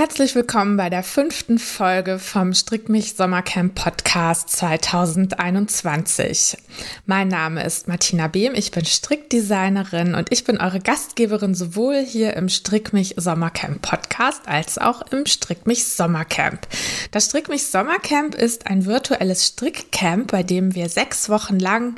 Herzlich 0.00 0.34
willkommen 0.34 0.78
bei 0.78 0.88
der 0.88 1.02
fünften 1.02 1.58
Folge 1.58 2.18
vom 2.18 2.54
Strick 2.54 2.88
mich 2.88 3.16
Sommercamp 3.16 3.74
Podcast 3.74 4.48
2021. 4.48 6.56
Mein 7.04 7.28
Name 7.28 7.62
ist 7.62 7.86
Martina 7.86 8.26
Behm, 8.26 8.54
ich 8.54 8.70
bin 8.70 8.86
Strickdesignerin 8.86 10.14
und 10.14 10.32
ich 10.32 10.44
bin 10.44 10.56
eure 10.56 10.80
Gastgeberin 10.80 11.54
sowohl 11.54 12.02
hier 12.02 12.32
im 12.32 12.48
Strick 12.48 12.94
mich 12.94 13.16
Sommercamp 13.18 13.82
Podcast 13.82 14.48
als 14.48 14.78
auch 14.78 15.02
im 15.12 15.26
Strick 15.26 15.66
mich 15.66 15.84
Sommercamp. 15.84 16.66
Das 17.10 17.26
Strick 17.26 17.50
mich 17.50 17.66
Sommercamp 17.66 18.34
ist 18.34 18.68
ein 18.68 18.86
virtuelles 18.86 19.48
Strickcamp, 19.48 20.32
bei 20.32 20.42
dem 20.42 20.74
wir 20.74 20.88
sechs 20.88 21.28
Wochen 21.28 21.58
lang 21.58 21.96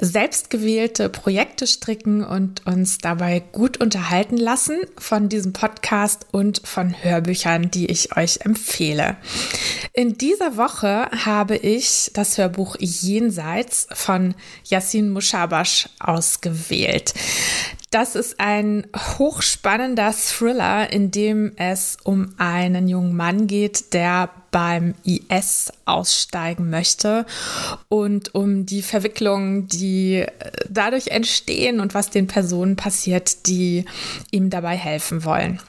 selbstgewählte 0.00 1.08
Projekte 1.08 1.66
stricken 1.66 2.22
und 2.22 2.64
uns 2.64 2.98
dabei 2.98 3.42
gut 3.50 3.78
unterhalten 3.78 4.36
lassen 4.36 4.76
von 4.98 5.28
diesem 5.28 5.52
Podcast 5.52 6.28
und 6.30 6.62
von 6.64 6.94
Hörbüchern, 7.02 7.23
die 7.70 7.86
ich 7.86 8.16
euch 8.16 8.40
empfehle. 8.42 9.16
In 9.92 10.18
dieser 10.18 10.56
Woche 10.56 11.08
habe 11.24 11.56
ich 11.56 12.10
das 12.14 12.38
Hörbuch 12.38 12.76
Jenseits 12.78 13.86
von 13.92 14.34
Yassin 14.64 15.10
Mushabash 15.10 15.88
ausgewählt. 16.00 17.14
Das 17.90 18.16
ist 18.16 18.40
ein 18.40 18.88
hochspannender 18.96 20.12
Thriller, 20.12 20.92
in 20.92 21.12
dem 21.12 21.52
es 21.54 21.96
um 22.02 22.34
einen 22.38 22.88
jungen 22.88 23.14
Mann 23.14 23.46
geht, 23.46 23.94
der 23.94 24.30
beim 24.50 24.94
IS 25.04 25.72
aussteigen 25.84 26.70
möchte 26.70 27.24
und 27.88 28.34
um 28.34 28.66
die 28.66 28.82
Verwicklungen, 28.82 29.68
die 29.68 30.26
dadurch 30.68 31.08
entstehen 31.08 31.78
und 31.78 31.94
was 31.94 32.10
den 32.10 32.26
Personen 32.26 32.74
passiert, 32.74 33.46
die 33.46 33.84
ihm 34.32 34.50
dabei 34.50 34.76
helfen 34.76 35.24
wollen. 35.24 35.60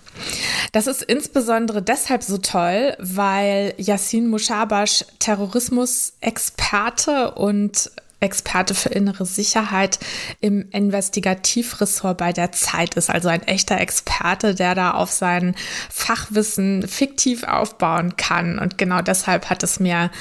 Das 0.72 0.88
ist 0.88 1.04
insbesondere 1.04 1.82
deshalb 1.82 2.24
so 2.24 2.38
toll, 2.38 2.96
weil 3.00 3.74
Yassin 3.78 4.28
Mushabash 4.28 5.06
Terrorismusexperte 5.20 7.32
und 7.32 7.92
Experte 8.22 8.74
für 8.76 8.90
innere 8.90 9.26
Sicherheit 9.26 10.00
im 10.40 10.70
Investigativressort 10.72 12.18
bei 12.18 12.32
der 12.32 12.52
Zeit 12.54 12.96
ist. 12.96 13.10
Also 13.10 13.28
ein 13.28 13.44
echter 13.44 13.80
Experte, 13.80 14.56
der 14.56 14.74
da 14.74 14.92
auf 14.92 15.12
sein 15.12 15.56
Fachwissen 15.90 16.88
fiktiv 16.88 17.44
aufbauen 17.44 18.16
kann. 18.16 18.58
Und 18.58 18.78
genau 18.78 19.02
deshalb 19.02 19.50
hat 19.50 19.64
es 19.64 19.80
mir 19.80 20.12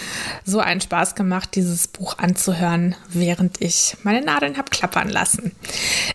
so 0.45 0.59
einen 0.59 0.81
Spaß 0.81 1.15
gemacht, 1.15 1.51
dieses 1.55 1.87
Buch 1.87 2.19
anzuhören, 2.19 2.97
während 3.09 3.61
ich 3.61 3.97
meine 4.03 4.23
Nadeln 4.23 4.57
habe 4.57 4.71
klappern 4.71 5.09
lassen. 5.09 5.53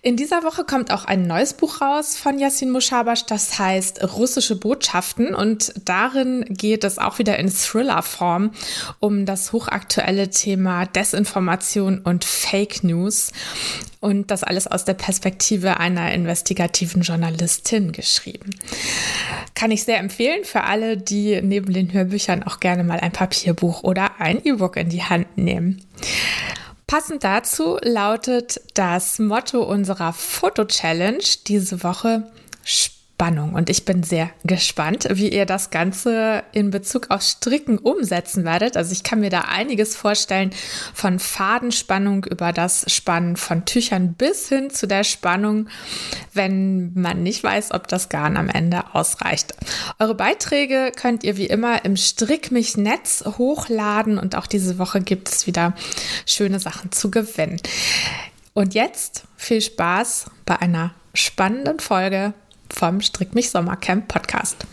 In 0.01 0.17
dieser 0.17 0.43
Woche 0.43 0.65
kommt 0.65 0.91
auch 0.91 1.05
ein 1.05 1.27
neues 1.27 1.53
Buch 1.53 1.81
raus 1.81 2.17
von 2.17 2.39
Yassin 2.39 2.71
Mushabash, 2.71 3.25
das 3.25 3.57
heißt 3.57 4.03
Russische 4.15 4.57
Botschaften. 4.57 5.33
Und 5.33 5.73
darin 5.85 6.45
geht 6.49 6.83
es 6.83 6.97
auch 6.97 7.19
wieder 7.19 7.39
in 7.39 7.49
Thriller-Form 7.49 8.51
um 8.99 9.25
das 9.25 9.53
hochaktuelle 9.53 10.29
Thema 10.29 10.85
Desinformation 10.85 11.68
Desinformation 11.69 11.99
und 11.99 12.25
Fake 12.25 12.83
News. 12.83 13.31
Und 14.01 14.31
das 14.31 14.43
alles 14.43 14.67
aus 14.67 14.85
der 14.85 14.93
Perspektive 14.93 15.77
einer 15.77 16.13
investigativen 16.13 17.01
Journalistin 17.01 17.91
geschrieben. 17.91 18.51
Kann 19.55 19.71
ich 19.71 19.83
sehr 19.83 19.99
empfehlen 19.99 20.45
für 20.45 20.63
alle, 20.63 20.97
die 20.97 21.41
neben 21.41 21.73
den 21.73 21.91
Hörbüchern 21.91 22.43
auch 22.43 22.59
gerne 22.59 22.83
mal 22.83 22.99
ein 22.99 23.11
Papierbuch 23.11 23.83
oder 23.83 24.19
ein 24.19 24.43
E-Book 24.43 24.77
in 24.77 24.89
die 24.89 25.03
Hand 25.03 25.37
nehmen. 25.37 25.83
Passend 26.87 27.23
dazu 27.23 27.77
lautet 27.81 28.61
das 28.73 29.19
Motto 29.19 29.61
unserer 29.61 30.13
Foto-Challenge 30.13 31.23
diese 31.47 31.83
Woche 31.83 32.23
Spannung. 33.19 33.51
Und 33.53 33.69
ich 33.69 33.83
bin 33.83 34.01
sehr 34.01 34.29
gespannt, 34.45 35.05
wie 35.11 35.27
ihr 35.27 35.45
das 35.45 35.71
Ganze 35.71 36.41
in 36.53 36.71
Bezug 36.71 37.09
auf 37.09 37.21
Stricken 37.21 37.77
umsetzen 37.77 38.45
werdet. 38.45 38.77
Also 38.77 38.93
ich 38.93 39.03
kann 39.03 39.19
mir 39.19 39.29
da 39.29 39.41
einiges 39.41 39.97
vorstellen, 39.97 40.51
von 40.93 41.19
Fadenspannung 41.19 42.23
über 42.23 42.53
das 42.53 42.85
Spannen 42.89 43.35
von 43.35 43.65
Tüchern 43.65 44.13
bis 44.13 44.47
hin 44.47 44.69
zu 44.69 44.87
der 44.87 45.03
Spannung, 45.03 45.67
wenn 46.33 46.93
man 46.93 47.21
nicht 47.21 47.43
weiß, 47.43 47.71
ob 47.71 47.89
das 47.89 48.07
Garn 48.07 48.37
am 48.37 48.47
Ende 48.47 48.95
ausreicht. 48.95 49.53
Eure 49.99 50.15
Beiträge 50.15 50.93
könnt 50.95 51.25
ihr 51.25 51.35
wie 51.35 51.47
immer 51.47 51.83
im 51.83 51.97
Strick 51.97 52.53
mich 52.53 52.77
Netz 52.77 53.25
hochladen 53.37 54.17
und 54.17 54.37
auch 54.37 54.47
diese 54.47 54.79
Woche 54.79 55.01
gibt 55.01 55.27
es 55.27 55.45
wieder 55.45 55.73
schöne 56.25 56.61
Sachen 56.61 56.93
zu 56.93 57.11
gewinnen. 57.11 57.59
Und 58.53 58.75
jetzt 58.75 59.25
viel 59.35 59.59
Spaß 59.59 60.27
bei 60.45 60.57
einer 60.61 60.93
spannenden 61.13 61.79
Folge 61.79 62.33
vom 62.73 63.01
Strick 63.01 63.35
mich 63.35 63.49
Sommercamp 63.49 64.07
Podcast. 64.07 64.65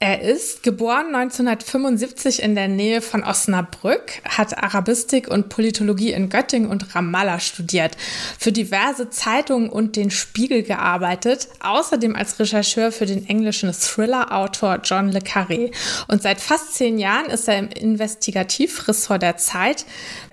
Er 0.00 0.20
ist 0.22 0.62
geboren 0.62 1.12
1975 1.12 2.40
in 2.40 2.54
der 2.54 2.68
Nähe 2.68 3.02
von 3.02 3.24
Osnabrück, 3.24 4.22
hat 4.24 4.56
Arabistik 4.56 5.26
und 5.26 5.48
Politologie 5.48 6.12
in 6.12 6.28
Göttingen 6.28 6.70
und 6.70 6.94
Ramallah 6.94 7.40
studiert, 7.40 7.96
für 8.38 8.52
diverse 8.52 9.10
Zeitungen 9.10 9.68
und 9.68 9.96
den 9.96 10.12
Spiegel 10.12 10.62
gearbeitet, 10.62 11.48
außerdem 11.58 12.14
als 12.14 12.38
Rechercheur 12.38 12.92
für 12.92 13.06
den 13.06 13.26
englischen 13.26 13.72
Thriller-Autor 13.72 14.82
John 14.84 15.10
le 15.10 15.18
Carré. 15.18 15.74
Und 16.06 16.22
seit 16.22 16.40
fast 16.40 16.74
zehn 16.74 17.00
Jahren 17.00 17.26
ist 17.26 17.48
er 17.48 17.58
im 17.58 17.68
Investigativressort 17.68 19.20
der 19.20 19.36
Zeit, 19.36 19.84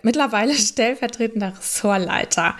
mittlerweile 0.03 0.53
stellvertretender 0.53 1.53
Ressortleiter. 1.57 2.55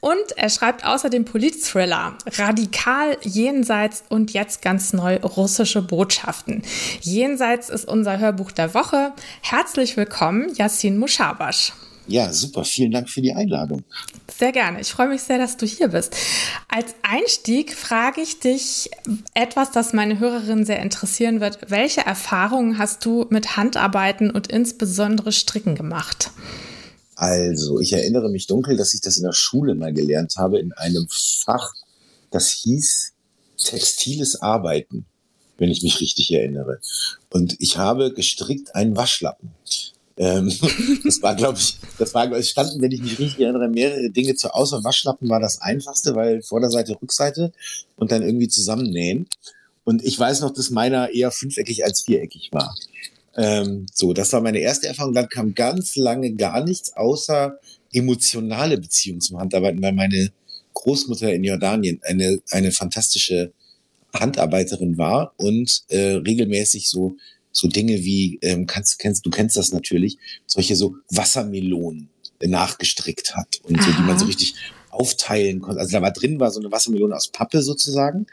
Und 0.00 0.16
er 0.36 0.48
schreibt 0.48 0.86
außerdem 0.86 1.26
Politthriller, 1.26 2.16
radikal, 2.38 3.18
jenseits 3.20 4.02
und 4.08 4.32
jetzt 4.32 4.62
ganz 4.62 4.94
neu 4.94 5.16
russische 5.16 5.82
Botschaften. 5.82 6.37
Botschaften. 6.38 6.62
Jenseits 7.00 7.68
ist 7.68 7.86
unser 7.86 8.18
Hörbuch 8.18 8.52
der 8.52 8.74
Woche. 8.74 9.12
Herzlich 9.42 9.96
willkommen, 9.96 10.54
Yassin 10.54 10.98
Mushabash. 10.98 11.72
Ja, 12.06 12.32
super. 12.32 12.64
Vielen 12.64 12.90
Dank 12.90 13.10
für 13.10 13.20
die 13.20 13.34
Einladung. 13.34 13.82
Sehr 14.34 14.52
gerne. 14.52 14.80
Ich 14.80 14.88
freue 14.88 15.08
mich 15.08 15.22
sehr, 15.22 15.36
dass 15.36 15.58
du 15.58 15.66
hier 15.66 15.88
bist. 15.88 16.16
Als 16.68 16.94
Einstieg 17.02 17.74
frage 17.74 18.22
ich 18.22 18.40
dich 18.40 18.90
etwas, 19.34 19.72
das 19.72 19.92
meine 19.92 20.18
Hörerin 20.18 20.64
sehr 20.64 20.80
interessieren 20.80 21.40
wird. 21.40 21.58
Welche 21.68 22.00
Erfahrungen 22.00 22.78
hast 22.78 23.04
du 23.04 23.26
mit 23.28 23.58
Handarbeiten 23.58 24.30
und 24.30 24.46
insbesondere 24.46 25.32
Stricken 25.32 25.74
gemacht? 25.74 26.30
Also, 27.14 27.78
ich 27.78 27.92
erinnere 27.92 28.30
mich 28.30 28.46
dunkel, 28.46 28.78
dass 28.78 28.94
ich 28.94 29.02
das 29.02 29.18
in 29.18 29.24
der 29.24 29.34
Schule 29.34 29.74
mal 29.74 29.92
gelernt 29.92 30.36
habe, 30.38 30.60
in 30.60 30.72
einem 30.72 31.08
Fach, 31.10 31.74
das 32.30 32.48
hieß 32.48 33.12
Textiles 33.58 34.40
Arbeiten 34.40 35.04
wenn 35.58 35.70
ich 35.70 35.82
mich 35.82 36.00
richtig 36.00 36.32
erinnere. 36.32 36.80
Und 37.30 37.56
ich 37.58 37.76
habe 37.76 38.12
gestrickt 38.12 38.74
einen 38.74 38.96
Waschlappen. 38.96 39.50
Ähm, 40.16 40.52
das 41.04 41.22
war, 41.22 41.34
glaube 41.36 41.58
ich, 41.58 41.76
das 41.98 42.14
war, 42.14 42.30
es 42.32 42.50
standen, 42.50 42.80
wenn 42.80 42.92
ich 42.92 43.02
mich 43.02 43.18
richtig 43.18 43.40
erinnere, 43.40 43.68
mehrere 43.68 44.10
Dinge 44.10 44.34
zu 44.34 44.52
außer 44.54 44.82
Waschlappen 44.82 45.28
war 45.28 45.40
das 45.40 45.60
einfachste, 45.60 46.14
weil 46.14 46.42
Vorderseite, 46.42 46.96
Rückseite 47.00 47.52
und 47.96 48.10
dann 48.10 48.22
irgendwie 48.22 48.48
zusammennähen. 48.48 49.28
Und 49.84 50.04
ich 50.04 50.18
weiß 50.18 50.40
noch, 50.40 50.52
dass 50.52 50.70
meiner 50.70 51.10
eher 51.10 51.30
fünfeckig 51.30 51.84
als 51.84 52.02
viereckig 52.02 52.50
war. 52.52 52.74
Ähm, 53.36 53.86
so, 53.94 54.12
das 54.12 54.32
war 54.32 54.40
meine 54.40 54.58
erste 54.58 54.88
Erfahrung. 54.88 55.14
Dann 55.14 55.28
kam 55.28 55.54
ganz 55.54 55.96
lange 55.96 56.32
gar 56.34 56.64
nichts 56.64 56.96
außer 56.96 57.58
emotionale 57.92 58.78
Beziehung 58.78 59.20
zum 59.20 59.38
Handarbeiten, 59.38 59.80
weil 59.80 59.92
meine 59.92 60.30
Großmutter 60.74 61.32
in 61.32 61.44
Jordanien 61.44 62.00
eine, 62.02 62.40
eine 62.50 62.72
fantastische 62.72 63.52
Handarbeiterin 64.20 64.98
war 64.98 65.32
und 65.36 65.82
äh, 65.88 66.14
regelmäßig 66.14 66.88
so 66.88 67.16
so 67.50 67.66
Dinge 67.66 68.04
wie 68.04 68.38
ähm, 68.42 68.66
kannst 68.66 68.98
kennst 68.98 69.26
du 69.26 69.30
kennst 69.30 69.56
das 69.56 69.72
natürlich 69.72 70.18
solche 70.46 70.76
so 70.76 70.96
Wassermelonen 71.10 72.10
nachgestrickt 72.40 73.34
hat 73.34 73.60
und 73.64 73.82
so 73.82 73.90
die 73.90 74.02
man 74.02 74.18
so 74.18 74.26
richtig 74.26 74.54
aufteilen 74.90 75.60
konnte. 75.60 75.80
Also 75.80 75.92
da 75.92 76.02
war 76.02 76.12
drin 76.12 76.40
war 76.40 76.50
so 76.50 76.60
eine 76.60 76.72
Wassermelone 76.72 77.14
aus 77.14 77.28
Pappe 77.28 77.62
sozusagen, 77.62 78.26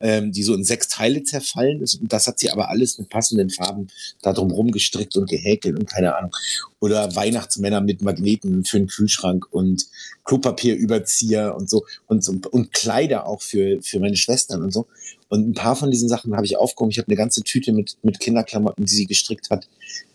ähm, 0.00 0.32
die 0.32 0.42
so 0.42 0.54
in 0.54 0.64
sechs 0.64 0.88
Teile 0.88 1.22
zerfallen 1.22 1.80
ist. 1.80 1.94
Und 1.94 2.12
das 2.12 2.26
hat 2.26 2.38
sie 2.38 2.50
aber 2.50 2.68
alles 2.68 2.98
mit 2.98 3.08
passenden 3.08 3.50
Farben 3.50 3.88
da 4.22 4.32
drumherum 4.32 4.70
gestrickt 4.70 5.16
und 5.16 5.28
gehäkelt 5.28 5.78
und 5.78 5.88
keine 5.88 6.16
Ahnung. 6.16 6.32
Oder 6.80 7.14
Weihnachtsmänner 7.14 7.80
mit 7.80 8.02
Magneten 8.02 8.64
für 8.64 8.78
den 8.78 8.88
Kühlschrank 8.88 9.46
und 9.50 9.86
Klopapierüberzieher 10.24 11.54
und 11.56 11.70
so 11.70 11.86
und, 12.06 12.24
so, 12.24 12.34
und 12.50 12.72
Kleider 12.72 13.26
auch 13.26 13.42
für, 13.42 13.82
für 13.82 14.00
meine 14.00 14.16
Schwestern 14.16 14.62
und 14.62 14.72
so. 14.72 14.86
Und 15.30 15.48
ein 15.48 15.54
paar 15.54 15.76
von 15.76 15.90
diesen 15.90 16.08
Sachen 16.08 16.34
habe 16.34 16.44
ich 16.44 16.58
aufgehoben. 16.58 16.90
Ich 16.90 16.98
habe 16.98 17.06
eine 17.06 17.16
ganze 17.16 17.42
Tüte 17.42 17.72
mit, 17.72 17.96
mit 18.02 18.18
Kinderklamotten, 18.18 18.84
die 18.84 18.92
sie 18.92 19.06
gestrickt 19.06 19.48
hat, 19.48 19.68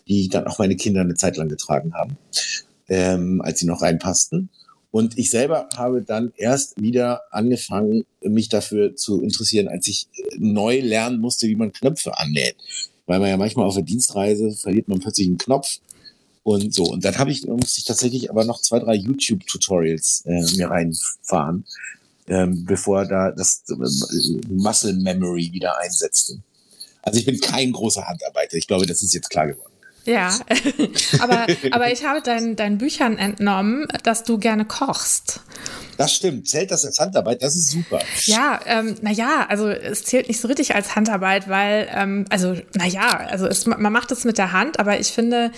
die 0.06 0.28
dann 0.28 0.46
auch 0.46 0.58
meine 0.58 0.76
Kinder 0.76 1.00
eine 1.00 1.14
Zeit 1.14 1.38
lang 1.38 1.48
getragen 1.48 1.94
haben, 1.94 2.18
ähm, 2.88 3.40
als 3.40 3.58
sie 3.58 3.66
noch 3.66 3.80
reinpassten. 3.80 4.50
Und 4.90 5.18
ich 5.18 5.30
selber 5.30 5.68
habe 5.74 6.02
dann 6.02 6.32
erst 6.36 6.80
wieder 6.80 7.22
angefangen, 7.30 8.04
mich 8.22 8.50
dafür 8.50 8.94
zu 8.94 9.22
interessieren, 9.22 9.68
als 9.68 9.88
ich 9.88 10.06
äh, 10.12 10.36
neu 10.38 10.80
lernen 10.80 11.18
musste, 11.18 11.48
wie 11.48 11.56
man 11.56 11.72
Knöpfe 11.72 12.18
annäht. 12.18 12.56
Weil 13.06 13.18
man 13.18 13.30
ja 13.30 13.38
manchmal 13.38 13.66
auf 13.66 13.74
der 13.74 13.84
Dienstreise 13.84 14.52
verliert 14.52 14.88
man 14.88 15.00
plötzlich 15.00 15.28
einen 15.28 15.38
Knopf 15.38 15.78
und 16.42 16.74
so. 16.74 16.84
Und 16.84 17.04
dann 17.06 17.16
habe 17.16 17.30
ich, 17.30 17.46
musste 17.46 17.78
ich 17.78 17.84
tatsächlich 17.84 18.30
aber 18.30 18.44
noch 18.44 18.60
zwei, 18.60 18.80
drei 18.80 18.94
YouTube-Tutorials 18.94 20.24
äh, 20.26 20.56
mir 20.56 20.68
reinfahren. 20.68 21.64
Ähm, 22.28 22.64
bevor 22.64 23.04
da 23.06 23.32
das 23.32 23.64
äh, 23.68 23.74
Muscle 24.48 24.94
Memory 24.94 25.50
wieder 25.52 25.78
einsetzte. 25.78 26.38
Also 27.02 27.18
ich 27.20 27.26
bin 27.26 27.40
kein 27.40 27.72
großer 27.72 28.06
Handarbeiter. 28.06 28.56
Ich 28.56 28.66
glaube, 28.66 28.86
das 28.86 29.02
ist 29.02 29.14
jetzt 29.14 29.30
klar 29.30 29.46
geworden. 29.46 29.72
Ja, 30.04 30.38
aber, 31.20 31.46
aber 31.72 31.92
ich 31.92 32.04
habe 32.04 32.22
deinen 32.22 32.54
dein 32.54 32.78
Büchern 32.78 33.18
entnommen, 33.18 33.88
dass 34.04 34.22
du 34.22 34.38
gerne 34.38 34.64
kochst. 34.64 35.40
Das 35.96 36.14
stimmt. 36.14 36.48
Zählt 36.48 36.70
das 36.70 36.84
als 36.84 36.98
Handarbeit? 36.98 37.42
Das 37.42 37.56
ist 37.56 37.70
super. 37.70 38.00
Ja, 38.24 38.60
ähm, 38.66 38.94
naja, 39.00 39.46
also 39.48 39.68
es 39.68 40.04
zählt 40.04 40.28
nicht 40.28 40.40
so 40.40 40.48
richtig 40.48 40.74
als 40.74 40.94
Handarbeit, 40.96 41.48
weil, 41.48 41.88
ähm, 41.92 42.24
also, 42.30 42.56
naja, 42.74 43.26
also 43.28 43.46
es, 43.46 43.66
man 43.66 43.92
macht 43.92 44.12
es 44.12 44.24
mit 44.24 44.38
der 44.38 44.52
Hand, 44.52 44.78
aber 44.78 45.00
ich 45.00 45.08
finde, 45.08 45.50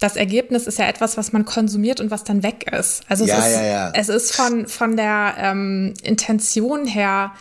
das 0.00 0.16
Ergebnis 0.16 0.66
ist 0.66 0.78
ja 0.78 0.86
etwas, 0.86 1.16
was 1.16 1.32
man 1.32 1.44
konsumiert 1.44 2.00
und 2.00 2.10
was 2.10 2.24
dann 2.24 2.42
weg 2.42 2.70
ist. 2.72 3.02
Also 3.08 3.24
es, 3.24 3.30
Ja, 3.30 3.38
ist, 3.38 3.54
ja, 3.54 3.64
ja. 3.64 3.92
es 3.94 4.08
ist 4.08 4.34
von, 4.34 4.66
von 4.66 4.96
der 4.96 5.34
ähm, 5.38 5.94
Intention 6.02 6.86
her 6.86 7.32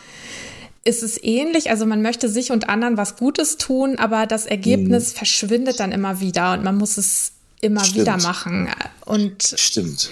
ist 0.86 1.02
es 1.02 1.22
ähnlich. 1.22 1.70
Also 1.72 1.86
man 1.86 2.02
möchte 2.02 2.30
sich 2.30 2.52
und 2.52 2.70
anderen 2.70 2.96
was 2.96 3.18
Gutes 3.18 3.58
tun, 3.58 3.98
aber 3.98 4.28
das 4.28 4.46
Ergebnis 4.46 5.12
verschwindet 5.14 5.80
dann 5.80 5.92
immer 5.92 6.20
wieder 6.20 6.54
und 6.54 6.64
man 6.64 6.78
muss 6.78 6.98
es 6.98 7.32
immer 7.66 7.84
Stimmt. 7.84 8.02
wieder 8.02 8.18
machen. 8.18 8.70
Und 9.06 9.44
Stimmt. 9.44 10.10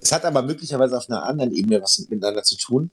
Es 0.00 0.12
hat 0.12 0.24
aber 0.24 0.42
möglicherweise 0.42 0.96
auf 0.96 1.08
einer 1.08 1.24
anderen 1.24 1.52
Ebene 1.52 1.82
was 1.82 1.98
miteinander 1.98 2.42
zu 2.42 2.56
tun, 2.56 2.90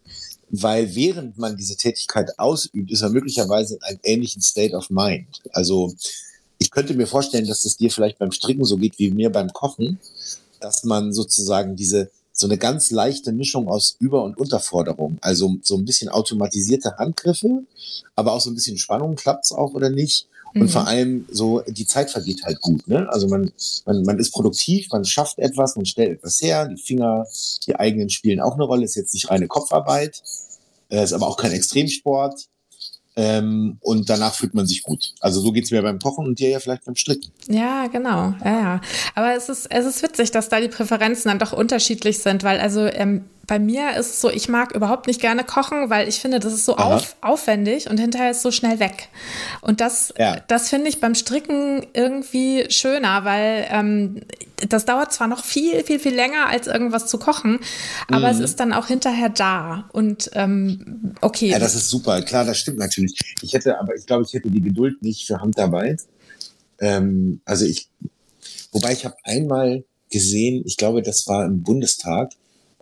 weil 0.50 0.94
während 0.96 1.38
man 1.38 1.58
diese 1.58 1.78
Tätigkeit 1.78 2.38
ausübt, 2.38 2.92
ist 2.92 3.02
man 3.02 3.14
möglicherweise 3.14 3.76
in 3.76 3.84
einem 3.84 4.00
ähnlichen 4.04 4.42
State 4.42 4.76
of 4.76 4.90
Mind. 4.90 5.42
Also 5.52 5.94
ich 6.60 6.72
könnte 6.72 6.94
mir 6.94 7.08
vorstellen, 7.08 7.48
dass 7.48 7.66
es 7.66 7.78
dir 7.78 7.92
vielleicht 7.92 8.20
beim 8.20 8.32
Stricken 8.32 8.66
so 8.66 8.78
geht 8.78 8.98
wie 9.00 9.12
mir 9.12 9.32
beim 9.32 9.52
Kochen, 9.52 10.00
dass 10.60 10.84
man 10.84 11.14
sozusagen 11.14 11.76
diese 11.76 12.10
so 12.36 12.48
eine 12.48 12.58
ganz 12.58 12.90
leichte 12.90 13.32
Mischung 13.32 13.68
aus 13.68 13.96
Über- 14.00 14.24
und 14.24 14.38
Unterforderung, 14.38 15.20
also 15.22 15.56
so 15.62 15.78
ein 15.78 15.86
bisschen 15.86 16.10
automatisierte 16.10 16.98
Handgriffe, 16.98 17.64
aber 18.16 18.34
auch 18.34 18.42
so 18.42 18.50
ein 18.50 18.56
bisschen 18.56 18.80
Spannung, 18.80 19.16
klappt's 19.16 19.52
auch 19.52 19.74
oder 19.74 19.92
nicht? 19.92 20.28
Und 20.56 20.62
Mhm. 20.64 20.70
vor 20.70 20.88
allem 20.88 21.26
so, 21.32 21.62
die 21.68 21.88
Zeit 21.88 22.12
vergeht 22.12 22.44
halt 22.44 22.62
gut, 22.62 22.88
ne? 22.88 23.08
Also 23.12 23.28
man, 23.28 23.52
man, 23.86 24.04
man 24.04 24.20
ist 24.20 24.32
produktiv, 24.32 24.88
man 24.92 25.04
schafft 25.04 25.40
etwas, 25.40 25.76
man 25.76 25.86
stellt 25.86 26.18
etwas 26.20 26.42
her, 26.42 26.68
die 26.68 26.82
Finger, 26.82 27.26
die 27.66 27.76
eigenen 27.76 28.10
spielen 28.10 28.40
auch 28.40 28.54
eine 28.54 28.64
Rolle, 28.64 28.86
ist 28.86 28.96
jetzt 28.96 29.14
nicht 29.14 29.30
reine 29.32 29.48
Kopfarbeit, 29.48 30.22
äh, 30.90 31.04
ist 31.04 31.14
aber 31.14 31.28
auch 31.28 31.38
kein 31.38 31.52
Extremsport. 31.52 32.48
Ähm, 33.16 33.78
und 33.82 34.10
danach 34.10 34.34
fühlt 34.34 34.56
man 34.56 34.66
sich 34.66 34.82
gut. 34.82 35.14
Also 35.20 35.40
so 35.40 35.52
geht's 35.52 35.70
mir 35.70 35.84
beim 35.84 36.00
Kochen 36.00 36.26
und 36.26 36.40
dir 36.40 36.50
ja 36.50 36.60
vielleicht 36.60 36.84
beim 36.86 36.96
Stricken. 36.96 37.32
Ja, 37.48 37.86
genau. 37.86 38.34
Ja, 38.44 38.60
ja. 38.60 38.82
Aber 39.14 39.36
es 39.36 39.50
ist, 39.50 39.68
es 39.70 39.86
ist 39.86 40.02
witzig, 40.02 40.32
dass 40.32 40.50
da 40.50 40.60
die 40.60 40.68
Präferenzen 40.68 41.30
dann 41.30 41.38
doch 41.38 41.54
unterschiedlich 41.54 42.20
sind, 42.20 42.44
weil 42.44 42.60
also 42.60 42.86
ähm, 42.88 43.26
bei 43.46 43.60
mir 43.60 43.98
ist 43.98 44.10
es 44.12 44.22
so, 44.22 44.30
ich 44.30 44.48
mag 44.48 44.74
überhaupt 44.74 45.08
nicht 45.08 45.20
gerne 45.20 45.44
kochen, 45.44 45.90
weil 45.90 46.08
ich 46.08 46.20
finde, 46.20 46.40
das 46.40 46.54
ist 46.54 46.64
so 46.66 46.78
auf, 46.78 47.18
aufwendig 47.20 47.90
und 47.90 48.00
hinterher 48.00 48.32
ist 48.32 48.42
so 48.42 48.52
schnell 48.52 48.80
weg. 48.80 49.10
Und 49.60 49.82
das, 49.82 50.14
Ja. 50.18 50.38
das 50.48 50.70
finde 50.70 50.88
ich 50.90 51.02
beim 51.02 51.14
Stricken 51.14 51.86
irgendwie 51.94 52.66
schöner, 52.70 53.26
weil 53.26 53.68
ähm, 53.70 54.22
das 54.70 54.86
dauert 54.86 55.12
zwar 55.12 55.28
noch 55.28 55.44
viel, 55.44 55.84
viel, 55.84 56.00
viel 56.00 56.16
länger, 56.16 56.48
als 56.48 56.68
irgendwas 56.68 57.08
zu 57.08 57.18
kochen, 57.20 57.60
aber 58.08 58.32
Mhm. 58.32 58.36
es 58.36 58.40
ist 58.40 58.60
dann 58.62 58.72
auch 58.72 58.88
hinterher 58.88 59.28
da. 59.28 59.90
Und 59.92 60.30
ähm, 60.36 61.14
okay. 61.20 61.50
Ja, 61.50 61.60
das 61.60 61.76
ist 61.76 61.90
super. 61.90 62.22
Klar, 62.22 62.46
das 62.46 62.58
stimmt 62.60 62.78
natürlich. 62.78 63.20
Ich 63.42 63.54
hätte, 63.54 63.78
aber 63.78 63.94
ich 63.96 64.06
glaube, 64.06 64.24
ich 64.26 64.34
hätte 64.34 64.50
die 64.50 64.62
Geduld 64.62 65.02
nicht 65.04 65.28
für 65.28 65.42
Handarbeit. 65.42 66.02
Ähm, 66.80 67.42
also 67.44 67.66
ich, 67.66 67.90
wobei 68.72 68.94
ich 68.94 69.04
habe 69.04 69.16
einmal 69.24 69.84
gesehen, 70.10 70.64
ich 70.66 70.78
glaube, 70.78 71.02
das 71.02 71.28
war 71.28 71.44
im 71.46 71.62
Bundestag, 71.64 72.32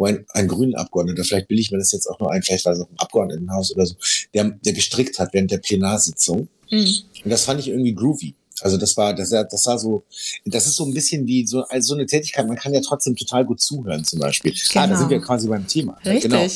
wo 0.01 0.05
ein, 0.05 0.25
ein 0.29 0.47
grünen 0.47 0.75
Abgeordneter, 0.75 1.23
vielleicht 1.23 1.49
will 1.49 1.59
ich 1.59 1.71
mir 1.71 1.77
das 1.77 1.91
jetzt 1.91 2.07
auch 2.07 2.19
nur 2.19 2.31
ein, 2.31 2.41
vielleicht 2.41 2.65
war 2.65 2.73
es 2.73 2.81
auch 2.81 2.89
im 2.89 2.97
Abgeordnetenhaus 2.99 3.73
oder 3.75 3.85
so, 3.85 3.95
der, 4.33 4.45
der 4.49 4.73
gestrickt 4.73 5.19
hat 5.19 5.29
während 5.33 5.51
der 5.51 5.59
Plenarsitzung. 5.59 6.47
Mhm. 6.71 6.87
Und 7.23 7.29
das 7.29 7.45
fand 7.45 7.59
ich 7.59 7.67
irgendwie 7.67 7.93
groovy. 7.93 8.33
Also 8.61 8.77
das 8.77 8.95
war, 8.97 9.13
das, 9.13 9.31
war- 9.31 9.43
das 9.43 9.65
war 9.65 9.77
so, 9.79 10.03
das 10.45 10.65
ist 10.67 10.75
so 10.75 10.85
ein 10.85 10.93
bisschen 10.93 11.25
wie 11.27 11.45
so, 11.47 11.63
also 11.63 11.89
so 11.89 11.93
eine 11.95 12.05
Tätigkeit, 12.05 12.47
man 12.47 12.57
kann 12.57 12.73
ja 12.73 12.81
trotzdem 12.81 13.15
total 13.15 13.45
gut 13.45 13.61
zuhören 13.61 14.03
zum 14.03 14.19
Beispiel. 14.19 14.53
Ah, 14.53 14.73
da 14.73 14.85
Genau. 14.87 14.99
sind 14.99 15.09
wir 15.09 15.21
quasi 15.21 15.47
beim 15.47 15.67
Thema. 15.67 15.97
Richtig. 16.05 16.21
Genau. 16.31 16.47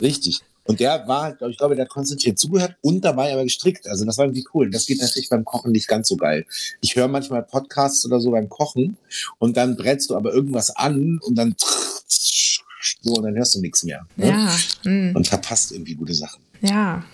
Richtig. 0.00 0.40
Und 0.64 0.80
der 0.80 1.06
war, 1.06 1.32
glaub 1.34 1.50
ich 1.50 1.58
glaube, 1.58 1.76
der 1.76 1.84
hat 1.84 1.90
konzentriert 1.92 2.38
zugehört 2.40 2.74
und 2.82 3.04
dabei 3.04 3.32
aber 3.32 3.44
gestrickt. 3.44 3.86
Also 3.88 4.04
das 4.04 4.18
war 4.18 4.24
irgendwie 4.24 4.44
cool. 4.52 4.68
Das 4.68 4.84
geht 4.86 5.00
natürlich 5.00 5.28
beim 5.28 5.44
Kochen 5.44 5.70
nicht 5.70 5.86
ganz 5.86 6.08
so 6.08 6.16
geil. 6.16 6.44
Ich 6.80 6.96
höre 6.96 7.06
manchmal 7.06 7.44
Podcasts 7.44 8.04
oder 8.04 8.18
so 8.20 8.32
beim 8.32 8.48
Kochen 8.48 8.96
und 9.38 9.56
dann 9.56 9.76
brätst 9.76 10.10
du 10.10 10.16
aber 10.16 10.32
irgendwas 10.34 10.70
an 10.74 11.20
und 11.22 11.36
dann 11.36 11.54
so 13.06 13.14
und 13.14 13.24
dann 13.24 13.36
hörst 13.36 13.54
du 13.54 13.60
nichts 13.60 13.84
mehr. 13.84 14.06
Ne? 14.16 14.28
Ja. 14.28 14.90
Mhm. 14.90 15.14
Und 15.14 15.28
verpasst 15.28 15.72
irgendwie 15.72 15.94
gute 15.94 16.14
Sachen. 16.14 16.40
Ja, 16.62 17.04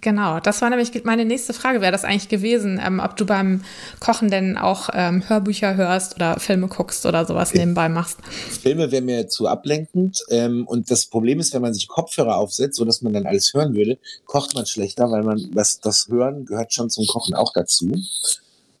genau. 0.00 0.40
Das 0.40 0.60
war 0.60 0.70
nämlich 0.70 1.04
meine 1.04 1.24
nächste 1.24 1.52
Frage, 1.52 1.80
wäre 1.80 1.92
das 1.92 2.04
eigentlich 2.04 2.28
gewesen, 2.28 2.80
ähm, 2.84 3.00
ob 3.02 3.16
du 3.16 3.24
beim 3.26 3.62
Kochen 4.00 4.30
denn 4.30 4.56
auch 4.56 4.90
ähm, 4.92 5.28
Hörbücher 5.28 5.76
hörst 5.76 6.16
oder 6.16 6.38
Filme 6.40 6.68
guckst 6.68 7.06
oder 7.06 7.24
sowas 7.24 7.54
nebenbei 7.54 7.88
machst. 7.88 8.18
Filme 8.62 8.90
wäre 8.90 9.02
mir 9.02 9.28
zu 9.28 9.46
ablenkend. 9.48 10.22
Ähm, 10.30 10.66
und 10.66 10.90
das 10.90 11.06
Problem 11.06 11.40
ist, 11.40 11.54
wenn 11.54 11.62
man 11.62 11.74
sich 11.74 11.88
Kopfhörer 11.88 12.36
aufsetzt, 12.36 12.76
so 12.76 12.84
dass 12.84 13.02
man 13.02 13.12
dann 13.12 13.26
alles 13.26 13.54
hören 13.54 13.74
würde, 13.74 13.98
kocht 14.26 14.54
man 14.54 14.66
schlechter, 14.66 15.10
weil 15.10 15.22
man 15.22 15.50
das, 15.54 15.80
das 15.80 16.08
Hören 16.08 16.44
gehört 16.44 16.72
schon 16.72 16.90
zum 16.90 17.06
Kochen 17.06 17.34
auch 17.34 17.52
dazu. 17.52 17.92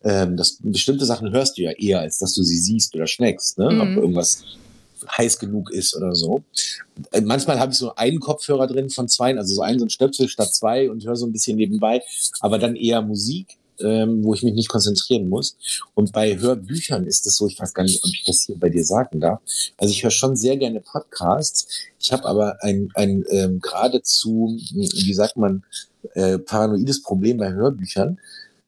Ähm, 0.04 0.36
das, 0.36 0.58
bestimmte 0.60 1.04
Sachen 1.04 1.32
hörst 1.32 1.58
du 1.58 1.62
ja 1.62 1.72
eher, 1.72 2.00
als 2.00 2.18
dass 2.18 2.32
du 2.34 2.42
sie 2.44 2.58
siehst 2.58 2.94
oder 2.94 3.06
schmeckst, 3.08 3.58
ne? 3.58 3.66
ob 3.66 3.88
Mhm. 3.88 3.98
irgendwas 3.98 4.44
heiß 5.16 5.38
genug 5.38 5.70
ist 5.70 5.96
oder 5.96 6.14
so. 6.14 6.42
Äh, 7.12 7.20
Manchmal 7.20 7.58
habe 7.58 7.72
ich 7.72 7.78
so 7.78 7.94
einen 7.94 8.20
Kopfhörer 8.20 8.66
drin 8.66 8.90
von 8.90 9.08
zwei, 9.08 9.36
also 9.36 9.54
so 9.54 9.62
einen 9.62 9.78
so 9.78 9.86
ein 9.86 9.90
Stöpsel 9.90 10.28
statt 10.28 10.54
zwei 10.54 10.90
und 10.90 11.04
höre 11.04 11.16
so 11.16 11.26
ein 11.26 11.32
bisschen 11.32 11.56
nebenbei, 11.56 12.02
aber 12.40 12.58
dann 12.58 12.76
eher 12.76 13.02
Musik, 13.02 13.58
ähm, 13.80 14.24
wo 14.24 14.34
ich 14.34 14.42
mich 14.42 14.54
nicht 14.54 14.68
konzentrieren 14.68 15.28
muss. 15.28 15.56
Und 15.94 16.12
bei 16.12 16.38
Hörbüchern 16.38 17.06
ist 17.06 17.26
es 17.26 17.36
so, 17.36 17.46
ich 17.46 17.58
weiß 17.58 17.74
gar 17.74 17.84
nicht, 17.84 18.02
ob 18.04 18.10
ich 18.12 18.24
das 18.24 18.42
hier 18.42 18.58
bei 18.58 18.68
dir 18.68 18.84
sagen 18.84 19.20
darf. 19.20 19.40
Also 19.76 19.92
ich 19.92 20.02
höre 20.02 20.10
schon 20.10 20.36
sehr 20.36 20.56
gerne 20.56 20.80
Podcasts. 20.80 21.68
Ich 22.00 22.12
habe 22.12 22.24
aber 22.24 22.62
ein, 22.62 22.90
ein 22.94 23.24
ähm, 23.30 23.60
geradezu, 23.60 24.58
wie 24.72 25.14
sagt 25.14 25.36
man, 25.36 25.64
äh, 26.14 26.38
paranoides 26.38 27.02
Problem 27.02 27.38
bei 27.38 27.52
Hörbüchern, 27.52 28.18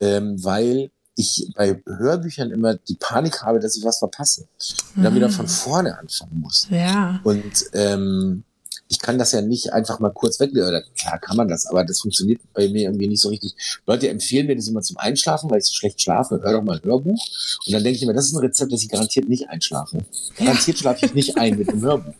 ähm, 0.01 0.43
weil 0.43 0.91
ich 1.21 1.53
bei 1.55 1.81
Hörbüchern 1.87 2.51
immer 2.51 2.75
die 2.75 2.97
Panik 2.97 3.43
habe, 3.43 3.61
dass 3.61 3.77
ich 3.77 3.85
was 3.85 3.99
verpasse 3.99 4.49
und 4.97 5.03
dann 5.05 5.15
wieder 5.15 5.31
von 5.31 5.49
vorne 5.49 5.99
anfangen 5.99 6.41
muss. 6.41 6.67
Ja. 6.71 7.21
Und 7.23 7.67
ähm, 7.73 8.45
ich 8.91 8.99
kann 8.99 9.19
das 9.19 9.31
ja 9.31 9.41
nicht 9.41 9.73
einfach 9.73 10.01
mal 10.01 10.11
kurz 10.11 10.41
weg. 10.41 10.51
Oder 10.51 10.83
klar 10.99 11.19
kann 11.21 11.37
man 11.37 11.47
das, 11.47 11.65
aber 11.67 11.85
das 11.85 12.01
funktioniert 12.01 12.41
bei 12.53 12.69
mir 12.69 12.83
irgendwie 12.83 13.07
nicht 13.07 13.21
so 13.21 13.29
richtig. 13.29 13.55
Leute 13.87 14.09
empfehlen 14.09 14.49
mir 14.49 14.57
das 14.57 14.67
immer 14.67 14.83
zum 14.83 14.97
Einschlafen, 14.97 15.49
weil 15.49 15.59
ich 15.59 15.67
so 15.67 15.75
schlecht 15.75 16.03
schlafe. 16.03 16.41
Hör 16.43 16.55
doch 16.55 16.63
mal 16.63 16.77
ein 16.77 16.83
Hörbuch. 16.83 17.25
Und 17.67 17.73
dann 17.73 17.85
denke 17.85 17.99
ich 17.99 18.07
mir, 18.07 18.13
das 18.13 18.27
ist 18.27 18.35
ein 18.35 18.41
Rezept, 18.41 18.73
das 18.73 18.83
ich 18.83 18.89
garantiert 18.89 19.29
nicht 19.29 19.49
einschlafe. 19.49 20.05
Garantiert 20.37 20.79
schlafe 20.79 21.07
ich 21.07 21.15
nicht 21.15 21.39
ein 21.39 21.57
mit 21.57 21.69
einem 21.69 21.83
Hörbuch. 21.83 22.15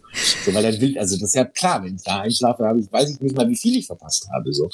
So, 0.45 0.55
weil 0.55 0.63
dann 0.63 0.81
will, 0.81 0.97
also 0.97 1.17
das 1.17 1.31
ist 1.31 1.35
ja 1.35 1.45
klar, 1.45 1.83
wenn 1.83 1.97
ich 1.97 2.05
da 2.05 2.21
einschlafe, 2.21 2.65
habe 2.65 2.79
ich, 2.79 2.91
weiß 2.91 3.11
ich 3.11 3.21
nicht 3.21 3.37
mal, 3.37 3.49
wie 3.49 3.57
viel 3.57 3.77
ich 3.77 3.87
verpasst 3.87 4.29
habe. 4.33 4.53
So. 4.53 4.71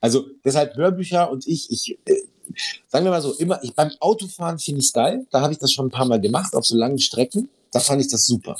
Also 0.00 0.26
deshalb 0.44 0.76
Hörbücher 0.76 1.30
und 1.30 1.46
ich, 1.46 1.70
ich, 1.70 1.98
äh, 2.04 2.14
sagen 2.88 3.04
wir 3.04 3.10
mal 3.10 3.22
so, 3.22 3.34
immer, 3.34 3.62
ich, 3.62 3.74
beim 3.74 3.90
Autofahren 4.00 4.58
finde 4.58 4.80
ich 4.80 4.86
es 4.86 4.92
geil. 4.92 5.26
Da 5.30 5.40
habe 5.40 5.52
ich 5.52 5.58
das 5.58 5.72
schon 5.72 5.86
ein 5.86 5.90
paar 5.90 6.06
Mal 6.06 6.20
gemacht, 6.20 6.54
auf 6.54 6.64
so 6.64 6.76
langen 6.76 6.98
Strecken. 6.98 7.48
Da 7.72 7.80
fand 7.80 8.00
ich 8.00 8.08
das 8.08 8.26
super. 8.26 8.56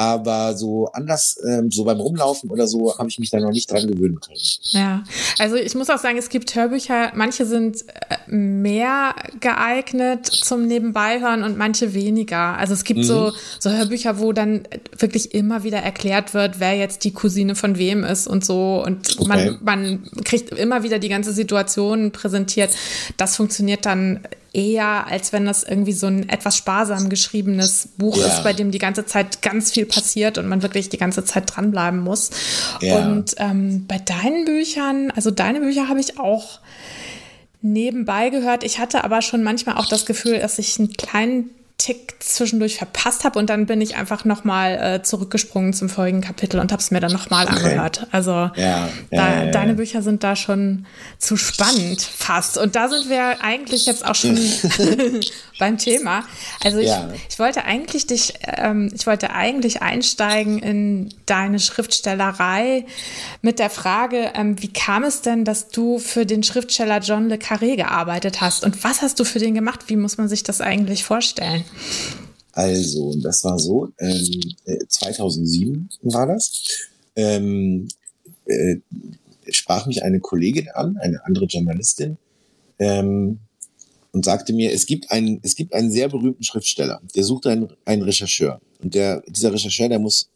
Aber 0.00 0.56
so 0.56 0.86
anders, 0.92 1.40
ähm, 1.44 1.72
so 1.72 1.82
beim 1.82 1.98
Rumlaufen 1.98 2.48
oder 2.50 2.68
so, 2.68 2.96
habe 2.96 3.08
ich 3.08 3.18
mich 3.18 3.30
da 3.30 3.40
noch 3.40 3.50
nicht 3.50 3.68
dran 3.68 3.84
gewöhnen 3.88 4.20
können. 4.20 4.38
Ja, 4.70 5.02
also 5.40 5.56
ich 5.56 5.74
muss 5.74 5.90
auch 5.90 5.98
sagen, 5.98 6.16
es 6.18 6.28
gibt 6.28 6.54
Hörbücher, 6.54 7.10
manche 7.16 7.44
sind 7.44 7.84
äh, 8.08 8.32
mehr 8.32 9.12
geeignet 9.40 10.26
zum 10.26 10.68
Nebenbeihören 10.68 11.42
und 11.42 11.58
manche 11.58 11.94
weniger. 11.94 12.56
Also 12.56 12.74
es 12.74 12.84
gibt 12.84 13.04
so, 13.04 13.32
so 13.58 13.70
Hörbücher, 13.70 14.20
wo 14.20 14.32
dann 14.32 14.68
wirklich 14.96 15.34
immer 15.34 15.64
wieder 15.64 15.78
erklärt 15.78 16.32
wird, 16.32 16.60
wer 16.60 16.76
jetzt 16.76 17.02
die 17.02 17.12
Cousine 17.12 17.56
von 17.56 17.76
wem 17.76 18.04
ist 18.04 18.28
und 18.28 18.44
so. 18.44 18.80
Und 18.86 19.18
Okay. 19.18 19.26
man, 19.28 19.58
man 19.62 20.02
kriegt 20.24 20.50
immer 20.52 20.84
wieder 20.84 21.00
die 21.00 21.08
ganze 21.08 21.32
Situation 21.32 22.12
präsentiert. 22.12 22.70
Das 23.16 23.34
funktioniert 23.34 23.84
dann 23.84 24.20
eher, 24.58 25.06
als 25.06 25.32
wenn 25.32 25.44
das 25.46 25.62
irgendwie 25.62 25.92
so 25.92 26.06
ein 26.08 26.28
etwas 26.28 26.56
sparsam 26.56 27.08
geschriebenes 27.08 27.88
Buch 27.96 28.16
Ja. 28.16 28.26
ist, 28.26 28.42
bei 28.42 28.52
dem 28.52 28.70
die 28.72 28.78
ganze 28.78 29.06
Zeit 29.06 29.40
ganz 29.42 29.70
viel 29.70 29.86
passiert 29.86 30.36
und 30.38 30.48
man 30.48 30.62
wirklich 30.62 30.88
die 30.88 30.98
ganze 30.98 31.24
Zeit 31.24 31.44
dranbleiben 31.54 32.00
muss. 32.00 32.30
Ja. 32.80 32.96
Und 32.98 33.34
ähm, 33.38 33.86
bei 33.86 33.98
deinen 33.98 34.44
Büchern, 34.44 35.12
also 35.14 35.30
deine 35.30 35.60
Bücher 35.60 35.88
habe 35.88 36.00
ich 36.00 36.18
auch 36.18 36.58
nebenbei 37.62 38.30
gehört. 38.30 38.64
Ich 38.64 38.78
hatte 38.78 39.04
aber 39.04 39.22
schon 39.22 39.42
manchmal 39.42 39.76
auch 39.76 39.86
das 39.86 40.06
Gefühl, 40.06 40.38
dass 40.38 40.58
ich 40.58 40.78
einen 40.78 40.92
kleinen 40.92 41.50
Tick 41.78 42.16
zwischendurch 42.18 42.76
verpasst 42.76 43.22
habe 43.22 43.38
und 43.38 43.48
dann 43.48 43.66
bin 43.66 43.80
ich 43.80 43.94
einfach 43.94 44.24
nochmal 44.24 44.96
äh, 44.96 45.02
zurückgesprungen 45.04 45.72
zum 45.72 45.88
folgenden 45.88 46.26
Kapitel 46.26 46.58
und 46.58 46.72
habe 46.72 46.82
es 46.82 46.90
mir 46.90 46.98
dann 46.98 47.12
nochmal 47.12 47.46
okay. 47.46 47.54
angehört. 47.54 48.08
Also 48.10 48.32
ja, 48.32 48.50
ja, 48.56 48.88
da, 49.10 49.44
ja, 49.44 49.50
deine 49.52 49.74
Bücher 49.74 50.02
sind 50.02 50.24
da 50.24 50.34
schon 50.34 50.86
zu 51.18 51.36
spannend 51.36 52.02
fast. 52.02 52.58
Und 52.58 52.74
da 52.74 52.88
sind 52.88 53.08
wir 53.08 53.42
eigentlich 53.44 53.86
jetzt 53.86 54.04
auch 54.04 54.16
schon 54.16 54.36
beim 55.60 55.78
Thema. 55.78 56.24
Also 56.64 56.78
ich, 56.78 56.90
ich 57.30 57.38
wollte 57.38 57.64
eigentlich 57.64 58.08
dich, 58.08 58.34
ähm, 58.42 58.90
ich 58.92 59.06
wollte 59.06 59.30
eigentlich 59.30 59.80
einsteigen 59.80 60.58
in 60.58 61.14
deine 61.26 61.60
Schriftstellerei 61.60 62.86
mit 63.40 63.60
der 63.60 63.70
Frage, 63.70 64.32
ähm, 64.34 64.60
wie 64.60 64.72
kam 64.72 65.04
es 65.04 65.22
denn, 65.22 65.44
dass 65.44 65.68
du 65.68 66.00
für 66.00 66.26
den 66.26 66.42
Schriftsteller 66.42 66.98
John 66.98 67.28
le 67.28 67.36
Carré 67.36 67.76
gearbeitet 67.76 68.40
hast 68.40 68.64
und 68.64 68.82
was 68.82 69.00
hast 69.00 69.20
du 69.20 69.24
für 69.24 69.38
den 69.38 69.54
gemacht? 69.54 69.84
Wie 69.86 69.96
muss 69.96 70.18
man 70.18 70.28
sich 70.28 70.42
das 70.42 70.60
eigentlich 70.60 71.04
vorstellen? 71.04 71.64
Also, 72.52 73.14
das 73.20 73.44
war 73.44 73.58
so, 73.58 73.92
ähm, 73.98 74.40
2007 74.88 75.88
äh, 76.02 76.12
war 76.12 76.26
das. 76.26 76.64
Ähm, 77.14 77.88
äh, 78.46 78.76
sprach 79.50 79.86
mich 79.86 80.02
eine 80.02 80.20
Kollegin 80.20 80.68
an, 80.74 80.96
eine 80.98 81.24
andere 81.24 81.46
Journalistin, 81.46 82.18
ähm, 82.78 83.38
und 84.12 84.24
sagte 84.24 84.52
mir, 84.52 84.72
es 84.72 84.86
gibt 84.86 85.10
einen, 85.10 85.40
es 85.42 85.54
gibt 85.54 85.74
einen 85.74 85.90
sehr 85.90 86.08
berühmten 86.08 86.42
Schriftsteller, 86.42 87.00
der 87.14 87.24
sucht 87.24 87.46
einen, 87.46 87.68
einen 87.84 88.02
Rechercheur. 88.02 88.60
Und 88.82 88.94
der, 88.94 89.22
dieser 89.28 89.52
Rechercheur, 89.52 89.88
der 89.88 89.98
muss 89.98 90.28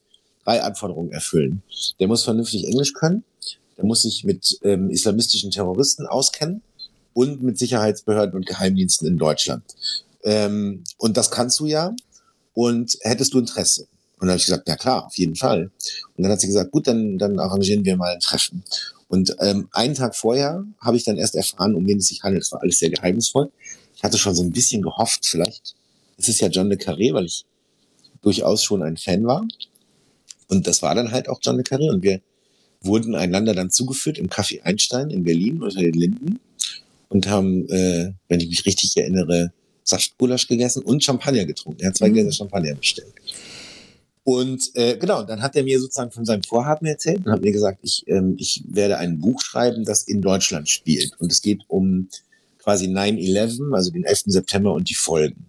drei 0.45 0.63
Anforderungen 0.63 1.13
erfüllen. 1.13 1.63
Der 1.99 2.09
muss 2.09 2.25
vernünftig 2.25 2.67
Englisch 2.67 2.93
können, 2.93 3.25
der 3.77 3.85
muss 3.85 4.03
sich 4.03 4.25
mit 4.25 4.59
ähm, 4.63 4.91
islamistischen 4.91 5.51
Terroristen 5.51 6.07
auskennen 6.07 6.63
und 7.15 7.43
mit 7.43 7.59
Sicherheitsbehörden 7.59 8.35
und 8.35 8.47
Geheimdiensten 8.47 9.09
in 9.09 9.19
Deutschland. 9.19 9.65
Ähm, 10.25 10.85
und 10.99 11.17
das 11.17 11.31
kannst 11.31 11.59
du 11.61 11.67
ja. 11.67 11.95
Und 12.55 12.99
hättest 13.01 13.33
du 13.35 13.39
Interesse? 13.39 13.83
Und 13.83 14.27
dann 14.27 14.31
habe 14.31 14.39
ich 14.39 14.47
gesagt, 14.47 14.69
ja 14.69 14.77
klar, 14.77 15.07
auf 15.07 15.17
jeden 15.17 15.37
Fall. 15.37 15.71
Und 16.17 16.23
dann 16.23 16.31
hat 16.31 16.41
sie 16.41 16.47
gesagt, 16.47 16.71
gut, 16.71 16.87
dann, 16.87 17.19
dann 17.19 17.39
arrangieren 17.39 17.85
wir 17.85 17.97
mal 17.97 18.13
ein 18.13 18.21
Treffen. 18.21 18.63
Und 19.09 19.35
ähm, 19.41 19.69
einen 19.73 19.95
Tag 19.95 20.15
vorher 20.15 20.65
habe 20.81 20.97
ich 20.97 21.05
dann 21.05 21.19
erst 21.19 21.35
erfahren, 21.35 21.75
um 21.75 21.87
wen 21.87 21.99
es 21.99 22.07
sich 22.07 22.23
handelt. 22.23 22.45
Es 22.45 22.53
war 22.53 22.63
alles 22.63 22.79
sehr 22.79 22.91
geheimnisvoll. 22.91 23.51
Ich 23.97 24.03
hatte 24.03 24.19
schon 24.19 24.35
so 24.35 24.43
ein 24.43 24.53
bisschen 24.53 24.81
gehofft, 24.81 25.27
vielleicht 25.27 25.75
ist 26.17 26.29
es 26.29 26.41
ja 26.41 26.49
John 26.49 26.69
le 26.69 26.77
Carré, 26.77 27.13
weil 27.13 27.27
ich 27.27 27.45
durchaus 28.23 28.63
schon 28.63 28.83
ein 28.83 28.97
Fan 28.97 29.27
war. 29.27 29.47
Und 30.49 30.67
das 30.67 30.83
war 30.83 30.95
dann 30.95 31.11
halt 31.11 31.29
auch 31.29 31.41
John 31.43 31.57
le 31.57 31.63
Carré. 31.63 31.91
Und 31.91 32.03
wir 32.03 32.21
wurden 32.81 33.15
einander 33.15 33.55
dann 33.55 33.71
zugeführt 33.71 34.19
im 34.19 34.29
Café 34.29 34.63
Einstein 34.63 35.11
in 35.11 35.25
Berlin 35.25 35.63
unter 35.63 35.81
den 35.81 35.95
Linden 35.95 36.41
und 37.09 37.27
haben, 37.29 37.69
äh, 37.69 38.13
wenn 38.29 38.41
ich 38.41 38.49
mich 38.49 38.67
richtig 38.67 38.97
erinnere, 38.97 39.53
Saftgulasch 39.85 40.49
gegessen 40.49 40.83
und 40.83 41.03
Champagner 41.03 41.45
getrunken. 41.45 41.81
Er 41.81 41.89
hat 41.89 41.97
zwei 41.97 42.09
mhm. 42.09 42.15
Gläser 42.15 42.33
Champagner 42.33 42.75
bestellt. 42.75 43.13
Und 44.25 44.71
äh, 44.75 44.97
genau, 44.97 45.25
dann 45.25 45.43
hat 45.43 45.57
er 45.57 45.65
mir 45.65 45.81
sozusagen 45.81 46.13
von 46.13 46.25
seinem 46.25 46.45
Vorhaben 46.45 46.87
erzählt 46.87 47.27
und 47.27 47.33
hat 47.33 47.43
mir 47.43 47.53
gesagt, 47.53 47.81
ich, 47.83 48.05
ähm, 48.07 48.37
ich 48.39 48.63
werde 48.69 48.99
ein 48.99 49.19
Buch 49.19 49.41
schreiben, 49.43 49.85
das 49.85 50.05
in 50.05 50.23
Deutschland 50.23 50.69
spielt. 50.69 51.19
Und 51.19 51.33
es 51.33 51.43
geht 51.43 51.63
um 51.67 52.09
quasi 52.59 52.87
9-11, 52.87 53.75
also 53.75 53.91
den 53.91 54.05
11. 54.05 54.25
September 54.27 54.73
und 54.73 54.89
die 54.89 54.95
Folgen. 54.95 55.47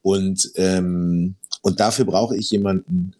Und, 0.00 0.50
ähm, 0.54 1.34
und 1.60 1.80
dafür 1.80 2.06
brauche 2.06 2.36
ich 2.36 2.50
jemanden, 2.50 3.12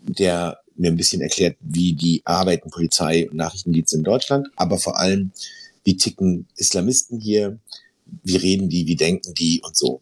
der 0.00 0.58
mir 0.76 0.90
ein 0.90 0.96
bisschen 0.96 1.22
erklärt, 1.22 1.56
wie 1.60 1.94
die 1.94 2.20
arbeiten 2.24 2.70
Polizei 2.70 3.28
und 3.30 3.36
Nachrichtendienste 3.36 3.96
in 3.96 4.04
Deutschland, 4.04 4.48
aber 4.56 4.76
vor 4.76 4.98
allem, 4.98 5.30
wie 5.84 5.96
ticken 5.96 6.46
Islamisten 6.56 7.20
hier, 7.20 7.58
wie 8.22 8.36
reden 8.36 8.68
die, 8.68 8.86
wie 8.86 8.96
denken 8.96 9.34
die 9.34 9.60
und 9.62 9.76
so. 9.76 10.00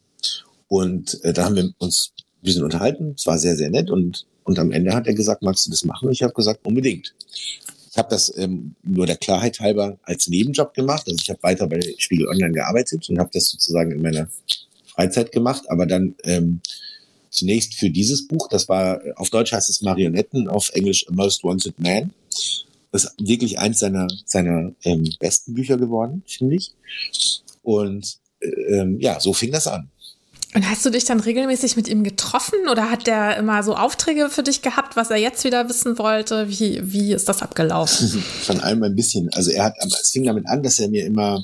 Und 0.69 1.23
äh, 1.25 1.33
da 1.33 1.45
haben 1.45 1.57
wir 1.57 1.71
uns 1.79 2.13
ein 2.17 2.45
bisschen 2.45 2.65
unterhalten. 2.65 3.15
Es 3.17 3.27
war 3.27 3.39
sehr, 3.39 3.57
sehr 3.57 3.71
nett 3.71 3.91
und, 3.91 4.27
und 4.45 4.59
am 4.59 4.73
Ende 4.73 4.95
hat 4.95 5.07
er 5.07 5.15
gesagt, 5.15 5.43
magst 5.43 5.67
du 5.67 5.71
das 5.71 5.85
machen? 5.85 6.09
Und 6.09 6.13
ich 6.13 6.23
habe 6.23 6.33
gesagt, 6.33 6.67
unbedingt. 6.67 7.15
Ich 7.91 7.99
habe 7.99 8.09
das 8.09 8.35
ähm, 8.39 8.75
nur 8.83 9.07
der 9.07 9.17
Klarheit 9.17 9.61
halber 9.61 9.99
als 10.05 10.29
Nebenjob 10.29 10.73
gemacht. 10.73 11.03
Also 11.07 11.19
ich 11.21 11.29
habe 11.29 11.43
weiter 11.43 11.67
bei 11.67 11.79
Spiegel 11.99 12.27
Online 12.27 12.53
gearbeitet 12.53 13.09
und 13.11 13.19
habe 13.19 13.29
das 13.33 13.45
sozusagen 13.45 13.93
in 13.93 14.01
meiner 14.01 14.29
Freizeit 14.87 15.33
gemacht, 15.33 15.65
aber 15.69 15.87
dann 15.87 16.15
ähm, 16.25 16.61
zunächst 17.31 17.75
für 17.75 17.91
dieses 17.91 18.27
Buch, 18.27 18.49
das 18.49 18.69
war 18.69 19.01
auf 19.17 19.31
Deutsch 19.31 19.53
heißt 19.53 19.69
es 19.71 19.83
Marionetten, 19.83 20.49
auf 20.49 20.71
Englisch 20.75 21.07
A 21.09 21.13
Most 21.13 21.45
Wanted 21.45 21.79
Man. 21.79 22.13
Das 22.93 23.05
ist 23.05 23.15
wirklich 23.19 23.59
eins 23.59 23.79
seiner, 23.79 24.07
seiner 24.27 24.73
ähm, 24.85 25.11
besten 25.19 25.55
Bücher 25.55 25.79
geworden, 25.79 26.23
finde 26.27 26.57
ich. 26.57 26.73
Und 27.63 28.19
ähm, 28.69 28.99
ja, 29.01 29.21
so 29.21 29.33
fing 29.33 29.53
das 29.53 29.67
an. 29.67 29.91
Und 30.55 30.69
hast 30.69 30.85
du 30.85 30.91
dich 30.91 31.07
dann 31.07 31.21
regelmäßig 31.21 31.77
mit 31.77 31.89
ihm 31.89 32.05
getroffen 32.05 32.69
oder 32.71 32.91
hat 32.91 33.07
der 33.07 33.39
immer 33.39 33.63
so 33.63 33.75
Aufträge 33.75 34.29
für 34.29 34.43
dich 34.43 34.61
gehabt, 34.61 34.97
was 34.97 35.11
er 35.11 35.17
jetzt 35.17 35.45
wieder 35.45 35.67
wissen 35.69 35.97
wollte? 35.99 36.51
Wie, 36.51 36.81
wie 36.93 37.15
ist 37.15 37.29
das 37.29 37.41
abgelaufen? 37.41 38.09
Von 38.43 38.61
allem 38.61 38.83
ein 38.83 38.95
bisschen. 38.95 39.31
Also 39.33 39.51
er 39.51 39.65
hat, 39.65 39.75
es 39.83 40.11
fing 40.11 40.25
damit 40.25 40.47
an, 40.47 40.63
dass 40.63 40.79
er 40.79 40.89
mir 40.89 41.07
immer, 41.07 41.43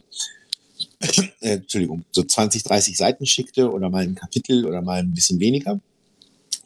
äh, 1.41 1.55
Entschuldigung, 1.55 2.05
so 2.13 2.23
20, 2.23 2.65
30 2.65 2.97
Seiten 2.99 3.25
schickte 3.25 3.73
oder 3.73 3.89
mal 3.89 4.03
ein 4.03 4.15
Kapitel 4.15 4.67
oder 4.67 4.83
mal 4.83 4.99
ein 4.99 5.15
bisschen 5.15 5.41
weniger 5.41 5.81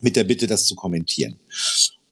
mit 0.00 0.16
der 0.16 0.24
Bitte, 0.24 0.48
das 0.48 0.66
zu 0.66 0.74
kommentieren. 0.74 1.36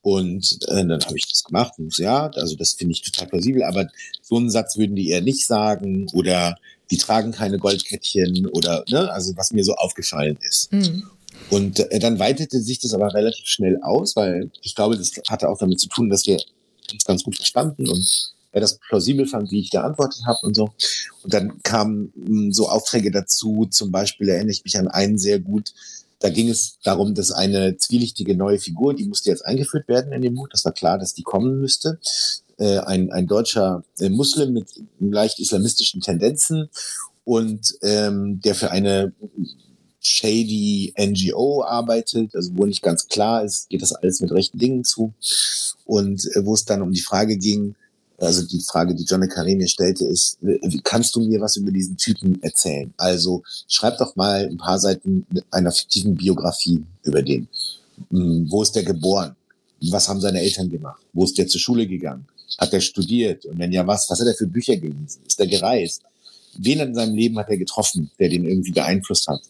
Und 0.03 0.61
äh, 0.69 0.87
dann 0.87 1.05
habe 1.05 1.19
ich 1.19 1.27
das 1.27 1.43
gemacht 1.43 1.75
und 1.79 1.93
so, 1.93 2.05
ja, 2.05 2.29
also 2.29 2.55
das 2.55 2.75
finde 2.75 2.93
ich 2.93 3.03
total 3.03 3.27
plausibel, 3.27 3.65
aber 3.65 3.89
so 4.23 4.37
einen 4.37 4.49
Satz 4.49 4.79
würden 4.79 4.97
die 4.97 5.11
eher 5.11 5.21
nicht 5.21 5.45
sagen 5.45 6.09
oder 6.13 6.57
die 6.91 6.97
tragen 6.97 7.33
keine 7.33 7.59
Goldkettchen 7.59 8.47
oder, 8.47 8.85
ne, 8.89 9.11
also 9.11 9.37
was 9.37 9.53
mir 9.53 9.65
so 9.65 9.75
aufgefallen 9.75 10.39
ist. 10.43 10.73
Mhm. 10.73 11.05
Und 11.51 11.79
äh, 11.79 11.99
dann 11.99 12.19
weitete 12.19 12.61
sich 12.61 12.81
das 12.81 12.95
aber 12.95 13.15
relativ 13.15 13.47
schnell 13.47 13.81
aus, 13.83 14.17
weil 14.17 14.51
ich 14.63 14.75
glaube, 14.75 14.97
das 14.97 15.13
hatte 15.29 15.49
auch 15.49 15.59
damit 15.59 15.81
zu 15.81 15.89
tun, 15.89 16.11
dass 16.11 16.27
wir 16.27 16.41
uns 16.93 17.05
ganz 17.05 17.23
gut 17.23 17.37
verstanden 17.37 17.89
und 17.89 18.33
er 18.53 18.61
das 18.61 18.79
plausibel 18.79 19.27
fand, 19.27 19.51
wie 19.53 19.61
ich 19.61 19.71
geantwortet 19.71 20.23
habe 20.27 20.41
und 20.43 20.57
so. 20.57 20.71
Und 21.23 21.33
dann 21.33 21.63
kamen 21.63 22.13
hm, 22.15 22.53
so 22.53 22.69
Aufträge 22.69 23.11
dazu, 23.11 23.67
zum 23.71 23.93
Beispiel 23.93 24.29
erinnere 24.29 24.51
ich 24.51 24.65
mich 24.65 24.77
an 24.77 24.89
einen 24.89 25.19
sehr 25.19 25.39
gut, 25.39 25.73
da 26.19 26.29
ging 26.29 26.49
es 26.49 26.79
darum, 26.83 27.15
dass 27.15 27.31
eine 27.31 27.77
zwielichtige 27.79 28.37
neue 28.37 28.59
Figur, 28.59 28.95
die 28.95 29.07
musste 29.07 29.31
jetzt 29.31 29.47
eingeführt 29.47 29.89
werden 29.89 30.13
in 30.13 30.21
dem 30.21 30.35
Buch, 30.35 30.49
das 30.49 30.65
war 30.65 30.73
klar, 30.73 30.99
dass 30.99 31.15
die 31.15 31.23
kommen 31.23 31.61
müsste 31.61 31.99
äh, 32.61 32.79
ein, 32.79 33.11
ein 33.11 33.27
deutscher 33.27 33.83
äh, 33.99 34.11
Muslim 34.11 34.53
mit 34.53 34.69
leicht 35.01 35.41
islamistischen 35.41 36.01
Tendenzen 36.01 36.69
und 37.25 37.75
ähm, 37.83 38.41
der 38.43 38.55
für 38.55 38.71
eine 38.71 39.13
shady 40.01 40.95
NGO 40.99 41.63
arbeitet, 41.63 42.35
also 42.35 42.51
wo 42.55 42.67
nicht 42.67 42.83
ganz 42.83 43.09
klar 43.09 43.45
ist, 43.45 43.69
geht 43.69 43.83
das 43.83 43.93
alles 43.93 44.21
mit 44.21 44.33
rechten 44.33 44.59
Dingen 44.59 44.85
zu. 44.85 45.13
Und 45.85 46.25
äh, 46.35 46.45
wo 46.45 46.55
es 46.55 46.65
dann 46.65 46.83
um 46.83 46.93
die 46.93 47.01
Frage 47.01 47.37
ging, 47.37 47.75
also 48.19 48.47
die 48.47 48.61
Frage, 48.61 48.95
die 48.95 49.05
John 49.05 49.23
Carré 49.23 49.57
mir 49.57 49.69
stellte, 49.69 50.05
ist, 50.05 50.37
wie 50.43 50.81
kannst 50.83 51.17
du 51.17 51.21
mir 51.21 51.41
was 51.41 51.57
über 51.57 51.71
diesen 51.71 51.97
Typen 51.97 52.43
erzählen? 52.43 52.93
Also 52.99 53.43
schreib 53.67 53.97
doch 53.97 54.15
mal 54.17 54.47
ein 54.47 54.59
paar 54.59 54.79
Seiten 54.79 55.27
einer 55.51 55.73
fiktiven 55.73 56.15
Biografie 56.15 56.85
über 57.03 57.23
den. 57.23 57.49
Hm, 58.11 58.47
wo 58.51 58.63
ist 58.63 58.73
der 58.73 58.85
geboren? 58.85 59.35
Was 59.81 60.09
haben 60.11 60.21
seine 60.21 60.43
Eltern 60.43 60.69
gemacht? 60.69 61.01
Wo 61.15 61.25
ist 61.25 61.39
der 61.39 61.47
zur 61.47 61.61
Schule 61.61 61.87
gegangen? 61.87 62.27
Hat 62.59 62.73
er 62.73 62.81
studiert? 62.81 63.45
Und 63.47 63.59
wenn 63.59 63.73
ja, 63.73 63.87
was? 63.87 64.09
Was 64.11 64.21
hat 64.21 64.27
er 64.27 64.35
für 64.35 64.47
Bücher 64.47 64.77
gelesen? 64.77 65.23
Ist 65.27 65.41
er 65.41 65.47
gereist? 65.47 66.03
Wen 66.57 66.81
in 66.81 66.95
seinem 66.95 67.15
Leben 67.15 67.39
hat 67.39 67.49
er 67.49 67.57
getroffen, 67.57 68.11
der 68.19 68.29
den 68.29 68.45
irgendwie 68.45 68.73
beeinflusst 68.73 69.29
hat? 69.29 69.41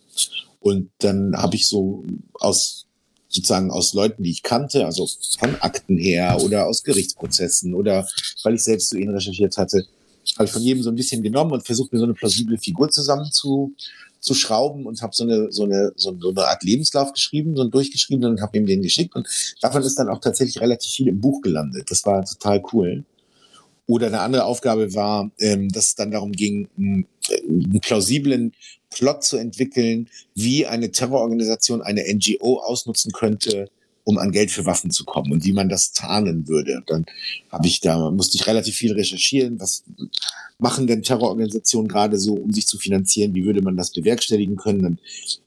Und 0.61 0.91
dann 0.99 1.35
habe 1.35 1.57
ich 1.57 1.67
so 1.67 2.05
aus 2.35 2.87
sozusagen 3.29 3.71
aus 3.71 3.95
Leuten, 3.95 4.25
die 4.25 4.31
ich 4.31 4.43
kannte, 4.43 4.85
also 4.85 5.09
von 5.39 5.55
Akten 5.61 5.97
her 5.97 6.39
oder 6.43 6.67
aus 6.67 6.83
Gerichtsprozessen 6.83 7.75
oder 7.75 8.07
weil 8.43 8.55
ich 8.55 8.65
selbst 8.65 8.91
zu 8.91 8.99
ihnen 8.99 9.15
recherchiert 9.15 9.57
hatte, 9.57 9.87
habe 10.35 10.45
ich 10.47 10.51
von 10.51 10.63
jedem 10.63 10.83
so 10.83 10.91
ein 10.91 10.97
bisschen 10.97 11.23
genommen 11.23 11.53
und 11.53 11.65
versucht 11.65 11.93
mir 11.93 12.01
so 12.01 12.05
eine 12.05 12.15
plausible 12.15 12.59
Figur 12.59 12.91
zusammen 12.91 13.31
zu, 14.21 14.35
schrauben 14.35 14.87
und 14.87 15.03
habe 15.03 15.15
so 15.15 15.25
eine, 15.25 15.51
so, 15.51 15.65
eine, 15.65 15.93
so 15.97 16.11
eine 16.11 16.47
Art 16.47 16.63
Lebenslauf 16.63 17.13
geschrieben, 17.13 17.57
so 17.57 17.63
ein 17.63 17.71
durchgeschrieben 17.71 18.25
und 18.25 18.41
habe 18.41 18.57
ihm 18.59 18.67
den 18.67 18.83
geschickt. 18.83 19.15
Und 19.15 19.27
davon 19.61 19.83
ist 19.83 19.99
dann 19.99 20.09
auch 20.09 20.21
tatsächlich 20.21 20.61
relativ 20.61 20.93
viel 20.93 21.09
im 21.09 21.21
Buch 21.21 21.41
gelandet. 21.43 21.91
Das 21.91 22.05
war 22.07 22.25
total 22.25 22.63
cool. 22.73 23.05
Oder 23.87 24.07
eine 24.07 24.21
andere 24.21 24.45
Aufgabe 24.45 24.95
war, 24.95 25.31
ähm, 25.39 25.69
dass 25.69 25.89
es 25.89 25.95
dann 25.97 26.13
darum 26.13 26.33
ging, 26.33 26.69
einen, 26.79 27.07
einen 27.49 27.81
plausiblen 27.81 28.53
Plot 28.91 29.25
zu 29.25 29.37
entwickeln, 29.37 30.09
wie 30.35 30.67
eine 30.67 30.91
Terrororganisation 30.93 31.83
eine 31.83 32.05
NGO 32.13 32.61
ausnutzen 32.61 33.13
könnte, 33.13 33.69
um 34.05 34.19
an 34.19 34.33
Geld 34.33 34.51
für 34.51 34.67
Waffen 34.67 34.91
zu 34.91 35.05
kommen 35.05 35.33
und 35.33 35.45
wie 35.45 35.53
man 35.53 35.69
das 35.69 35.93
tarnen 35.93 36.49
würde. 36.49 36.83
Dann 36.87 37.07
habe 37.51 37.67
ich 37.67 37.81
da, 37.81 38.11
musste 38.11 38.37
ich 38.37 38.47
relativ 38.47 38.75
viel 38.75 38.93
recherchieren, 38.93 39.61
was 39.61 39.85
machen 40.59 40.87
denn 40.87 41.03
Terrororganisationen 41.03 41.89
gerade 41.89 42.19
so, 42.19 42.35
um 42.35 42.53
sich 42.53 42.67
zu 42.67 42.79
finanzieren, 42.79 43.35
wie 43.35 43.45
würde 43.45 43.63
man 43.63 43.77
das 43.77 43.91
bewerkstelligen 43.91 44.57
können. 44.57 44.83
Dann 44.83 44.99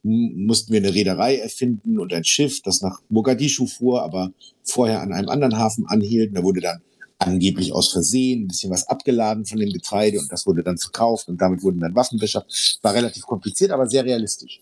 mussten 0.03 0.71
wir 0.71 0.79
eine 0.79 0.93
Reederei 0.93 1.37
erfinden 1.37 1.99
und 1.99 2.13
ein 2.13 2.23
Schiff, 2.23 2.61
das 2.61 2.81
nach 2.81 2.99
Mogadischu 3.09 3.67
fuhr, 3.67 4.03
aber 4.03 4.31
vorher 4.63 5.01
an 5.01 5.13
einem 5.13 5.29
anderen 5.29 5.57
Hafen 5.57 5.85
anhielt. 5.87 6.35
Da 6.35 6.43
wurde 6.43 6.61
dann 6.61 6.81
angeblich 7.19 7.73
aus 7.73 7.91
Versehen 7.91 8.43
ein 8.43 8.47
bisschen 8.47 8.71
was 8.71 8.87
abgeladen 8.87 9.45
von 9.45 9.59
dem 9.59 9.71
Getreide 9.71 10.19
und 10.19 10.31
das 10.31 10.45
wurde 10.45 10.63
dann 10.63 10.77
verkauft 10.77 11.29
und 11.29 11.39
damit 11.39 11.63
wurden 11.63 11.79
dann 11.79 11.95
Waffen 11.95 12.19
beschafft. 12.19 12.79
War 12.81 12.93
relativ 12.93 13.23
kompliziert, 13.23 13.71
aber 13.71 13.87
sehr 13.87 14.03
realistisch. 14.03 14.61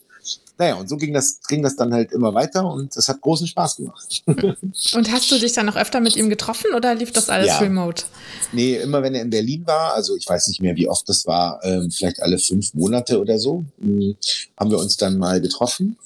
Naja, 0.62 0.76
und 0.76 0.88
so 0.88 0.98
ging 0.98 1.12
das, 1.12 1.40
ging 1.48 1.64
das 1.64 1.76
dann 1.76 1.92
halt 1.92 2.12
immer 2.12 2.36
weiter 2.36 2.64
und 2.70 2.96
es 2.96 3.10
hat 3.10 3.20
großen 3.22 3.48
Spaß 3.48 3.78
gemacht. 3.78 4.22
und 4.28 5.12
hast 5.12 5.32
du 5.32 5.40
dich 5.40 5.54
dann 5.54 5.66
noch 5.66 5.76
öfter 5.76 6.00
mit 6.00 6.16
ihm 6.16 6.30
getroffen 6.30 6.76
oder 6.76 6.94
lief 6.94 7.12
das 7.12 7.30
alles 7.30 7.48
ja. 7.48 7.58
remote? 7.58 8.04
Nee, 8.52 8.76
immer 8.76 9.02
wenn 9.02 9.16
er 9.16 9.24
in 9.24 9.32
Berlin 9.32 9.66
war, 9.66 9.96
also 9.96 10.16
ich 10.16 10.30
weiß 10.30 10.50
nicht 10.50 10.62
mehr, 10.62 10.76
wie 10.76 10.88
oft 10.88 11.10
das 11.10 11.26
war, 11.26 11.64
ähm, 11.64 11.90
vielleicht 11.90 12.22
alle 12.22 12.38
fünf 12.38 12.76
Monate 12.76 13.20
oder 13.20 13.40
so, 13.40 13.66
ähm, 13.82 14.16
haben 14.56 14.70
wir 14.70 14.78
uns 14.78 14.98
dann 14.98 15.18
mal 15.18 15.42
getroffen. 15.42 15.98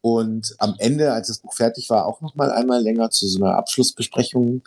Und 0.00 0.54
am 0.58 0.76
Ende, 0.78 1.12
als 1.12 1.26
das 1.26 1.38
Buch 1.38 1.54
fertig 1.54 1.90
war, 1.90 2.06
auch 2.06 2.20
noch 2.20 2.36
mal 2.36 2.52
einmal 2.52 2.80
länger 2.80 3.10
zu 3.10 3.26
so 3.26 3.42
einer 3.42 3.56
Abschlussbesprechung 3.56 4.62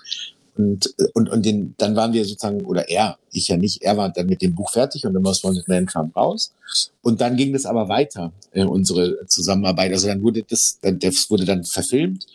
und, 0.58 0.94
und, 1.14 1.30
und 1.30 1.46
den, 1.46 1.76
dann 1.78 1.96
waren 1.96 2.14
wir 2.14 2.26
sozusagen, 2.26 2.62
oder 2.66 2.90
er, 2.90 3.18
ich 3.32 3.48
ja 3.48 3.58
nicht, 3.58 3.82
er 3.82 3.96
war 3.98 4.10
dann 4.10 4.28
mit 4.28 4.42
dem 4.42 4.54
Buch 4.54 4.72
fertig 4.72 5.06
und 5.06 5.14
The 5.14 5.20
Most 5.20 5.44
Wanted 5.44 5.68
Man 5.68 5.86
kam 5.86 6.12
raus. 6.16 6.54
Und 7.02 7.22
dann 7.22 7.38
ging 7.38 7.54
das 7.54 7.66
aber 7.66 7.88
weiter, 7.90 8.32
äh, 8.52 8.64
unsere 8.64 9.26
Zusammenarbeit. 9.28 9.92
Also 9.92 10.08
dann 10.08 10.22
wurde 10.24 10.44
das, 10.44 10.80
das 10.82 11.30
wurde 11.30 11.46
dann 11.46 11.64
verfilmt. 11.64 12.26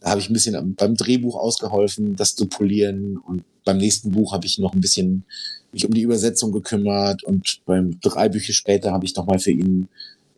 Da 0.00 0.10
habe 0.10 0.20
ich 0.20 0.30
ein 0.30 0.32
bisschen 0.32 0.74
beim 0.74 0.96
Drehbuch 0.96 1.36
ausgeholfen, 1.36 2.16
das 2.16 2.34
zu 2.34 2.46
polieren. 2.46 3.18
Und 3.18 3.44
beim 3.64 3.76
nächsten 3.76 4.10
Buch 4.10 4.32
habe 4.32 4.46
ich 4.46 4.58
noch 4.58 4.72
ein 4.72 4.80
bisschen 4.80 5.24
mich 5.72 5.86
um 5.86 5.92
die 5.92 6.02
Übersetzung 6.02 6.52
gekümmert. 6.52 7.22
Und 7.24 7.60
beim 7.66 8.00
drei 8.00 8.30
Bücher 8.30 8.54
später 8.54 8.92
habe 8.92 9.04
ich 9.04 9.14
nochmal 9.14 9.38
für 9.38 9.52
ihn 9.52 9.88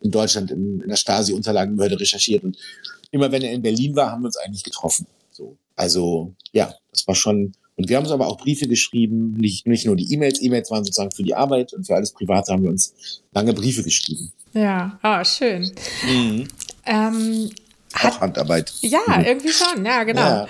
in 0.01 0.11
Deutschland 0.11 0.51
in, 0.51 0.81
in 0.81 0.89
der 0.89 0.97
Stasi-Unterlagenbehörde 0.97 1.99
recherchiert. 1.99 2.43
Und 2.43 2.57
immer 3.11 3.31
wenn 3.31 3.41
er 3.41 3.53
in 3.53 3.61
Berlin 3.61 3.95
war, 3.95 4.11
haben 4.11 4.23
wir 4.23 4.27
uns 4.27 4.37
eigentlich 4.37 4.63
getroffen. 4.63 5.07
So. 5.75 5.81
Also 5.83 6.35
ja, 6.51 6.73
das 6.91 7.07
war 7.07 7.15
schon. 7.15 7.53
Und 7.75 7.89
wir 7.89 7.97
haben 7.97 8.03
uns 8.03 8.11
aber 8.11 8.27
auch 8.27 8.37
Briefe 8.37 8.67
geschrieben, 8.67 9.33
nicht, 9.33 9.65
nicht 9.65 9.85
nur 9.85 9.95
die 9.95 10.13
E-Mails. 10.13 10.41
E-Mails 10.41 10.69
waren 10.69 10.83
sozusagen 10.83 11.11
für 11.11 11.23
die 11.23 11.33
Arbeit 11.33 11.73
und 11.73 11.87
für 11.87 11.95
alles 11.95 12.13
Private 12.13 12.53
haben 12.53 12.63
wir 12.63 12.69
uns 12.69 12.93
lange 13.33 13.53
Briefe 13.53 13.81
geschrieben. 13.81 14.31
Ja, 14.53 14.99
ah, 15.01 15.25
schön. 15.25 15.71
Mhm. 16.07 16.47
Ähm, 16.85 17.49
hat, 17.93 18.13
auch 18.13 18.21
Handarbeit. 18.21 18.73
Ja, 18.81 19.01
mhm. 19.07 19.25
irgendwie 19.25 19.51
schon, 19.51 19.85
ja, 19.85 20.03
genau. 20.03 20.21
Ja. 20.21 20.47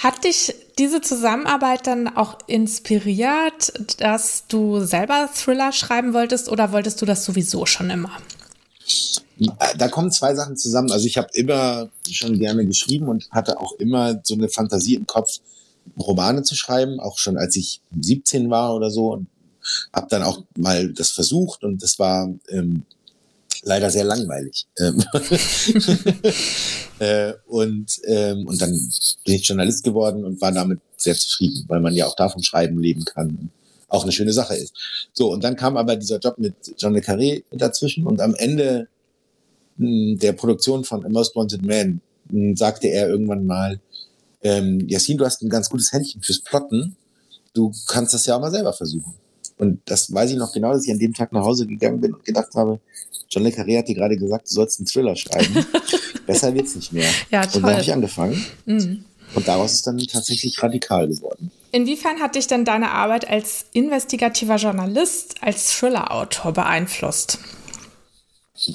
Hat 0.00 0.24
dich 0.24 0.54
diese 0.78 1.00
Zusammenarbeit 1.00 1.86
dann 1.86 2.08
auch 2.16 2.38
inspiriert, 2.46 3.72
dass 3.98 4.46
du 4.48 4.80
selber 4.80 5.28
Thriller 5.32 5.72
schreiben 5.72 6.12
wolltest 6.12 6.48
oder 6.48 6.72
wolltest 6.72 7.00
du 7.02 7.06
das 7.06 7.24
sowieso 7.24 7.66
schon 7.66 7.90
immer? 7.90 8.10
Da 9.78 9.88
kommen 9.88 10.12
zwei 10.12 10.34
Sachen 10.34 10.56
zusammen. 10.56 10.92
Also 10.92 11.06
ich 11.06 11.16
habe 11.16 11.28
immer 11.32 11.90
schon 12.08 12.38
gerne 12.38 12.64
geschrieben 12.66 13.08
und 13.08 13.28
hatte 13.30 13.60
auch 13.60 13.72
immer 13.78 14.20
so 14.22 14.34
eine 14.34 14.48
Fantasie 14.48 14.94
im 14.94 15.06
Kopf, 15.06 15.40
Romane 15.98 16.42
zu 16.42 16.54
schreiben, 16.54 17.00
auch 17.00 17.18
schon 17.18 17.36
als 17.36 17.56
ich 17.56 17.80
17 18.00 18.48
war 18.50 18.74
oder 18.74 18.90
so. 18.90 19.12
Und 19.12 19.26
habe 19.92 20.06
dann 20.10 20.22
auch 20.22 20.42
mal 20.56 20.92
das 20.92 21.10
versucht 21.10 21.64
und 21.64 21.82
das 21.82 21.98
war 21.98 22.32
ähm, 22.48 22.84
leider 23.62 23.90
sehr 23.90 24.04
langweilig. 24.04 24.66
Ähm 24.78 25.02
äh, 26.98 27.32
und, 27.46 27.86
ähm, 28.04 28.46
und 28.46 28.60
dann 28.60 28.70
bin 29.24 29.34
ich 29.34 29.48
Journalist 29.48 29.82
geworden 29.82 30.24
und 30.24 30.40
war 30.40 30.52
damit 30.52 30.80
sehr 30.96 31.14
zufrieden, 31.14 31.64
weil 31.68 31.80
man 31.80 31.94
ja 31.94 32.06
auch 32.06 32.16
davon 32.16 32.42
schreiben 32.42 32.78
leben 32.78 33.04
kann. 33.04 33.50
Auch 33.88 34.02
eine 34.02 34.12
schöne 34.12 34.32
Sache 34.32 34.54
ist. 34.54 34.74
So, 35.12 35.32
und 35.32 35.44
dann 35.44 35.56
kam 35.56 35.76
aber 35.76 35.96
dieser 35.96 36.18
Job 36.18 36.38
mit 36.38 36.54
John 36.78 36.94
Le 36.94 37.00
Carré 37.00 37.44
dazwischen 37.52 38.06
und 38.06 38.20
am 38.20 38.34
Ende 38.34 38.88
der 39.76 40.32
Produktion 40.32 40.84
von 40.84 41.04
A 41.04 41.08
Most 41.08 41.34
Wanted 41.36 41.64
Man 41.64 42.00
sagte 42.56 42.88
er 42.88 43.08
irgendwann 43.08 43.46
mal, 43.46 43.80
ähm, 44.42 44.86
Yassin, 44.88 45.18
du 45.18 45.24
hast 45.24 45.42
ein 45.42 45.48
ganz 45.48 45.68
gutes 45.68 45.92
Händchen 45.92 46.22
fürs 46.22 46.40
Plotten. 46.40 46.96
Du 47.54 47.72
kannst 47.86 48.14
das 48.14 48.26
ja 48.26 48.36
auch 48.36 48.40
mal 48.40 48.50
selber 48.50 48.72
versuchen. 48.72 49.14
Und 49.56 49.80
das 49.84 50.12
weiß 50.12 50.30
ich 50.32 50.36
noch 50.36 50.52
genau, 50.52 50.72
dass 50.72 50.84
ich 50.84 50.92
an 50.92 50.98
dem 50.98 51.14
Tag 51.14 51.32
nach 51.32 51.44
Hause 51.44 51.66
gegangen 51.66 52.00
bin 52.00 52.14
und 52.14 52.24
gedacht 52.24 52.54
habe, 52.54 52.80
John 53.30 53.44
Le 53.44 53.50
Carré 53.50 53.78
hat 53.78 53.88
dir 53.88 53.94
gerade 53.94 54.16
gesagt, 54.16 54.50
du 54.50 54.54
sollst 54.54 54.80
einen 54.80 54.86
Thriller 54.86 55.16
schreiben. 55.16 55.64
Besser 56.26 56.54
wird's 56.54 56.74
nicht 56.74 56.92
mehr. 56.92 57.08
Ja, 57.30 57.42
toll. 57.42 57.56
Und 57.56 57.62
dann 57.62 57.72
habe 57.72 57.82
ich 57.82 57.92
angefangen. 57.92 58.44
Mhm. 58.66 59.04
Und 59.34 59.48
daraus 59.48 59.72
ist 59.72 59.86
dann 59.86 59.98
tatsächlich 59.98 60.62
radikal 60.62 61.08
geworden. 61.08 61.50
Inwiefern 61.72 62.20
hat 62.20 62.36
dich 62.36 62.46
denn 62.46 62.64
deine 62.64 62.92
Arbeit 62.92 63.28
als 63.28 63.66
investigativer 63.72 64.56
Journalist, 64.56 65.36
als 65.40 65.76
Thriller-Autor 65.76 66.52
beeinflusst? 66.52 67.38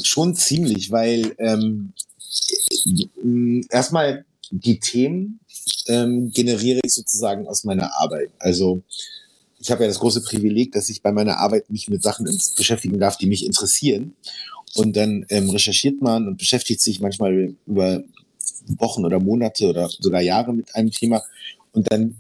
Schon 0.04 0.36
ziemlich, 0.36 0.92
weil 0.92 1.36
ähm, 1.38 1.94
erstmal 3.70 4.26
die 4.52 4.80
Themen 4.80 5.40
ähm, 5.88 6.32
generiere 6.32 6.80
ich 6.84 6.94
sozusagen 6.94 7.48
aus 7.48 7.64
meiner 7.64 8.00
Arbeit. 8.00 8.32
Also 8.40 8.82
ich 9.60 9.72
habe 9.72 9.84
ja 9.84 9.90
das 9.90 10.00
große 10.00 10.22
Privileg, 10.22 10.72
dass 10.72 10.90
ich 10.90 11.02
bei 11.02 11.12
meiner 11.12 11.38
Arbeit 11.38 11.70
mich 11.70 11.90
mit 11.90 12.02
Sachen 12.02 12.26
beschäftigen 12.56 13.00
darf, 13.00 13.18
die 13.18 13.28
mich 13.28 13.46
interessieren. 13.46 14.14
Und 14.76 14.96
dann 14.96 15.26
ähm, 15.30 15.50
recherchiert 15.50 16.02
man 16.02 16.28
und 16.28 16.38
beschäftigt 16.38 16.82
sich 16.82 17.00
manchmal 17.00 17.56
über 17.66 18.04
Wochen 18.78 19.04
oder 19.04 19.20
Monate 19.20 19.68
oder 19.68 19.90
sogar 19.90 20.22
Jahre 20.22 20.54
mit 20.54 20.76
einem 20.76 20.92
Thema. 20.92 21.24
Und 21.72 21.92
dann 21.92 22.16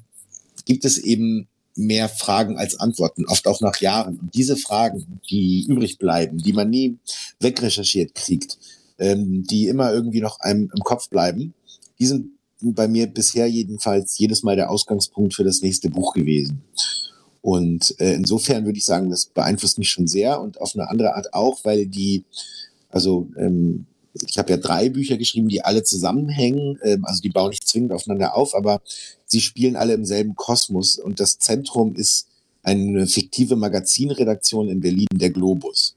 gibt 0.66 0.84
es 0.84 0.98
eben 0.98 1.48
mehr 1.80 2.10
Fragen 2.10 2.58
als 2.58 2.80
Antworten, 2.80 3.26
oft 3.26 3.48
auch 3.48 3.62
nach 3.62 3.80
Jahren. 3.82 4.18
Und 4.20 4.36
diese 4.36 4.58
Fragen, 4.58 5.20
die 5.30 5.66
übrig 5.68 5.98
bleiben, 5.98 6.38
die 6.38 6.54
man 6.54 6.70
nie 6.70 6.98
wegrecherchiert 7.40 8.16
kriegt, 8.16 8.58
ähm, 9.00 9.44
die 9.44 9.68
immer 9.68 9.92
irgendwie 9.94 10.22
noch 10.22 10.40
einem 10.40 10.72
im 10.76 10.84
Kopf 10.84 11.10
bleiben, 11.10 11.54
die 12.00 12.06
sind 12.06 12.32
bei 12.62 12.88
mir 12.88 13.08
bisher 13.08 13.48
jedenfalls 13.48 14.18
jedes 14.18 14.44
Mal 14.44 14.56
der 14.56 14.70
Ausgangspunkt 14.70 15.34
für 15.34 15.44
das 15.44 15.62
nächste 15.62 15.90
Buch 15.90 16.14
gewesen. 16.14 16.62
Und 17.42 17.96
äh, 18.00 18.14
insofern 18.14 18.66
würde 18.66 18.78
ich 18.78 18.86
sagen, 18.86 19.10
das 19.10 19.28
beeinflusst 19.28 19.78
mich 19.78 19.90
schon 19.90 20.08
sehr 20.08 20.42
und 20.42 20.60
auf 20.60 20.76
eine 20.76 20.90
andere 20.90 21.16
Art 21.16 21.34
auch, 21.34 21.64
weil 21.64 21.88
die, 21.88 22.26
also 22.90 23.30
ähm, 23.38 23.86
ich 24.28 24.38
habe 24.38 24.52
ja 24.52 24.58
drei 24.58 24.90
Bücher 24.90 25.18
geschrieben, 25.18 25.50
die 25.50 25.64
alle 25.64 25.84
zusammenhängen, 25.84 26.80
ähm, 26.84 27.06
also 27.06 27.22
die 27.22 27.30
bauen 27.30 27.50
nicht 27.50 27.68
zwingend 27.68 27.92
aufeinander 27.92 28.36
auf, 28.36 28.56
aber 28.56 28.82
sie 29.26 29.42
spielen 29.42 29.76
alle 29.76 29.94
im 29.94 30.06
selben 30.06 30.36
Kosmos 30.36 30.98
und 30.98 31.20
das 31.20 31.40
Zentrum 31.40 31.96
ist 31.96 32.28
eine 32.64 33.08
fiktive 33.08 33.56
Magazinredaktion 33.56 34.70
in 34.70 34.82
Berlin, 34.82 35.08
der 35.14 35.30
Globus. 35.30 35.96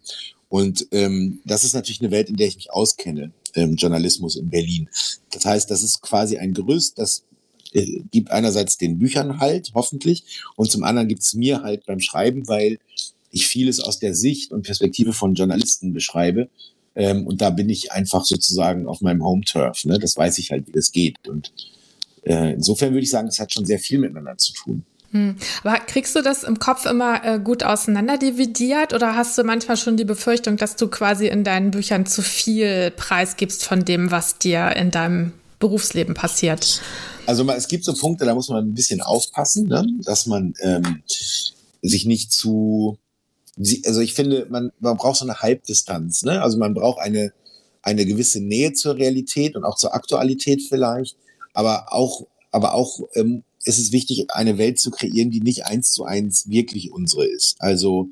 Und 0.48 0.86
ähm, 0.92 1.40
das 1.44 1.64
ist 1.64 1.74
natürlich 1.74 2.00
eine 2.02 2.10
Welt, 2.10 2.28
in 2.28 2.36
der 2.36 2.46
ich 2.46 2.56
mich 2.56 2.70
auskenne, 2.70 3.32
ähm, 3.54 3.76
Journalismus 3.76 4.36
in 4.36 4.50
Berlin. 4.50 4.88
Das 5.30 5.44
heißt, 5.44 5.70
das 5.70 5.82
ist 5.82 6.02
quasi 6.02 6.36
ein 6.36 6.52
Gerüst, 6.52 6.98
das 6.98 7.24
äh, 7.72 8.02
gibt 8.10 8.30
einerseits 8.30 8.76
den 8.76 8.98
Büchern 8.98 9.40
halt, 9.40 9.72
hoffentlich, 9.74 10.24
und 10.56 10.70
zum 10.70 10.84
anderen 10.84 11.08
gibt 11.08 11.22
es 11.22 11.34
mir 11.34 11.62
halt 11.62 11.86
beim 11.86 12.00
Schreiben, 12.00 12.46
weil 12.48 12.78
ich 13.30 13.46
vieles 13.46 13.80
aus 13.80 13.98
der 13.98 14.14
Sicht 14.14 14.52
und 14.52 14.62
Perspektive 14.62 15.12
von 15.12 15.34
Journalisten 15.34 15.92
beschreibe. 15.92 16.48
Ähm, 16.94 17.26
und 17.26 17.40
da 17.40 17.50
bin 17.50 17.68
ich 17.68 17.92
einfach 17.92 18.24
sozusagen 18.24 18.86
auf 18.86 19.00
meinem 19.00 19.24
Home-Turf. 19.24 19.84
Ne? 19.84 19.98
Das 19.98 20.16
weiß 20.16 20.38
ich 20.38 20.50
halt, 20.50 20.66
wie 20.66 20.72
das 20.72 20.92
geht. 20.92 21.28
Und 21.28 21.52
äh, 22.24 22.52
insofern 22.52 22.92
würde 22.92 23.04
ich 23.04 23.10
sagen, 23.10 23.28
das 23.28 23.38
hat 23.38 23.52
schon 23.52 23.66
sehr 23.66 23.78
viel 23.78 23.98
miteinander 23.98 24.36
zu 24.36 24.52
tun. 24.52 24.84
Hm. 25.12 25.36
Aber 25.62 25.78
kriegst 25.78 26.16
du 26.16 26.22
das 26.22 26.42
im 26.42 26.58
Kopf 26.58 26.86
immer 26.86 27.24
äh, 27.24 27.38
gut 27.38 27.62
auseinanderdividiert 27.64 28.94
oder 28.94 29.14
hast 29.14 29.36
du 29.36 29.44
manchmal 29.44 29.76
schon 29.76 29.98
die 29.98 30.06
Befürchtung, 30.06 30.56
dass 30.56 30.76
du 30.76 30.88
quasi 30.88 31.28
in 31.28 31.44
deinen 31.44 31.70
Büchern 31.70 32.06
zu 32.06 32.22
viel 32.22 32.90
preisgibst 32.92 33.64
von 33.64 33.84
dem, 33.84 34.10
was 34.10 34.38
dir 34.38 34.74
in 34.74 34.90
deinem 34.90 35.32
Berufsleben 35.58 36.14
passiert? 36.14 36.80
Also 37.26 37.48
es 37.50 37.68
gibt 37.68 37.84
so 37.84 37.92
Punkte, 37.92 38.24
da 38.24 38.34
muss 38.34 38.48
man 38.48 38.64
ein 38.64 38.74
bisschen 38.74 39.02
aufpassen, 39.02 39.68
ne? 39.68 39.86
dass 40.02 40.26
man 40.26 40.54
ähm, 40.60 41.02
sich 41.82 42.06
nicht 42.06 42.32
zu, 42.32 42.98
also 43.58 44.00
ich 44.00 44.14
finde, 44.14 44.46
man, 44.50 44.72
man 44.80 44.96
braucht 44.96 45.18
so 45.18 45.24
eine 45.24 45.40
Halbdistanz, 45.40 46.22
ne? 46.22 46.42
Also 46.42 46.58
man 46.58 46.74
braucht 46.74 47.00
eine 47.00 47.32
eine 47.82 48.06
gewisse 48.06 48.40
Nähe 48.40 48.72
zur 48.72 48.96
Realität 48.96 49.56
und 49.56 49.64
auch 49.64 49.76
zur 49.76 49.94
Aktualität 49.94 50.62
vielleicht, 50.62 51.16
aber 51.52 51.92
auch 51.92 52.26
aber 52.52 52.74
auch 52.74 53.00
ähm, 53.14 53.44
ist 53.64 53.78
es 53.78 53.92
wichtig, 53.92 54.26
eine 54.30 54.58
Welt 54.58 54.78
zu 54.78 54.90
kreieren, 54.90 55.30
die 55.30 55.40
nicht 55.40 55.66
eins 55.66 55.92
zu 55.92 56.04
eins 56.04 56.48
wirklich 56.48 56.92
unsere 56.92 57.26
ist. 57.26 57.56
Also 57.60 58.08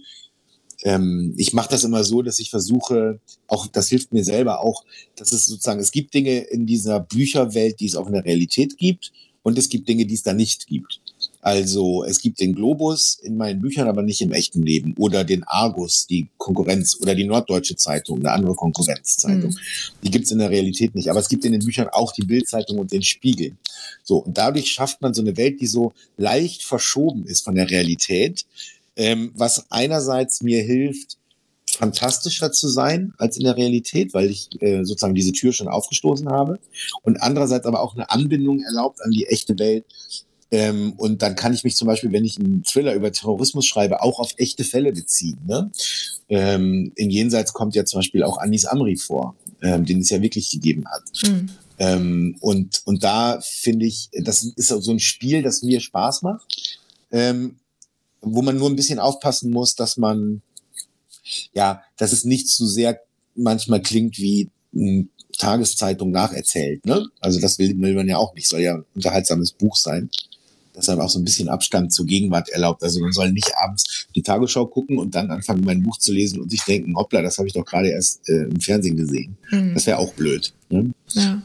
ähm, 0.82 1.34
ich 1.36 1.52
mache 1.52 1.70
das 1.70 1.84
immer 1.84 2.04
so, 2.04 2.22
dass 2.22 2.38
ich 2.38 2.50
versuche, 2.50 3.20
auch 3.48 3.66
das 3.66 3.88
hilft 3.88 4.12
mir 4.12 4.24
selber 4.24 4.60
auch, 4.60 4.84
dass 5.16 5.32
es 5.32 5.46
sozusagen, 5.46 5.80
es 5.80 5.92
gibt 5.92 6.14
Dinge 6.14 6.38
in 6.38 6.66
dieser 6.66 7.00
Bücherwelt, 7.00 7.80
die 7.80 7.86
es 7.86 7.96
auch 7.96 8.06
in 8.06 8.14
der 8.14 8.24
Realität 8.24 8.78
gibt 8.78 9.12
und 9.42 9.58
es 9.58 9.68
gibt 9.68 9.88
Dinge, 9.88 10.06
die 10.06 10.14
es 10.14 10.22
da 10.22 10.32
nicht 10.32 10.66
gibt. 10.66 11.00
Also 11.42 12.04
es 12.04 12.20
gibt 12.20 12.40
den 12.40 12.54
Globus 12.54 13.18
in 13.22 13.36
meinen 13.36 13.60
Büchern, 13.60 13.88
aber 13.88 14.02
nicht 14.02 14.20
im 14.20 14.32
echten 14.32 14.62
Leben. 14.62 14.94
Oder 14.98 15.24
den 15.24 15.44
Argus, 15.44 16.06
die 16.06 16.28
Konkurrenz, 16.36 16.98
oder 17.00 17.14
die 17.14 17.24
Norddeutsche 17.24 17.76
Zeitung, 17.76 18.18
eine 18.20 18.32
andere 18.32 18.54
Konkurrenzzeitung. 18.54 19.50
Mhm. 19.50 19.58
Die 20.02 20.10
gibt's 20.10 20.30
in 20.30 20.38
der 20.38 20.50
Realität 20.50 20.94
nicht. 20.94 21.08
Aber 21.08 21.20
es 21.20 21.28
gibt 21.28 21.44
in 21.44 21.52
den 21.52 21.64
Büchern 21.64 21.88
auch 21.88 22.12
die 22.12 22.24
Bildzeitung 22.24 22.78
und 22.78 22.92
den 22.92 23.02
Spiegel. 23.02 23.56
So, 24.04 24.18
und 24.18 24.36
dadurch 24.36 24.70
schafft 24.70 25.00
man 25.00 25.14
so 25.14 25.22
eine 25.22 25.36
Welt, 25.36 25.60
die 25.60 25.66
so 25.66 25.92
leicht 26.16 26.62
verschoben 26.62 27.24
ist 27.24 27.44
von 27.44 27.54
der 27.54 27.70
Realität, 27.70 28.44
ähm, 28.96 29.32
was 29.34 29.70
einerseits 29.70 30.42
mir 30.42 30.62
hilft, 30.62 31.16
fantastischer 31.76 32.52
zu 32.52 32.68
sein 32.68 33.14
als 33.16 33.36
in 33.36 33.44
der 33.44 33.56
Realität, 33.56 34.12
weil 34.12 34.30
ich 34.30 34.48
äh, 34.60 34.84
sozusagen 34.84 35.14
diese 35.14 35.32
Tür 35.32 35.52
schon 35.52 35.68
aufgestoßen 35.68 36.28
habe 36.28 36.58
und 37.02 37.22
andererseits 37.22 37.64
aber 37.64 37.80
auch 37.80 37.94
eine 37.94 38.10
Anbindung 38.10 38.60
erlaubt 38.60 39.00
an 39.02 39.10
die 39.10 39.26
echte 39.26 39.58
Welt, 39.58 39.84
Ähm, 40.50 40.94
und 40.96 41.22
dann 41.22 41.36
kann 41.36 41.54
ich 41.54 41.62
mich 41.62 41.76
zum 41.76 41.86
Beispiel, 41.86 42.10
wenn 42.12 42.24
ich 42.24 42.38
einen 42.38 42.64
Thriller 42.64 42.94
über 42.94 43.12
Terrorismus 43.12 43.66
schreibe, 43.66 44.02
auch 44.02 44.18
auf 44.18 44.32
echte 44.36 44.64
Fälle 44.64 44.92
beziehen. 44.92 45.38
Ne? 45.46 45.70
Ähm, 46.28 46.92
in 46.96 47.10
Jenseits 47.10 47.52
kommt 47.52 47.74
ja 47.76 47.84
zum 47.84 47.98
Beispiel 47.98 48.24
auch 48.24 48.38
Anis 48.38 48.64
Amri 48.64 48.96
vor, 48.96 49.36
ähm, 49.62 49.84
den 49.84 50.00
es 50.00 50.10
ja 50.10 50.20
wirklich 50.20 50.50
gegeben 50.50 50.84
hat. 50.88 51.02
Mhm. 51.24 51.50
Ähm, 51.78 52.36
und, 52.40 52.82
und 52.84 53.04
da 53.04 53.40
finde 53.40 53.86
ich, 53.86 54.10
das 54.12 54.42
ist 54.42 54.68
so 54.68 54.90
ein 54.90 55.00
Spiel, 55.00 55.42
das 55.42 55.62
mir 55.62 55.80
Spaß 55.80 56.22
macht, 56.22 56.78
ähm, 57.12 57.56
wo 58.20 58.42
man 58.42 58.58
nur 58.58 58.68
ein 58.68 58.76
bisschen 58.76 58.98
aufpassen 58.98 59.50
muss, 59.50 59.76
dass 59.76 59.96
man, 59.96 60.42
ja, 61.54 61.82
dass 61.96 62.12
es 62.12 62.24
nicht 62.24 62.48
zu 62.48 62.66
sehr 62.66 63.00
manchmal 63.36 63.80
klingt 63.80 64.18
wie 64.18 64.50
eine 64.74 65.06
Tageszeitung 65.38 66.10
nacherzählt. 66.10 66.84
Ne? 66.84 67.06
Also 67.20 67.40
das 67.40 67.58
will, 67.58 67.80
will 67.80 67.94
man 67.94 68.08
ja 68.08 68.18
auch 68.18 68.34
nicht, 68.34 68.48
soll 68.48 68.60
ja 68.60 68.74
ein 68.74 68.84
unterhaltsames 68.94 69.52
Buch 69.52 69.76
sein 69.76 70.10
deshalb 70.74 71.00
auch 71.00 71.08
so 71.08 71.18
ein 71.18 71.24
bisschen 71.24 71.48
Abstand 71.48 71.92
zur 71.92 72.06
Gegenwart 72.06 72.48
erlaubt. 72.50 72.82
Also 72.82 73.00
man 73.00 73.12
soll 73.12 73.32
nicht 73.32 73.52
abends 73.56 74.06
die 74.14 74.22
Tagesschau 74.22 74.66
gucken 74.66 74.98
und 74.98 75.14
dann 75.14 75.30
anfangen, 75.30 75.64
mein 75.64 75.82
Buch 75.82 75.98
zu 75.98 76.12
lesen 76.12 76.40
und 76.40 76.50
sich 76.50 76.64
denken, 76.64 76.96
hoppla, 76.96 77.22
das 77.22 77.38
habe 77.38 77.48
ich 77.48 77.54
doch 77.54 77.64
gerade 77.64 77.88
erst 77.88 78.28
äh, 78.28 78.44
im 78.44 78.60
Fernsehen 78.60 78.96
gesehen. 78.96 79.36
Mhm. 79.50 79.74
Das 79.74 79.86
wäre 79.86 79.98
auch 79.98 80.12
blöd. 80.14 80.52
Ne? 80.68 80.90
Ja. 81.12 81.42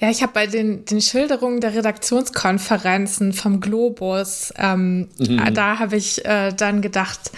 Ja, 0.00 0.10
ich 0.10 0.22
habe 0.22 0.32
bei 0.34 0.46
den, 0.46 0.84
den 0.84 1.00
Schilderungen 1.00 1.62
der 1.62 1.74
Redaktionskonferenzen 1.74 3.32
vom 3.32 3.60
Globus, 3.60 4.52
ähm, 4.58 5.08
mhm. 5.18 5.54
da 5.54 5.78
habe 5.78 5.96
ich 5.96 6.24
äh, 6.26 6.52
dann 6.52 6.82
gedacht, 6.82 7.32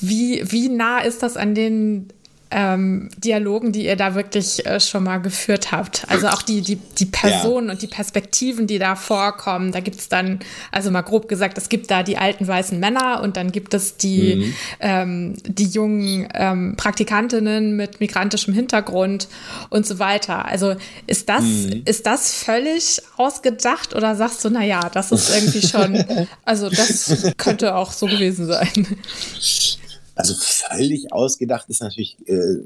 wie, 0.00 0.42
wie 0.50 0.68
nah 0.70 1.00
ist 1.00 1.22
das 1.22 1.36
an 1.36 1.54
den 1.54 2.08
ähm, 2.52 3.08
Dialogen, 3.16 3.72
die 3.72 3.86
ihr 3.86 3.96
da 3.96 4.14
wirklich 4.14 4.64
äh, 4.66 4.78
schon 4.78 5.04
mal 5.04 5.18
geführt 5.18 5.72
habt. 5.72 6.04
Also 6.08 6.28
auch 6.28 6.42
die, 6.42 6.60
die, 6.60 6.76
die 6.76 7.06
Personen 7.06 7.68
ja. 7.68 7.72
und 7.72 7.82
die 7.82 7.86
Perspektiven, 7.86 8.66
die 8.66 8.78
da 8.78 8.94
vorkommen. 8.94 9.72
Da 9.72 9.80
gibt 9.80 9.98
es 9.98 10.08
dann, 10.08 10.40
also 10.70 10.90
mal 10.90 11.02
grob 11.02 11.28
gesagt, 11.28 11.58
es 11.58 11.68
gibt 11.68 11.90
da 11.90 12.02
die 12.02 12.18
alten 12.18 12.46
weißen 12.46 12.78
Männer 12.78 13.20
und 13.22 13.36
dann 13.36 13.52
gibt 13.52 13.74
es 13.74 13.96
die, 13.96 14.36
mhm. 14.36 14.54
ähm, 14.80 15.34
die 15.46 15.66
jungen 15.66 16.28
ähm, 16.34 16.74
Praktikantinnen 16.76 17.74
mit 17.76 18.00
migrantischem 18.00 18.52
Hintergrund 18.54 19.28
und 19.70 19.86
so 19.86 19.98
weiter. 19.98 20.44
Also 20.44 20.76
ist 21.06 21.28
das, 21.28 21.42
mhm. 21.42 21.82
ist 21.86 22.06
das 22.06 22.34
völlig 22.34 23.00
ausgedacht 23.16 23.94
oder 23.94 24.14
sagst 24.14 24.44
du, 24.44 24.50
naja, 24.50 24.90
das 24.92 25.10
ist 25.12 25.34
irgendwie 25.34 25.66
schon, 25.66 26.04
also 26.44 26.68
das 26.68 27.32
könnte 27.38 27.74
auch 27.74 27.92
so 27.92 28.06
gewesen 28.06 28.46
sein? 28.46 28.86
Also 30.22 30.34
völlig 30.38 31.12
ausgedacht 31.12 31.68
ist 31.68 31.82
natürlich 31.82 32.16
äh, 32.26 32.58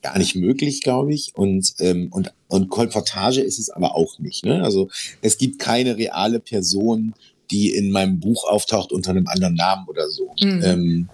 gar 0.00 0.16
nicht 0.16 0.34
möglich, 0.34 0.82
glaube 0.82 1.12
ich. 1.12 1.32
Und, 1.34 1.74
ähm, 1.78 2.08
und, 2.10 2.32
und 2.48 2.70
Kolportage 2.70 3.42
ist 3.42 3.58
es 3.58 3.68
aber 3.68 3.94
auch 3.94 4.18
nicht. 4.18 4.46
Ne? 4.46 4.62
Also 4.62 4.88
es 5.20 5.36
gibt 5.36 5.58
keine 5.58 5.98
reale 5.98 6.40
Person, 6.40 7.12
die 7.50 7.74
in 7.74 7.90
meinem 7.90 8.18
Buch 8.18 8.48
auftaucht 8.48 8.92
unter 8.92 9.10
einem 9.10 9.26
anderen 9.26 9.54
Namen 9.54 9.86
oder 9.88 10.08
so. 10.08 10.32
Mhm. 10.40 10.62
Ähm, 10.64 11.08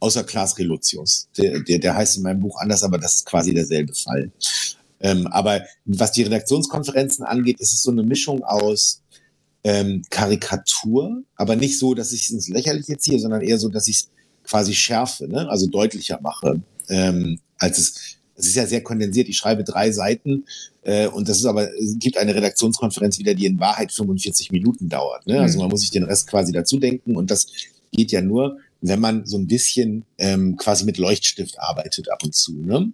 außer 0.00 0.24
Klaas 0.24 0.58
Reluzius. 0.58 1.28
Der, 1.36 1.60
der, 1.60 1.78
der 1.78 1.94
heißt 1.94 2.16
in 2.16 2.24
meinem 2.24 2.40
Buch 2.40 2.58
anders, 2.60 2.82
aber 2.82 2.98
das 2.98 3.14
ist 3.14 3.26
quasi 3.26 3.54
derselbe 3.54 3.94
Fall. 3.94 4.32
Ähm, 5.00 5.28
aber 5.28 5.62
was 5.84 6.10
die 6.10 6.22
Redaktionskonferenzen 6.22 7.24
angeht, 7.24 7.60
ist 7.60 7.72
es 7.72 7.82
so 7.82 7.92
eine 7.92 8.02
Mischung 8.02 8.42
aus 8.42 9.00
ähm, 9.62 10.02
Karikatur, 10.10 11.22
aber 11.36 11.54
nicht 11.54 11.78
so, 11.78 11.94
dass 11.94 12.10
ich 12.12 12.22
es 12.22 12.30
ins 12.30 12.48
Lächerliche 12.48 12.98
ziehe, 12.98 13.20
sondern 13.20 13.42
eher 13.42 13.58
so, 13.58 13.68
dass 13.68 13.86
ich 13.86 13.96
es 13.96 14.08
quasi 14.50 14.74
schärfe, 14.74 15.28
ne? 15.28 15.48
also 15.48 15.68
deutlicher 15.68 16.18
mache, 16.20 16.60
ähm, 16.88 17.38
als 17.58 17.78
es 17.78 18.20
es 18.40 18.46
ist 18.46 18.56
ja 18.56 18.66
sehr 18.66 18.82
kondensiert. 18.82 19.28
Ich 19.28 19.36
schreibe 19.36 19.64
drei 19.64 19.92
Seiten 19.92 20.44
äh, 20.82 21.06
und 21.08 21.28
das 21.28 21.38
ist 21.38 21.44
aber, 21.44 21.72
es 21.74 21.98
gibt 21.98 22.16
eine 22.16 22.34
Redaktionskonferenz 22.34 23.18
wieder, 23.18 23.34
die 23.34 23.44
in 23.46 23.60
Wahrheit 23.60 23.92
45 23.92 24.50
Minuten 24.50 24.88
dauert. 24.88 25.26
Ne? 25.26 25.40
Also 25.40 25.58
mhm. 25.58 25.64
man 25.64 25.70
muss 25.70 25.82
sich 25.82 25.90
den 25.90 26.04
Rest 26.04 26.26
quasi 26.26 26.50
dazu 26.52 26.78
denken 26.78 27.16
und 27.16 27.30
das 27.30 27.48
geht 27.92 28.12
ja 28.12 28.22
nur, 28.22 28.58
wenn 28.82 29.00
man 29.00 29.26
so 29.26 29.36
ein 29.36 29.46
bisschen 29.46 30.04
ähm, 30.18 30.56
quasi 30.56 30.84
mit 30.84 30.96
Leuchtstift 30.98 31.58
arbeitet 31.58 32.10
ab 32.10 32.22
und 32.24 32.34
zu. 32.34 32.52
Ne? 32.52 32.92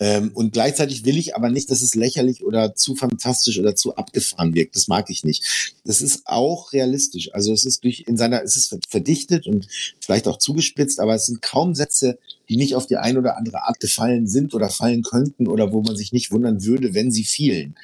Ähm, 0.00 0.30
und 0.34 0.52
gleichzeitig 0.52 1.04
will 1.04 1.18
ich 1.18 1.36
aber 1.36 1.50
nicht, 1.50 1.70
dass 1.70 1.82
es 1.82 1.94
lächerlich 1.94 2.44
oder 2.44 2.74
zu 2.74 2.94
fantastisch 2.94 3.58
oder 3.58 3.74
zu 3.74 3.96
abgefahren 3.96 4.54
wirkt. 4.54 4.76
Das 4.76 4.88
mag 4.88 5.10
ich 5.10 5.24
nicht. 5.24 5.76
Das 5.84 6.00
ist 6.00 6.22
auch 6.26 6.72
realistisch. 6.72 7.34
Also 7.34 7.52
es 7.52 7.64
ist 7.64 7.84
durch 7.84 8.04
in 8.06 8.16
seiner, 8.16 8.42
es 8.42 8.56
ist 8.56 8.76
verdichtet 8.88 9.46
und 9.46 9.66
vielleicht 10.00 10.28
auch 10.28 10.38
zugespitzt, 10.38 11.00
aber 11.00 11.14
es 11.14 11.26
sind 11.26 11.42
kaum 11.42 11.74
Sätze, 11.74 12.18
die 12.48 12.56
nicht 12.56 12.74
auf 12.74 12.86
die 12.86 12.96
eine 12.96 13.18
oder 13.18 13.36
andere 13.36 13.64
Art 13.64 13.80
gefallen 13.80 14.26
sind 14.26 14.54
oder 14.54 14.70
fallen 14.70 15.02
könnten 15.02 15.46
oder 15.46 15.72
wo 15.72 15.82
man 15.82 15.96
sich 15.96 16.12
nicht 16.12 16.30
wundern 16.30 16.64
würde, 16.64 16.94
wenn 16.94 17.10
sie 17.10 17.24
fielen. 17.24 17.76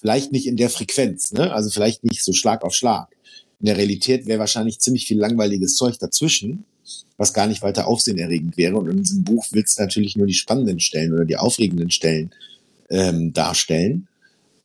Vielleicht 0.00 0.32
nicht 0.32 0.46
in 0.46 0.56
der 0.56 0.70
Frequenz, 0.70 1.32
ne? 1.32 1.52
also 1.52 1.70
vielleicht 1.70 2.04
nicht 2.04 2.24
so 2.24 2.32
Schlag 2.32 2.62
auf 2.62 2.74
Schlag. 2.74 3.08
In 3.60 3.66
der 3.66 3.76
Realität 3.76 4.26
wäre 4.26 4.38
wahrscheinlich 4.38 4.78
ziemlich 4.78 5.06
viel 5.06 5.18
langweiliges 5.18 5.76
Zeug 5.76 5.98
dazwischen 5.98 6.64
was 7.16 7.32
gar 7.32 7.46
nicht 7.46 7.62
weiter 7.62 7.86
aufsehenerregend 7.86 8.56
wäre. 8.56 8.76
Und 8.76 8.88
in 8.88 9.02
diesem 9.02 9.24
Buch 9.24 9.46
willst 9.50 9.78
du 9.78 9.82
natürlich 9.82 10.16
nur 10.16 10.26
die 10.26 10.34
spannenden 10.34 10.80
Stellen 10.80 11.12
oder 11.12 11.24
die 11.24 11.36
aufregenden 11.36 11.90
Stellen 11.90 12.30
ähm, 12.90 13.32
darstellen. 13.32 14.08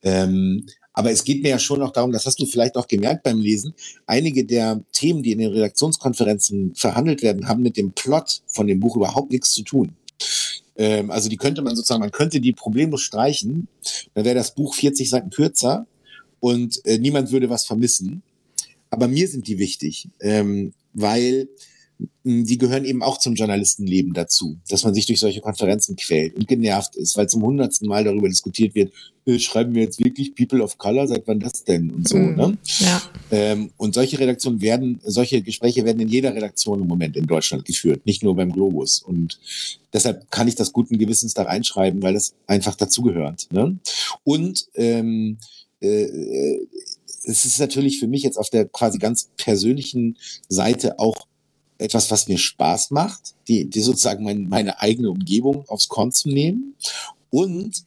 Ähm, 0.02 0.66
aber 0.92 1.10
es 1.10 1.24
geht 1.24 1.42
mir 1.42 1.48
ja 1.48 1.58
schon 1.58 1.82
auch 1.82 1.90
darum, 1.90 2.12
das 2.12 2.24
hast 2.24 2.38
du 2.38 2.46
vielleicht 2.46 2.76
auch 2.76 2.86
gemerkt 2.86 3.24
beim 3.24 3.40
Lesen, 3.40 3.74
einige 4.06 4.44
der 4.44 4.80
Themen, 4.92 5.24
die 5.24 5.32
in 5.32 5.40
den 5.40 5.52
Redaktionskonferenzen 5.52 6.74
verhandelt 6.76 7.22
werden, 7.22 7.48
haben 7.48 7.62
mit 7.62 7.76
dem 7.76 7.92
Plot 7.92 8.42
von 8.46 8.68
dem 8.68 8.78
Buch 8.78 8.96
überhaupt 8.96 9.32
nichts 9.32 9.52
zu 9.52 9.62
tun. 9.62 9.96
Ähm, 10.76 11.10
also 11.10 11.28
die 11.28 11.36
könnte 11.36 11.62
man 11.62 11.74
sozusagen, 11.74 12.00
man 12.00 12.12
könnte 12.12 12.40
die 12.40 12.52
problemlos 12.52 13.02
streichen, 13.02 13.66
dann 14.14 14.24
wäre 14.24 14.36
das 14.36 14.54
Buch 14.54 14.74
40 14.74 15.10
Seiten 15.10 15.30
kürzer 15.30 15.86
und 16.38 16.84
äh, 16.86 16.98
niemand 16.98 17.32
würde 17.32 17.50
was 17.50 17.64
vermissen. 17.66 18.22
Aber 18.90 19.08
mir 19.08 19.26
sind 19.26 19.48
die 19.48 19.58
wichtig, 19.58 20.08
ähm, 20.20 20.72
weil 20.92 21.48
die 22.24 22.58
gehören 22.58 22.84
eben 22.84 23.02
auch 23.02 23.18
zum 23.18 23.34
Journalistenleben 23.34 24.14
dazu, 24.14 24.58
dass 24.68 24.84
man 24.84 24.94
sich 24.94 25.06
durch 25.06 25.20
solche 25.20 25.40
Konferenzen 25.40 25.96
quält 25.96 26.36
und 26.36 26.48
genervt 26.48 26.96
ist, 26.96 27.16
weil 27.16 27.28
zum 27.28 27.42
hundertsten 27.42 27.86
Mal 27.88 28.04
darüber 28.04 28.28
diskutiert 28.28 28.74
wird, 28.74 28.92
äh, 29.26 29.38
schreiben 29.38 29.74
wir 29.74 29.82
jetzt 29.82 30.02
wirklich 30.02 30.34
People 30.34 30.62
of 30.62 30.78
Color, 30.78 31.08
seit 31.08 31.26
wann 31.26 31.40
das 31.40 31.64
denn 31.64 31.90
und 31.90 32.08
so. 32.08 32.16
Mm, 32.16 32.36
ne? 32.36 32.58
ja. 32.78 33.02
Ähm, 33.30 33.70
und 33.76 33.94
solche 33.94 34.18
Redaktionen 34.18 34.60
werden, 34.60 35.00
solche 35.04 35.42
Gespräche 35.42 35.84
werden 35.84 36.00
in 36.00 36.08
jeder 36.08 36.34
Redaktion 36.34 36.82
im 36.82 36.88
Moment 36.88 37.16
in 37.16 37.26
Deutschland 37.26 37.64
geführt, 37.64 38.06
nicht 38.06 38.22
nur 38.22 38.34
beim 38.36 38.52
Globus. 38.52 39.00
Und 39.00 39.38
deshalb 39.92 40.30
kann 40.30 40.48
ich 40.48 40.54
das 40.54 40.72
guten 40.72 40.98
Gewissens 40.98 41.34
da 41.34 41.42
reinschreiben, 41.42 42.02
weil 42.02 42.14
das 42.14 42.34
einfach 42.46 42.74
dazugehört. 42.74 43.48
Ne? 43.52 43.78
Und 44.24 44.66
ähm, 44.74 45.38
äh, 45.80 46.04
äh 46.04 46.66
es 47.26 47.44
ist 47.44 47.58
natürlich 47.58 47.98
für 47.98 48.06
mich 48.06 48.22
jetzt 48.22 48.36
auf 48.36 48.50
der 48.50 48.66
quasi 48.66 48.98
ganz 48.98 49.30
persönlichen 49.36 50.18
Seite 50.48 50.98
auch 50.98 51.26
etwas, 51.78 52.10
was 52.10 52.28
mir 52.28 52.38
Spaß 52.38 52.90
macht, 52.90 53.34
die, 53.48 53.68
die 53.68 53.80
sozusagen 53.80 54.24
mein, 54.24 54.48
meine 54.48 54.80
eigene 54.80 55.10
Umgebung 55.10 55.64
aufs 55.68 55.88
Korn 55.88 56.12
zu 56.12 56.28
nehmen. 56.28 56.74
Und 57.30 57.82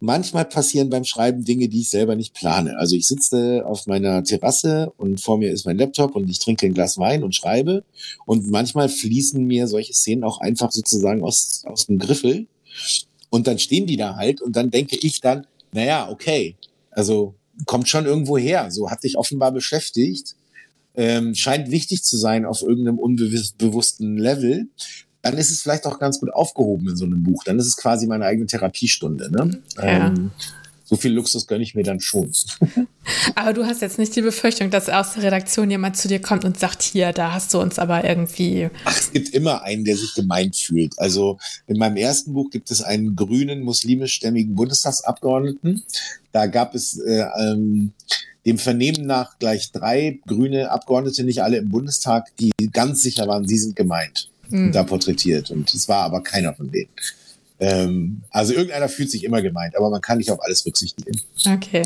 manchmal 0.00 0.44
passieren 0.44 0.90
beim 0.90 1.04
Schreiben 1.04 1.44
Dinge, 1.44 1.68
die 1.68 1.80
ich 1.80 1.90
selber 1.90 2.16
nicht 2.16 2.34
plane. 2.34 2.76
Also 2.78 2.96
ich 2.96 3.06
sitze 3.06 3.64
auf 3.64 3.86
meiner 3.86 4.22
Terrasse 4.24 4.92
und 4.96 5.20
vor 5.20 5.38
mir 5.38 5.50
ist 5.50 5.64
mein 5.64 5.78
Laptop 5.78 6.14
und 6.14 6.28
ich 6.28 6.40
trinke 6.40 6.66
ein 6.66 6.74
Glas 6.74 6.98
Wein 6.98 7.22
und 7.22 7.34
schreibe. 7.34 7.84
Und 8.26 8.50
manchmal 8.50 8.88
fließen 8.88 9.42
mir 9.44 9.66
solche 9.66 9.94
Szenen 9.94 10.24
auch 10.24 10.40
einfach 10.40 10.72
sozusagen 10.72 11.22
aus, 11.22 11.62
aus 11.66 11.86
dem 11.86 11.98
Griffel. 11.98 12.46
Und 13.30 13.46
dann 13.46 13.58
stehen 13.58 13.86
die 13.86 13.96
da 13.96 14.16
halt 14.16 14.42
und 14.42 14.56
dann 14.56 14.70
denke 14.70 14.96
ich 14.96 15.20
dann, 15.20 15.46
naja, 15.72 16.10
okay, 16.10 16.56
also 16.90 17.34
kommt 17.64 17.88
schon 17.88 18.04
irgendwo 18.04 18.36
her. 18.36 18.70
So 18.70 18.90
hat 18.90 19.04
dich 19.04 19.16
offenbar 19.16 19.52
beschäftigt 19.52 20.36
ähm, 20.94 21.34
scheint 21.34 21.70
wichtig 21.70 22.04
zu 22.04 22.16
sein 22.16 22.44
auf 22.44 22.62
irgendeinem 22.62 22.98
unbewussten 22.98 24.16
Level, 24.16 24.68
dann 25.22 25.38
ist 25.38 25.50
es 25.50 25.62
vielleicht 25.62 25.86
auch 25.86 25.98
ganz 25.98 26.20
gut 26.20 26.32
aufgehoben 26.32 26.88
in 26.88 26.96
so 26.96 27.04
einem 27.04 27.22
Buch. 27.22 27.44
Dann 27.44 27.58
ist 27.58 27.66
es 27.66 27.76
quasi 27.76 28.06
meine 28.06 28.24
eigene 28.24 28.46
Therapiestunde. 28.46 29.30
Ne? 29.30 29.62
Ja. 29.76 30.08
Ähm, 30.08 30.32
so 30.92 30.98
viel 30.98 31.12
Luxus 31.12 31.46
gönne 31.46 31.62
ich 31.62 31.74
mir 31.74 31.84
dann 31.84 32.00
schon. 32.00 32.30
Aber 33.34 33.54
du 33.54 33.64
hast 33.64 33.80
jetzt 33.80 33.98
nicht 33.98 34.14
die 34.14 34.20
Befürchtung, 34.20 34.68
dass 34.68 34.90
aus 34.90 35.14
der 35.14 35.22
Redaktion 35.22 35.70
jemand 35.70 35.96
zu 35.96 36.06
dir 36.06 36.20
kommt 36.20 36.44
und 36.44 36.58
sagt, 36.58 36.82
hier, 36.82 37.12
da 37.12 37.32
hast 37.32 37.54
du 37.54 37.60
uns 37.60 37.78
aber 37.78 38.04
irgendwie. 38.04 38.68
Ach, 38.84 38.94
es 38.94 39.10
gibt 39.10 39.30
immer 39.30 39.62
einen, 39.62 39.86
der 39.86 39.96
sich 39.96 40.12
gemeint 40.14 40.54
fühlt. 40.54 40.98
Also 40.98 41.38
in 41.66 41.78
meinem 41.78 41.96
ersten 41.96 42.34
Buch 42.34 42.50
gibt 42.50 42.70
es 42.70 42.82
einen 42.82 43.16
grünen 43.16 43.62
muslimischstämmigen 43.62 44.54
Bundestagsabgeordneten. 44.54 45.82
Da 46.30 46.46
gab 46.46 46.74
es 46.74 46.98
äh, 46.98 47.24
ähm, 47.40 47.92
dem 48.44 48.58
Vernehmen 48.58 49.06
nach 49.06 49.38
gleich 49.38 49.72
drei 49.72 50.18
grüne 50.26 50.70
Abgeordnete, 50.70 51.24
nicht 51.24 51.42
alle 51.42 51.58
im 51.58 51.68
Bundestag, 51.68 52.34
die 52.38 52.52
ganz 52.72 53.02
sicher 53.02 53.28
waren, 53.28 53.46
sie 53.46 53.58
sind 53.58 53.76
gemeint 53.76 54.30
mhm. 54.48 54.66
und 54.66 54.74
da 54.74 54.82
porträtiert. 54.82 55.50
Und 55.50 55.72
es 55.72 55.88
war 55.88 56.04
aber 56.04 56.22
keiner 56.22 56.54
von 56.54 56.70
denen. 56.70 56.90
Ähm, 57.62 58.22
also 58.30 58.54
irgendeiner 58.54 58.88
fühlt 58.88 59.08
sich 59.08 59.22
immer 59.22 59.40
gemeint, 59.40 59.76
aber 59.76 59.88
man 59.88 60.00
kann 60.00 60.18
nicht 60.18 60.32
auf 60.32 60.42
alles 60.42 60.66
Rücksicht 60.66 60.98
nehmen. 61.06 61.20
Okay. 61.46 61.82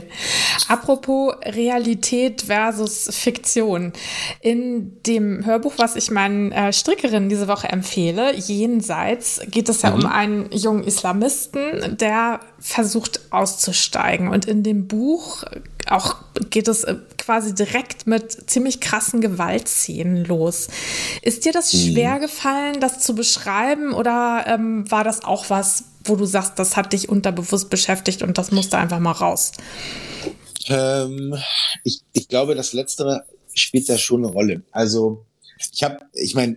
Apropos 0.69 1.35
Realität 1.45 2.43
versus 2.43 3.11
Fiktion. 3.15 3.93
In 4.41 5.03
dem 5.03 5.45
Hörbuch, 5.45 5.75
was 5.77 5.95
ich 5.95 6.11
meinen 6.11 6.51
äh, 6.51 6.73
Strickerinnen 6.73 7.29
diese 7.29 7.47
Woche 7.47 7.69
empfehle, 7.69 8.35
Jenseits, 8.35 9.43
geht 9.51 9.69
es 9.69 9.83
ja 9.83 9.91
mhm. 9.91 9.97
um 9.97 10.07
einen 10.07 10.51
jungen 10.51 10.83
Islamisten, 10.83 11.99
der 11.99 12.41
versucht 12.59 13.21
auszusteigen. 13.31 14.29
Und 14.29 14.47
in 14.47 14.63
dem 14.63 14.89
Buch 14.89 15.45
auch 15.89 16.17
geht 16.51 16.69
es 16.69 16.85
äh, 16.85 16.97
quasi 17.19 17.55
direkt 17.55 18.07
mit 18.07 18.51
ziemlich 18.51 18.81
krassen 18.81 19.21
Gewaltszenen 19.21 20.25
los. 20.25 20.69
Ist 21.23 21.45
dir 21.45 21.53
das 21.53 21.73
mhm. 21.73 21.79
schwer 21.79 22.19
gefallen, 22.19 22.81
das 22.81 23.01
zu 23.01 23.15
beschreiben 23.15 23.93
oder 23.93 24.45
ähm, 24.47 24.91
war 24.91 25.05
das 25.05 25.25
auch 25.25 25.51
was, 25.51 25.85
wo 26.05 26.17
du 26.17 26.25
sagst, 26.25 26.59
das 26.59 26.77
hat 26.77 26.93
dich 26.93 27.09
unterbewusst 27.09 27.71
beschäftigt 27.71 28.23
und 28.23 28.39
das 28.39 28.51
musste 28.53 28.79
einfach 28.79 28.99
mal 28.99 29.13
raus? 29.13 29.53
Ähm, 30.69 31.37
ich, 31.85 32.01
ich 32.13 32.29
glaube, 32.29 32.55
das 32.55 32.73
Letztere 32.73 33.25
spielt 33.55 33.89
da 33.89 33.99
schon 33.99 34.25
eine 34.25 34.33
Rolle. 34.33 34.63
Also 34.73 35.25
ich 35.73 35.83
habe, 35.83 35.99
ich 36.13 36.35
meine, 36.35 36.57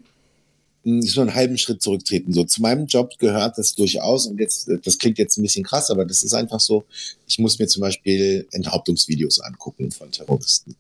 so 0.84 1.22
einen 1.22 1.36
halben 1.36 1.58
Schritt 1.58 1.82
zurücktreten. 1.82 2.34
So 2.34 2.44
zu 2.46 2.62
meinem 2.62 2.88
Job 2.88 3.18
gehört 3.20 3.58
das 3.58 3.76
durchaus 3.76 4.28
und 4.28 4.40
jetzt, 4.40 4.70
das 4.84 4.98
klingt 4.98 5.18
jetzt 5.18 5.38
ein 5.38 5.42
bisschen 5.42 5.64
krass, 5.64 5.90
aber 5.92 6.06
das 6.06 6.24
ist 6.24 6.34
einfach 6.34 6.60
so. 6.60 6.86
Ich 7.28 7.40
muss 7.40 7.60
mir 7.60 7.68
zum 7.68 7.82
Beispiel 7.82 8.48
Enthauptungsvideos 8.52 9.42
angucken 9.42 9.92
von 9.92 10.12
Terroristen. 10.12 10.76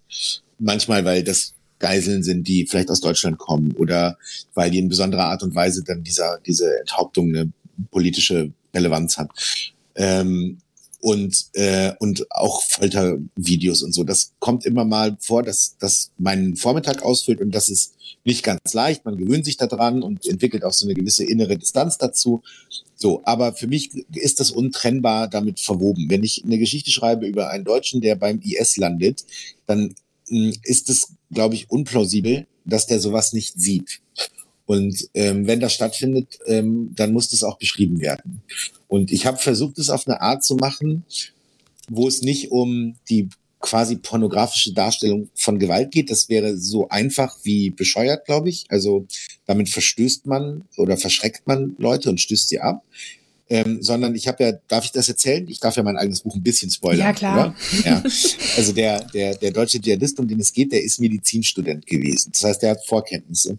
Manchmal, 0.57 1.05
weil 1.05 1.23
das 1.23 1.53
Geiseln 1.79 2.23
sind, 2.23 2.47
die 2.47 2.65
vielleicht 2.65 2.89
aus 2.89 3.01
Deutschland 3.01 3.38
kommen 3.38 3.73
oder 3.73 4.17
weil 4.53 4.71
die 4.71 4.79
in 4.79 4.89
besonderer 4.89 5.25
Art 5.25 5.43
und 5.43 5.55
Weise 5.55 5.83
dann 5.83 6.03
dieser, 6.03 6.39
diese 6.45 6.79
Enthauptung 6.79 7.29
eine 7.29 7.51
politische 7.91 8.51
Relevanz 8.73 9.17
hat. 9.17 9.29
Ähm, 9.95 10.59
und, 11.01 11.45
äh, 11.53 11.93
und 11.99 12.27
auch 12.29 12.62
Foltervideos 12.63 13.83
und 13.83 13.93
so. 13.93 14.03
Das 14.03 14.33
kommt 14.39 14.65
immer 14.65 14.83
mal 14.83 15.15
vor, 15.21 15.43
dass 15.43 15.77
das 15.79 16.12
meinen 16.17 16.57
Vormittag 16.57 17.03
ausfüllt 17.03 17.39
und 17.39 17.51
das 17.51 17.69
ist 17.69 17.93
nicht 18.29 18.43
ganz 18.43 18.73
leicht. 18.73 19.05
Man 19.05 19.17
gewöhnt 19.17 19.43
sich 19.43 19.57
daran 19.57 20.03
und 20.03 20.27
entwickelt 20.27 20.63
auch 20.63 20.73
so 20.73 20.85
eine 20.85 20.93
gewisse 20.93 21.23
innere 21.25 21.57
Distanz 21.57 21.97
dazu. 21.97 22.43
So, 22.95 23.21
aber 23.25 23.53
für 23.53 23.67
mich 23.67 23.91
ist 24.13 24.39
das 24.39 24.51
untrennbar 24.51 25.27
damit 25.27 25.59
verwoben. 25.59 26.09
Wenn 26.09 26.23
ich 26.23 26.43
eine 26.45 26.59
Geschichte 26.59 26.91
schreibe 26.91 27.25
über 27.25 27.49
einen 27.49 27.65
Deutschen, 27.65 28.01
der 28.01 28.15
beim 28.15 28.39
IS 28.41 28.77
landet, 28.77 29.25
dann 29.65 29.95
hm, 30.27 30.53
ist 30.63 30.89
es, 30.89 31.13
glaube 31.31 31.55
ich, 31.55 31.71
unplausibel, 31.71 32.45
dass 32.65 32.85
der 32.85 32.99
sowas 32.99 33.33
nicht 33.33 33.59
sieht. 33.59 34.01
Und 34.65 35.09
ähm, 35.15 35.47
wenn 35.47 35.59
das 35.59 35.73
stattfindet, 35.73 36.37
ähm, 36.45 36.91
dann 36.93 37.11
muss 37.11 37.29
das 37.29 37.43
auch 37.43 37.57
beschrieben 37.57 37.99
werden. 37.99 38.43
Und 38.87 39.11
ich 39.11 39.25
habe 39.25 39.39
versucht, 39.39 39.79
es 39.79 39.89
auf 39.89 40.07
eine 40.07 40.21
Art 40.21 40.43
zu 40.43 40.55
machen, 40.55 41.03
wo 41.89 42.07
es 42.07 42.21
nicht 42.21 42.51
um 42.51 42.95
die 43.09 43.29
quasi 43.59 43.97
pornografische 43.97 44.73
Darstellung 44.73 45.29
von 45.35 45.59
Gewalt 45.59 45.91
geht. 45.91 46.09
Das 46.09 46.29
wäre 46.29 46.57
so 46.57 46.89
einfach 46.89 47.37
wie 47.43 47.69
bescheuert, 47.69 48.25
glaube 48.25 48.49
ich. 48.49 48.65
Also 48.69 49.05
damit 49.45 49.69
verstößt 49.69 50.27
man 50.27 50.63
oder 50.77 50.97
verschreckt 50.97 51.45
man 51.45 51.75
Leute 51.77 52.09
und 52.09 52.21
stößt 52.21 52.49
sie 52.49 52.59
ab 52.59 52.83
ähm, 53.49 53.81
sondern 53.81 54.13
ich 54.13 54.27
habe 54.27 54.43
ja, 54.43 54.51
darf 54.67 54.85
ich 54.85 54.91
das 54.91 55.09
erzählen? 55.09 55.47
Ich 55.47 55.59
darf 55.59 55.75
ja 55.75 55.81
mein 55.81 55.97
eigenes 55.97 56.21
Buch 56.21 56.35
ein 56.35 56.43
bisschen 56.43 56.69
spoilern. 56.69 56.99
Ja, 56.99 57.13
klar. 57.13 57.55
Ja. 57.83 58.03
Also 58.55 58.73
der, 58.73 59.03
der, 59.05 59.35
der 59.35 59.51
deutsche 59.51 59.79
Dschihadist, 59.79 60.19
um 60.19 60.27
den 60.27 60.39
es 60.39 60.53
geht, 60.53 60.71
der 60.71 60.83
ist 60.83 60.99
Medizinstudent 60.99 61.85
gewesen. 61.87 62.31
Das 62.31 62.43
heißt, 62.43 62.61
der 62.61 62.71
hat 62.71 62.85
Vorkenntnisse. 62.85 63.57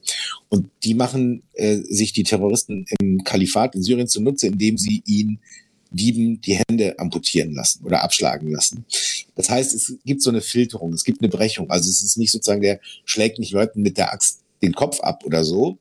Und 0.49 0.71
die 0.85 0.95
machen 0.95 1.43
äh, 1.55 1.79
sich 1.89 2.13
die 2.13 2.23
Terroristen 2.23 2.87
im 3.01 3.25
Kalifat 3.25 3.75
in 3.75 3.83
Syrien 3.83 4.07
zunutze, 4.07 4.47
indem 4.47 4.79
sie 4.79 5.03
ihn 5.07 5.41
Dieben 5.91 6.41
die 6.41 6.61
Hände 6.69 6.99
amputieren 6.99 7.53
lassen 7.53 7.85
oder 7.85 8.03
abschlagen 8.03 8.51
lassen. 8.51 8.85
Das 9.35 9.51
heißt, 9.51 9.75
es 9.75 9.95
gibt 10.05 10.23
so 10.23 10.31
eine 10.31 10.41
Filterung, 10.41 10.93
es 10.93 11.05
gibt 11.05 11.21
eine 11.21 11.29
Brechung. 11.29 11.71
Also 11.71 11.91
es 11.91 12.03
ist 12.03 12.17
nicht 12.17 12.31
sozusagen, 12.31 12.63
der 12.63 12.81
schlägt 13.05 13.39
nicht 13.39 13.53
Leuten 13.53 13.83
mit 13.83 13.97
der 13.99 14.13
Axt 14.13 14.41
den 14.63 14.73
Kopf 14.75 15.01
ab 15.01 15.25
oder 15.25 15.45
so, 15.45 15.79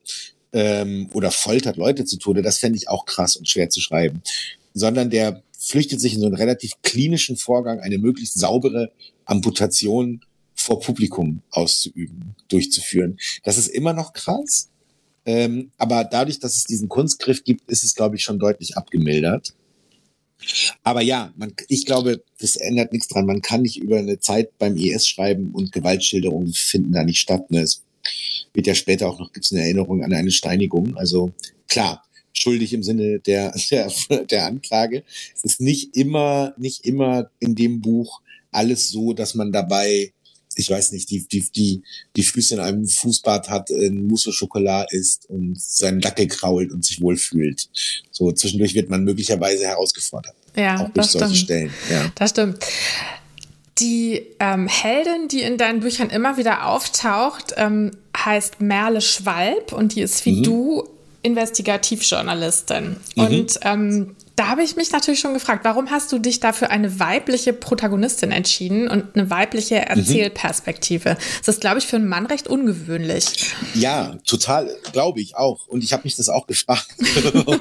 ähm, 0.52 1.08
oder 1.12 1.30
foltert 1.30 1.76
Leute 1.76 2.04
zu 2.04 2.16
Tode, 2.18 2.42
das 2.42 2.58
fände 2.58 2.76
ich 2.76 2.88
auch 2.88 3.04
krass 3.04 3.36
und 3.36 3.48
schwer 3.48 3.70
zu 3.70 3.80
schreiben. 3.80 4.22
Sondern 4.74 5.10
der 5.10 5.42
flüchtet 5.58 6.00
sich 6.00 6.14
in 6.14 6.20
so 6.20 6.26
einen 6.26 6.36
relativ 6.36 6.72
klinischen 6.82 7.36
Vorgang, 7.36 7.80
eine 7.80 7.98
möglichst 7.98 8.38
saubere 8.38 8.90
Amputation 9.24 10.24
vor 10.54 10.80
Publikum 10.80 11.42
auszuüben, 11.50 12.34
durchzuführen. 12.48 13.18
Das 13.44 13.58
ist 13.58 13.68
immer 13.68 13.92
noch 13.92 14.12
krass. 14.12 14.68
Ähm, 15.26 15.70
aber 15.76 16.04
dadurch, 16.04 16.38
dass 16.38 16.56
es 16.56 16.64
diesen 16.64 16.88
Kunstgriff 16.88 17.44
gibt, 17.44 17.70
ist 17.70 17.84
es, 17.84 17.94
glaube 17.94 18.16
ich, 18.16 18.22
schon 18.22 18.38
deutlich 18.38 18.76
abgemildert. 18.76 19.54
Aber 20.82 21.00
ja, 21.02 21.32
man, 21.36 21.52
ich 21.68 21.86
glaube, 21.86 22.22
das 22.38 22.56
ändert 22.56 22.92
nichts 22.92 23.08
dran. 23.08 23.26
Man 23.26 23.42
kann 23.42 23.62
nicht 23.62 23.76
über 23.76 23.98
eine 23.98 24.18
Zeit 24.18 24.56
beim 24.58 24.76
IS 24.76 25.06
schreiben 25.06 25.50
und 25.52 25.72
Gewaltschilderungen 25.72 26.52
finden 26.52 26.92
da 26.92 27.04
nicht 27.04 27.20
statt. 27.20 27.50
Ne? 27.50 27.60
Es 27.60 27.82
wird 28.54 28.66
ja 28.66 28.74
später 28.74 29.08
auch 29.08 29.18
noch, 29.18 29.32
gibt 29.32 29.46
es 29.46 29.52
eine 29.52 29.62
Erinnerung 29.62 30.02
an 30.02 30.12
eine 30.12 30.30
Steinigung. 30.30 30.96
Also 30.96 31.32
klar, 31.68 32.04
schuldig 32.32 32.72
im 32.72 32.82
Sinne 32.82 33.20
der, 33.20 33.54
der, 33.70 33.90
der 34.30 34.46
Anklage. 34.46 35.04
Es 35.34 35.44
ist 35.44 35.60
nicht 35.60 35.96
immer, 35.96 36.54
nicht 36.56 36.86
immer 36.86 37.30
in 37.38 37.54
dem 37.54 37.80
Buch 37.80 38.20
alles 38.52 38.90
so, 38.90 39.12
dass 39.12 39.34
man 39.34 39.52
dabei, 39.52 40.12
ich 40.60 40.70
weiß 40.70 40.92
nicht, 40.92 41.10
die, 41.10 41.26
die, 41.26 41.50
die, 41.50 41.82
die 42.14 42.22
Füße 42.22 42.54
in 42.54 42.60
einem 42.60 42.86
Fußbad 42.86 43.48
hat, 43.48 43.70
in 43.70 44.06
Mousse 44.06 44.32
Schokolade 44.32 44.88
isst 44.90 45.28
und 45.28 45.60
seinen 45.60 46.00
Dackel 46.00 46.28
krault 46.28 46.70
und 46.70 46.84
sich 46.84 47.00
wohlfühlt. 47.00 47.68
So 48.10 48.30
zwischendurch 48.32 48.74
wird 48.74 48.90
man 48.90 49.04
möglicherweise 49.04 49.64
herausgefordert. 49.66 50.34
Ja, 50.56 50.90
das 50.94 51.10
stimmt. 51.10 51.36
Stellen. 51.36 51.70
Ja. 51.90 52.12
Das 52.14 52.30
stimmt. 52.30 52.58
Die 53.78 54.26
ähm, 54.38 54.68
Heldin, 54.68 55.28
die 55.28 55.40
in 55.40 55.56
deinen 55.56 55.80
Büchern 55.80 56.10
immer 56.10 56.36
wieder 56.36 56.66
auftaucht, 56.66 57.54
ähm, 57.56 57.92
heißt 58.16 58.60
Merle 58.60 59.00
Schwalb 59.00 59.72
und 59.72 59.94
die 59.94 60.02
ist 60.02 60.26
wie 60.26 60.32
mhm. 60.32 60.42
du 60.42 60.88
Investigativjournalistin. 61.22 62.96
Mhm. 63.16 63.22
Und 63.24 63.60
ähm, 63.62 64.16
da 64.40 64.48
habe 64.48 64.62
ich 64.62 64.74
mich 64.74 64.90
natürlich 64.90 65.20
schon 65.20 65.34
gefragt, 65.34 65.66
warum 65.66 65.90
hast 65.90 66.10
du 66.12 66.18
dich 66.18 66.40
dafür 66.40 66.70
eine 66.70 66.98
weibliche 66.98 67.52
Protagonistin 67.52 68.32
entschieden 68.32 68.88
und 68.88 69.14
eine 69.14 69.28
weibliche 69.28 69.74
mhm. 69.74 69.98
Erzählperspektive? 69.98 71.18
Das 71.40 71.56
ist, 71.56 71.60
glaube 71.60 71.78
ich, 71.78 71.86
für 71.86 71.96
einen 71.96 72.08
Mann 72.08 72.24
recht 72.24 72.48
ungewöhnlich. 72.48 73.52
Ja, 73.74 74.16
total, 74.24 74.74
glaube 74.92 75.20
ich 75.20 75.36
auch. 75.36 75.68
Und 75.68 75.84
ich 75.84 75.92
habe 75.92 76.04
mich 76.04 76.16
das 76.16 76.30
auch 76.30 76.46
gefragt. 76.46 76.88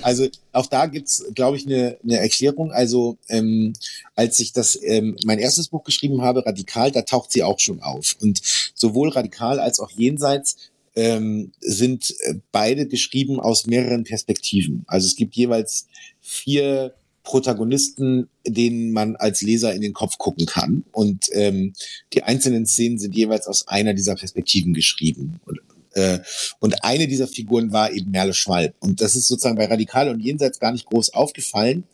also 0.00 0.26
auch 0.52 0.64
da 0.64 0.86
gibt's, 0.86 1.22
glaube 1.34 1.58
ich, 1.58 1.66
eine, 1.66 1.98
eine 2.02 2.18
Erklärung. 2.18 2.72
Also 2.72 3.18
ähm, 3.28 3.74
als 4.14 4.40
ich 4.40 4.54
das 4.54 4.78
ähm, 4.82 5.16
mein 5.26 5.38
erstes 5.38 5.68
Buch 5.68 5.84
geschrieben 5.84 6.22
habe, 6.22 6.46
Radikal, 6.46 6.92
da 6.92 7.02
taucht 7.02 7.30
sie 7.30 7.42
auch 7.42 7.58
schon 7.58 7.82
auf. 7.82 8.16
Und 8.22 8.40
sowohl 8.74 9.10
Radikal 9.10 9.60
als 9.60 9.80
auch 9.80 9.90
Jenseits 9.90 10.67
ähm, 10.98 11.52
sind 11.60 12.12
äh, 12.20 12.34
beide 12.50 12.88
geschrieben 12.88 13.38
aus 13.38 13.66
mehreren 13.66 14.02
Perspektiven. 14.02 14.84
Also 14.88 15.06
es 15.06 15.14
gibt 15.14 15.36
jeweils 15.36 15.86
vier 16.20 16.94
Protagonisten, 17.22 18.28
denen 18.44 18.90
man 18.90 19.14
als 19.14 19.42
Leser 19.42 19.72
in 19.74 19.80
den 19.80 19.92
Kopf 19.92 20.18
gucken 20.18 20.46
kann. 20.46 20.84
Und 20.90 21.26
ähm, 21.32 21.72
die 22.12 22.24
einzelnen 22.24 22.66
Szenen 22.66 22.98
sind 22.98 23.14
jeweils 23.14 23.46
aus 23.46 23.68
einer 23.68 23.94
dieser 23.94 24.16
Perspektiven 24.16 24.74
geschrieben. 24.74 25.40
Und, 25.46 25.60
äh, 25.92 26.18
und 26.58 26.82
eine 26.82 27.06
dieser 27.06 27.28
Figuren 27.28 27.70
war 27.70 27.92
eben 27.92 28.10
Merle 28.10 28.34
Schwalb. 28.34 28.74
Und 28.80 29.00
das 29.00 29.14
ist 29.14 29.28
sozusagen 29.28 29.56
bei 29.56 29.66
Radikal 29.66 30.08
und 30.08 30.20
Jenseits 30.20 30.58
gar 30.58 30.72
nicht 30.72 30.86
groß 30.86 31.10
aufgefallen, 31.14 31.84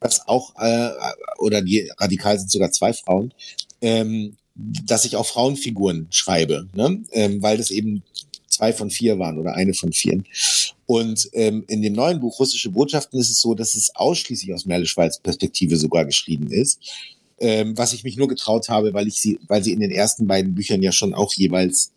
dass 0.00 0.26
auch, 0.26 0.54
äh, 0.58 0.90
oder 1.38 1.62
die 1.62 1.92
Radikal 1.98 2.38
sind 2.38 2.50
sogar 2.50 2.72
zwei 2.72 2.92
Frauen, 2.92 3.32
ähm, 3.80 4.36
dass 4.58 5.04
ich 5.04 5.14
auch 5.14 5.26
Frauenfiguren 5.26 6.08
schreibe, 6.10 6.66
ne? 6.74 7.04
ähm, 7.12 7.40
weil 7.42 7.58
das 7.58 7.70
eben 7.70 8.02
zwei 8.58 8.72
von 8.72 8.90
vier 8.90 9.18
waren 9.18 9.38
oder 9.38 9.54
eine 9.54 9.72
von 9.72 9.92
vier. 9.92 10.22
Und 10.86 11.28
ähm, 11.32 11.64
in 11.68 11.80
dem 11.82 11.92
neuen 11.92 12.20
Buch 12.20 12.38
Russische 12.38 12.70
Botschaften 12.70 13.20
ist 13.20 13.30
es 13.30 13.40
so, 13.40 13.54
dass 13.54 13.74
es 13.74 13.94
ausschließlich 13.94 14.52
aus 14.52 14.66
Merle-Schweiz 14.66 15.20
Perspektive 15.20 15.76
sogar 15.76 16.04
geschrieben 16.04 16.50
ist. 16.50 16.80
Ähm, 17.40 17.78
was 17.78 17.92
ich 17.92 18.02
mich 18.02 18.16
nur 18.16 18.26
getraut 18.26 18.68
habe, 18.68 18.94
weil 18.94 19.06
ich 19.06 19.20
sie, 19.20 19.38
weil 19.46 19.62
sie 19.62 19.72
in 19.72 19.78
den 19.78 19.92
ersten 19.92 20.26
beiden 20.26 20.54
Büchern 20.56 20.82
ja 20.82 20.90
schon 20.90 21.14
auch 21.14 21.32
jeweils 21.34 21.92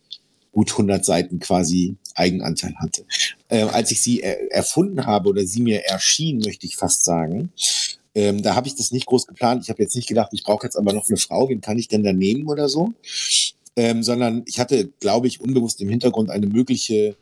gut 0.51 0.71
100 0.71 1.03
Seiten 1.03 1.39
quasi 1.39 1.95
Eigenanteil 2.13 2.75
hatte. 2.75 3.05
Ähm, 3.49 3.69
als 3.69 3.89
ich 3.89 4.01
sie 4.01 4.21
er 4.21 4.51
erfunden 4.51 5.05
habe 5.07 5.29
oder 5.29 5.45
sie 5.47 5.61
mir 5.61 5.83
erschien, 5.85 6.39
möchte 6.39 6.67
ich 6.67 6.75
fast 6.75 7.03
sagen, 7.03 7.51
ähm, 8.13 8.43
da 8.43 8.55
habe 8.55 8.67
ich 8.67 8.75
das 8.75 8.91
nicht 8.91 9.07
groß 9.07 9.25
geplant. 9.25 9.63
Ich 9.63 9.69
habe 9.69 9.81
jetzt 9.81 9.95
nicht 9.95 10.09
gedacht, 10.09 10.31
ich 10.33 10.43
brauche 10.43 10.67
jetzt 10.67 10.75
aber 10.75 10.93
noch 10.93 11.07
eine 11.07 11.17
Frau, 11.17 11.49
wen 11.49 11.61
kann 11.61 11.79
ich 11.79 11.87
denn 11.87 12.03
da 12.03 12.13
nehmen 12.13 12.47
oder 12.47 12.69
so, 12.69 12.93
ähm, 13.75 14.03
sondern 14.03 14.43
ich 14.45 14.59
hatte, 14.59 14.89
glaube 14.99 15.27
ich, 15.27 15.41
unbewusst 15.41 15.81
im 15.81 15.89
Hintergrund 15.89 16.29
eine 16.29 16.47
mögliche 16.47 17.15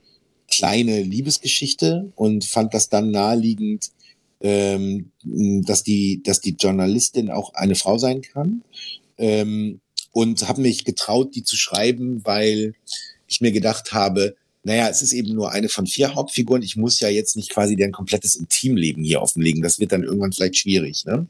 kleine 0.49 1.01
Liebesgeschichte 1.01 2.11
und 2.15 2.45
fand 2.45 2.73
das 2.73 2.89
dann 2.89 3.11
naheliegend, 3.11 3.91
ähm, 4.41 5.11
dass 5.23 5.83
die, 5.83 6.21
dass 6.23 6.41
die 6.41 6.55
Journalistin 6.59 7.29
auch 7.29 7.53
eine 7.53 7.75
Frau 7.75 7.97
sein 7.97 8.21
kann. 8.21 8.63
Ähm, 9.17 9.81
und 10.11 10.47
habe 10.47 10.61
mich 10.61 10.85
getraut, 10.85 11.35
die 11.35 11.43
zu 11.43 11.55
schreiben, 11.55 12.25
weil 12.25 12.73
ich 13.27 13.41
mir 13.41 13.51
gedacht 13.51 13.93
habe, 13.93 14.35
naja, 14.63 14.89
es 14.89 15.01
ist 15.01 15.13
eben 15.13 15.33
nur 15.33 15.51
eine 15.51 15.69
von 15.69 15.87
vier 15.87 16.15
Hauptfiguren. 16.15 16.63
Ich 16.63 16.75
muss 16.75 16.99
ja 16.99 17.09
jetzt 17.09 17.35
nicht 17.35 17.49
quasi 17.49 17.75
deren 17.75 17.91
komplettes 17.91 18.35
Intimleben 18.35 19.03
hier 19.03 19.21
offenlegen. 19.21 19.61
Das 19.61 19.79
wird 19.79 19.91
dann 19.91 20.03
irgendwann 20.03 20.33
vielleicht 20.33 20.57
schwierig. 20.57 21.05
Ne? 21.05 21.27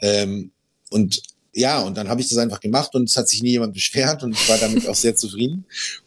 Ähm, 0.00 0.52
und 0.90 1.22
ja, 1.58 1.80
und 1.82 1.96
dann 1.96 2.08
habe 2.08 2.20
ich 2.20 2.28
das 2.28 2.38
einfach 2.38 2.60
gemacht 2.60 2.94
und 2.94 3.08
es 3.08 3.16
hat 3.16 3.28
sich 3.28 3.42
nie 3.42 3.50
jemand 3.50 3.74
beschwert 3.74 4.22
und 4.22 4.32
ich 4.32 4.48
war 4.48 4.58
damit 4.58 4.88
auch 4.88 4.94
sehr 4.94 5.16
zufrieden. 5.16 5.64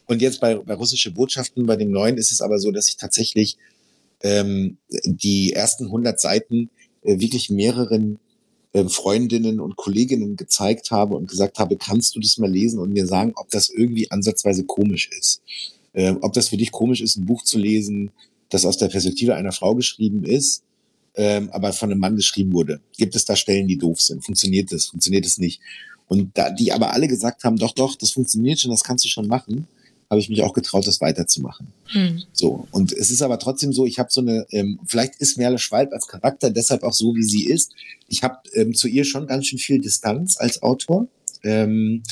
Und 0.08 0.22
jetzt 0.22 0.40
bei, 0.40 0.56
bei 0.56 0.74
russische 0.74 1.12
Botschaften, 1.12 1.66
bei 1.66 1.76
dem 1.76 1.92
neuen, 1.92 2.18
ist 2.18 2.32
es 2.32 2.42
aber 2.42 2.58
so, 2.58 2.72
dass 2.72 2.88
ich 2.88 2.96
tatsächlich 2.96 3.58
ähm, 4.22 4.78
die 5.04 5.54
ersten 5.54 5.86
100 5.86 6.20
Seiten 6.20 6.70
äh, 7.04 7.20
wirklich 7.20 7.50
mehreren 7.50 8.20
äh, 8.74 8.86
Freundinnen 8.86 9.60
und 9.60 9.76
Kolleginnen 9.76 10.38
gezeigt 10.38 10.92
habe 10.92 11.16
und 11.16 11.30
gesagt 11.30 11.60
habe, 11.60 11.76
kannst 11.76 12.16
du 12.16 12.20
das 12.22 12.38
mal 12.38 12.50
lesen 12.50 12.80
und 12.80 12.94
mir 12.94 13.06
sagen, 13.06 13.34
ob 13.36 13.50
das 13.50 13.70
irgendwie 13.70 14.10
ansatzweise 14.10 14.64
komisch 14.64 15.10
ist. 15.18 15.42
Äh, 15.94 16.14
ob 16.22 16.34
das 16.34 16.48
für 16.48 16.58
dich 16.58 16.72
komisch 16.72 17.02
ist, 17.02 17.18
ein 17.18 17.26
Buch 17.26 17.44
zu 17.44 17.58
lesen, 17.58 18.12
das 18.50 18.66
aus 18.66 18.78
der 18.78 18.88
Perspektive 18.88 19.36
einer 19.36 19.52
Frau 19.52 19.76
geschrieben 19.76 20.24
ist, 20.24 20.64
ähm, 21.16 21.50
aber 21.52 21.74
von 21.74 21.92
einem 21.92 22.00
Mann 22.00 22.16
geschrieben 22.16 22.54
wurde. 22.54 22.82
Gibt 22.98 23.16
es 23.16 23.26
da 23.26 23.36
Stellen, 23.36 23.68
die 23.68 23.78
doof 23.78 24.02
sind? 24.02 24.24
Funktioniert 24.24 24.72
das? 24.72 24.88
Funktioniert 24.88 25.26
es 25.26 25.38
nicht? 25.38 25.62
Und 26.08 26.38
da 26.38 26.50
die 26.50 26.72
aber 26.74 26.94
alle 26.94 27.08
gesagt 27.08 27.44
haben, 27.44 27.58
doch, 27.58 27.74
doch, 27.74 27.96
das 27.96 28.12
funktioniert 28.12 28.60
schon, 28.60 28.72
das 28.72 28.84
kannst 28.84 29.06
du 29.06 29.10
schon 29.10 29.28
machen, 29.28 29.68
habe 30.10 30.20
ich 30.20 30.28
mich 30.28 30.44
auch 30.44 30.52
getraut, 30.52 30.86
das 30.86 31.00
weiterzumachen. 31.00 31.68
Hm. 31.86 32.22
So. 32.34 32.68
Und 32.72 32.92
es 32.92 33.12
ist 33.12 33.22
aber 33.22 33.40
trotzdem 33.40 33.72
so, 33.72 33.86
ich 33.86 33.98
habe 33.98 34.10
so 34.12 34.20
eine, 34.20 34.46
ähm, 34.52 34.78
vielleicht 34.86 35.16
ist 35.16 35.38
Merle 35.38 35.58
Schwalb 35.58 35.94
als 35.94 36.08
Charakter 36.08 36.50
deshalb 36.50 36.84
auch 36.84 36.92
so, 36.92 37.16
wie 37.16 37.24
sie 37.24 37.46
ist. 37.46 37.72
Ich 38.10 38.22
habe 38.22 38.40
ähm, 38.54 38.74
zu 38.74 38.90
ihr 38.90 39.06
schon 39.06 39.26
ganz 39.26 39.48
schön 39.48 39.58
viel 39.58 39.80
Distanz 39.80 40.36
als 40.38 40.62
Autor. 40.62 41.08
Ähm, 41.44 42.04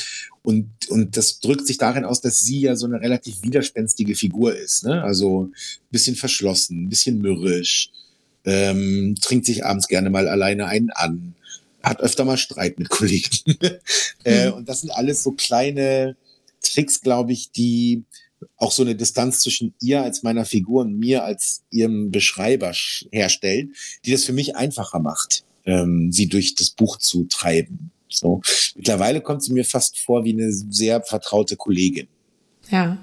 und, 0.44 0.70
und 0.88 1.18
das 1.18 1.42
drückt 1.42 1.68
sich 1.68 1.78
darin 1.78 2.06
aus, 2.06 2.22
dass 2.22 2.40
sie 2.40 2.62
ja 2.62 2.78
so 2.78 2.86
eine 2.86 3.02
relativ 3.02 3.44
widerspenstige 3.44 4.16
Figur 4.16 4.56
ist. 4.56 4.86
Ne? 4.86 5.04
Also 5.04 5.48
ein 5.48 5.54
bisschen 5.92 6.16
verschlossen, 6.16 6.86
ein 6.86 6.90
bisschen 6.90 7.20
mürrisch, 7.20 7.92
ähm, 8.46 9.16
trinkt 9.22 9.46
sich 9.46 9.66
abends 9.66 9.88
gerne 9.88 10.10
mal 10.10 10.28
alleine 10.28 10.68
einen 10.68 10.90
an, 10.92 11.36
hat 11.84 12.00
öfter 12.02 12.26
mal 12.26 12.38
Streit 12.38 12.80
mit 12.80 12.90
Kollegen. 12.90 13.30
äh, 14.24 14.48
mhm. 14.50 14.54
und 14.54 14.70
das 14.70 14.82
sind 14.82 14.92
alles 14.92 15.24
so 15.24 15.32
kleine 15.32 16.16
Tricks, 16.62 17.02
glaube 17.02 17.32
ich, 17.32 17.52
die 17.52 18.04
auch 18.58 18.72
so 18.72 18.84
eine 18.84 18.96
Distanz 18.96 19.40
zwischen 19.40 19.74
ihr 19.82 20.02
als 20.02 20.24
meiner 20.24 20.46
Figur 20.46 20.82
und 20.82 20.98
mir 20.98 21.24
als 21.24 21.64
ihrem 21.72 22.12
Beschreiber 22.12 22.74
herstellen, 23.12 23.74
die 24.06 24.12
das 24.12 24.26
für 24.26 24.34
mich 24.34 24.56
einfacher 24.56 25.00
macht, 25.00 25.44
ähm, 25.66 26.12
sie 26.12 26.28
durch 26.28 26.56
das 26.56 26.70
Buch 26.70 26.98
zu 26.98 27.26
treiben. 27.26 27.92
So. 28.10 28.42
Mittlerweile 28.76 29.22
kommt 29.22 29.44
sie 29.44 29.54
mir 29.54 29.66
fast 29.66 30.00
vor 30.00 30.24
wie 30.24 30.34
eine 30.34 30.52
sehr 30.52 31.02
vertraute 31.04 31.56
Kollegin. 31.58 32.08
Ja. 32.70 32.98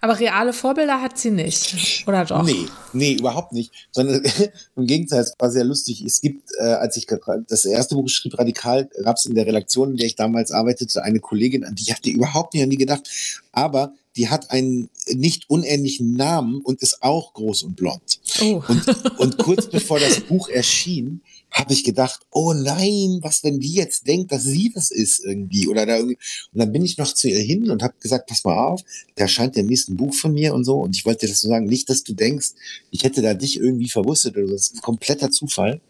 Aber 0.00 0.18
reale 0.18 0.52
Vorbilder 0.52 1.00
hat 1.00 1.18
sie 1.18 1.30
nicht, 1.30 2.04
oder 2.06 2.24
doch? 2.24 2.42
Nee, 2.42 2.66
nee, 2.92 3.14
überhaupt 3.14 3.52
nicht. 3.52 3.72
Sondern 3.92 4.22
im 4.76 4.86
Gegenteil, 4.86 5.20
es 5.20 5.34
war 5.38 5.50
sehr 5.50 5.64
lustig. 5.64 6.02
Es 6.02 6.20
gibt, 6.20 6.50
äh, 6.58 6.64
als 6.64 6.96
ich 6.96 7.06
das 7.48 7.64
erste 7.64 7.94
Buch 7.94 8.08
schrieb, 8.08 8.38
Radikal, 8.38 8.88
gab 9.02 9.16
es 9.16 9.26
in 9.26 9.34
der 9.34 9.46
Redaktion, 9.46 9.92
in 9.92 9.96
der 9.96 10.06
ich 10.06 10.16
damals 10.16 10.50
arbeitete, 10.50 11.02
eine 11.02 11.20
Kollegin, 11.20 11.64
an 11.64 11.74
die 11.74 11.92
hatte 11.92 12.10
überhaupt 12.10 12.54
nicht 12.54 12.62
an 12.62 12.70
die 12.70 12.76
gedacht. 12.76 13.08
Aber 13.52 13.94
die 14.16 14.28
hat 14.28 14.50
einen 14.50 14.90
nicht 15.06 15.48
unähnlichen 15.48 16.14
Namen 16.14 16.60
und 16.60 16.82
ist 16.82 17.02
auch 17.02 17.32
groß 17.34 17.62
und 17.62 17.76
blond. 17.76 18.20
Oh. 18.40 18.62
Und, 18.66 19.18
und 19.18 19.38
kurz 19.38 19.68
bevor 19.68 20.00
das 20.00 20.20
Buch 20.20 20.48
erschien, 20.48 21.22
habe 21.50 21.72
ich 21.72 21.84
gedacht, 21.84 22.20
oh 22.30 22.52
nein, 22.52 23.18
was, 23.22 23.42
wenn 23.42 23.58
die 23.58 23.72
jetzt 23.72 24.06
denkt, 24.06 24.32
dass 24.32 24.44
sie 24.44 24.70
das 24.74 24.90
ist 24.90 25.24
irgendwie 25.24 25.66
oder 25.68 25.86
da 25.86 25.96
irgendwie. 25.96 26.18
Und 26.52 26.60
dann 26.60 26.72
bin 26.72 26.84
ich 26.84 26.98
noch 26.98 27.12
zu 27.12 27.28
ihr 27.28 27.40
hin 27.40 27.70
und 27.70 27.82
habe 27.82 27.94
gesagt, 28.00 28.28
pass 28.28 28.44
mal 28.44 28.56
auf, 28.56 28.82
der 29.16 29.24
erscheint 29.24 29.56
der 29.56 29.64
nächsten 29.64 29.96
Buch 29.96 30.14
von 30.14 30.32
mir 30.32 30.54
und 30.54 30.64
so. 30.64 30.76
Und 30.76 30.94
ich 30.94 31.06
wollte 31.06 31.26
dir 31.26 31.32
das 31.32 31.40
so 31.40 31.48
sagen, 31.48 31.66
nicht, 31.66 31.88
dass 31.88 32.02
du 32.04 32.14
denkst, 32.14 32.48
ich 32.90 33.04
hätte 33.04 33.22
da 33.22 33.34
dich 33.34 33.58
irgendwie 33.58 33.88
verwusstet 33.88 34.36
oder. 34.36 34.52
Das 34.52 34.68
ist 34.68 34.76
ein 34.76 34.80
kompletter 34.82 35.30
Zufall. 35.30 35.80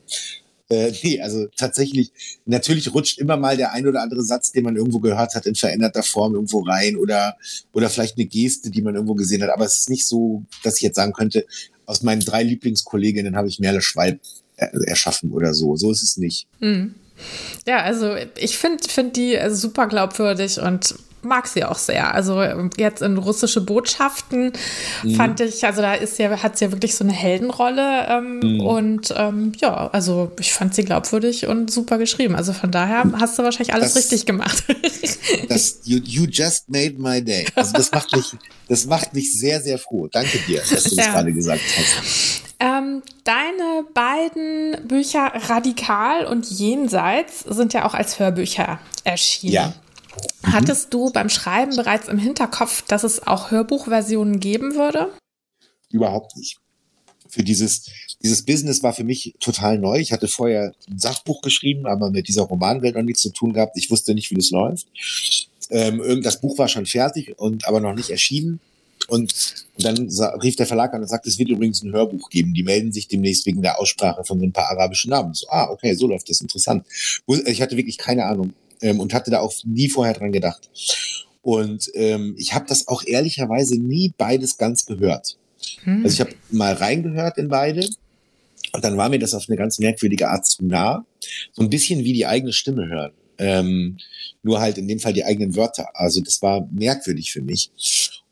Äh, 0.71 0.93
nee, 1.03 1.21
also 1.21 1.47
tatsächlich, 1.57 2.13
natürlich 2.45 2.93
rutscht 2.95 3.19
immer 3.19 3.37
mal 3.37 3.57
der 3.57 3.73
ein 3.73 3.87
oder 3.87 4.03
andere 4.03 4.23
Satz, 4.23 4.53
den 4.53 4.65
man 4.65 4.77
irgendwo 4.77 5.01
gehört 5.01 5.35
hat, 5.35 5.47
in 5.47 5.55
veränderter 5.55 6.03
Form 6.03 6.35
irgendwo 6.35 6.61
rein 6.61 6.97
oder, 6.97 7.37
oder 7.73 7.89
vielleicht 7.89 8.17
eine 8.17 8.27
Geste, 8.27 8.71
die 8.71 8.83
man 8.83 8.95
irgendwo 8.95 9.15
gesehen 9.15 9.43
hat. 9.43 9.51
Aber 9.51 9.65
es 9.65 9.77
ist 9.77 9.91
nicht 9.91 10.07
so, 10.07 10.45
dass 10.63 10.77
ich 10.77 10.83
jetzt 10.83 10.97
sagen 10.97 11.13
könnte, 11.13 11.47
aus 11.87 12.03
meinen 12.03 12.21
drei 12.21 12.43
Lieblingskolleginnen 12.43 13.35
habe 13.35 13.49
ich 13.49 13.61
Merle 13.61 13.81
Schwalb 13.81 14.21
erschaffen 14.87 15.33
oder 15.33 15.55
so. 15.55 15.77
So 15.77 15.91
ist 15.91 16.03
es 16.03 16.17
nicht. 16.17 16.47
Mhm. 16.61 16.95
Ja, 17.67 17.83
also 17.83 18.17
ich 18.37 18.59
finde 18.59 18.89
find 18.89 19.17
die 19.17 19.39
super 19.49 19.89
glaubwürdig 19.89 20.61
und 20.61 20.95
mag 21.23 21.47
sie 21.47 21.65
auch 21.65 21.79
sehr. 21.79 22.15
Also 22.15 22.43
jetzt 22.77 23.03
in 23.03 23.19
russische 23.19 23.61
Botschaften 23.61 24.53
mhm. 25.03 25.15
fand 25.15 25.41
ich, 25.41 25.65
also 25.65 25.83
da 25.83 25.95
ist 25.95 26.19
ja, 26.19 26.31
hat 26.43 26.59
sie 26.59 26.67
ja 26.67 26.73
wirklich 26.73 26.95
so 26.95 27.05
eine 27.05 27.13
Heldenrolle 27.13 28.07
ähm, 28.09 28.41
mhm. 28.41 28.61
und 28.61 29.15
ähm, 29.17 29.53
ja, 29.61 29.89
also 29.89 30.33
ich 30.39 30.53
fand 30.53 30.75
sie 30.75 30.85
glaubwürdig 30.85 31.47
und 31.47 31.71
super 31.71 31.99
geschrieben. 31.99 32.35
Also 32.35 32.53
von 32.53 32.71
daher 32.71 33.05
hast 33.19 33.39
du 33.39 33.43
wahrscheinlich 33.43 33.75
alles 33.75 33.95
das, 33.95 34.05
richtig 34.05 34.27
gemacht. 34.27 34.65
das, 35.49 35.81
you, 35.85 36.01
you 36.05 36.25
just 36.25 36.69
made 36.69 36.95
my 36.99 37.23
day. 37.23 37.47
Also 37.55 37.73
das 37.73 37.91
macht 37.93 38.15
mich, 38.15 38.37
das 38.69 38.87
macht 38.87 39.15
mich 39.15 39.39
sehr, 39.39 39.61
sehr 39.61 39.79
froh. 39.79 40.09
Danke 40.11 40.39
dir, 40.47 40.61
dass 40.61 40.85
du 40.85 40.97
das 40.97 41.07
ja. 41.07 41.13
gerade 41.13 41.33
gesagt 41.33 41.63
hast. 41.77 42.43
Ähm, 42.61 43.03
deine 43.23 43.85
beiden 43.95 44.89
Bücher 44.89 45.33
Radikal 45.49 46.27
und 46.27 46.51
Jenseits 46.51 47.41
sind 47.41 47.73
ja 47.73 47.85
auch 47.85 47.95
als 47.95 48.19
Hörbücher 48.19 48.81
erschienen. 49.05 49.53
Ja. 49.53 49.75
Mhm. 50.43 50.53
Hattest 50.53 50.93
du 50.95 51.11
beim 51.11 51.29
Schreiben 51.29 51.77
bereits 51.77 52.09
im 52.09 52.19
Hinterkopf, 52.19 52.83
dass 52.83 53.05
es 53.05 53.27
auch 53.27 53.51
Hörbuchversionen 53.51 54.41
geben 54.41 54.75
würde? 54.75 55.13
Überhaupt 55.91 56.37
nicht. 56.37 56.59
Für 57.29 57.43
dieses, 57.43 57.91
dieses 58.23 58.45
Business 58.45 58.83
war 58.83 58.93
für 58.93 59.05
mich 59.05 59.35
total 59.41 59.79
neu. 59.79 59.99
Ich 59.99 60.13
hatte 60.13 60.29
vorher 60.29 60.73
ein 60.89 60.99
Sachbuch 60.99 61.43
geschrieben, 61.43 61.87
aber 61.87 62.11
mit 62.11 62.29
dieser 62.29 62.43
Romanwelt 62.43 62.95
noch 62.95 63.03
nichts 63.03 63.23
zu 63.23 63.31
tun 63.31 63.53
gehabt. 63.53 63.77
Ich 63.77 63.91
wusste 63.91 64.15
nicht, 64.15 64.31
wie 64.31 64.37
das 64.37 64.51
läuft. 64.51 64.87
Ähm, 65.71 66.23
das 66.23 66.41
Buch 66.41 66.57
war 66.57 66.69
schon 66.69 66.87
fertig 66.87 67.39
und 67.39 67.69
aber 67.69 67.81
noch 67.81 67.95
nicht 67.95 68.11
erschienen. 68.11 68.61
Und, 69.09 69.67
dann 69.79 69.97
rief 70.43 70.57
der 70.57 70.67
Verlag 70.67 70.93
an 70.93 71.03
und 71.03 71.09
sagte, 71.09 71.29
es 71.29 71.39
wird 71.39 71.51
übrigens 71.51 71.83
ein 71.83 71.93
Hörbuch 71.93 72.31
geben. 72.31 72.53
Die 72.53 72.65
melden 72.65 72.93
sich 72.93 73.07
demnächst 73.07 73.47
wegen 73.47 73.63
der 73.63 73.79
Aussprache 73.79 74.25
von 74.25 74.41
so 74.41 74.45
ein 74.45 74.53
paar 74.53 74.71
arabischen 74.71 75.11
Namen. 75.11 75.35
So, 75.35 75.47
ah, 75.51 75.71
okay, 75.71 75.95
so 75.95 76.09
läuft 76.09 76.29
das, 76.29 76.41
interessant. 76.41 76.85
Ich 77.47 77.63
hatte 77.63 77.77
wirklich 77.77 77.97
keine 77.97 78.25
Ahnung 78.25 78.55
ähm, 78.83 79.01
und 79.01 79.15
hatte 79.15 79.31
da 79.31 79.41
auch 79.41 79.55
nie 79.65 79.89
vorher 79.89 80.15
dran 80.15 80.33
gedacht. 80.33 80.71
Und 81.43 81.91
ähm, 81.95 82.35
ich 82.39 82.55
habe 82.55 82.67
das 82.69 82.89
auch 82.89 83.03
ehrlicherweise 83.07 83.79
nie 83.79 84.13
beides 84.17 84.59
ganz 84.59 84.87
gehört. 84.87 85.37
Hm. 85.85 86.05
Also 86.05 86.15
ich 86.15 86.21
habe 86.21 86.35
mal 86.51 86.75
reingehört 86.75 87.39
in 87.39 87.49
beide 87.49 87.89
und 88.73 88.85
dann 88.85 88.97
war 88.97 89.09
mir 89.09 89.19
das 89.19 89.35
auf 89.35 89.49
eine 89.49 89.57
ganz 89.57 89.79
merkwürdige 89.79 90.29
Art 90.29 90.47
zu 90.47 90.65
nah. 90.65 91.05
So 91.53 91.63
ein 91.63 91.71
bisschen 91.71 92.05
wie 92.05 92.13
die 92.13 92.27
eigene 92.27 92.53
Stimme 92.53 92.89
hören. 92.89 93.13
Ähm, 93.39 93.99
nur 94.43 94.61
halt 94.61 94.79
in 94.79 94.89
dem 94.89 94.99
Fall 94.99 95.13
die 95.13 95.25
eigenen 95.25 95.57
Wörter. 95.57 95.89
Also 95.95 96.21
das 96.21 96.43
war 96.43 96.69
merkwürdig 96.71 97.33
für 97.33 97.43
mich. 97.43 97.71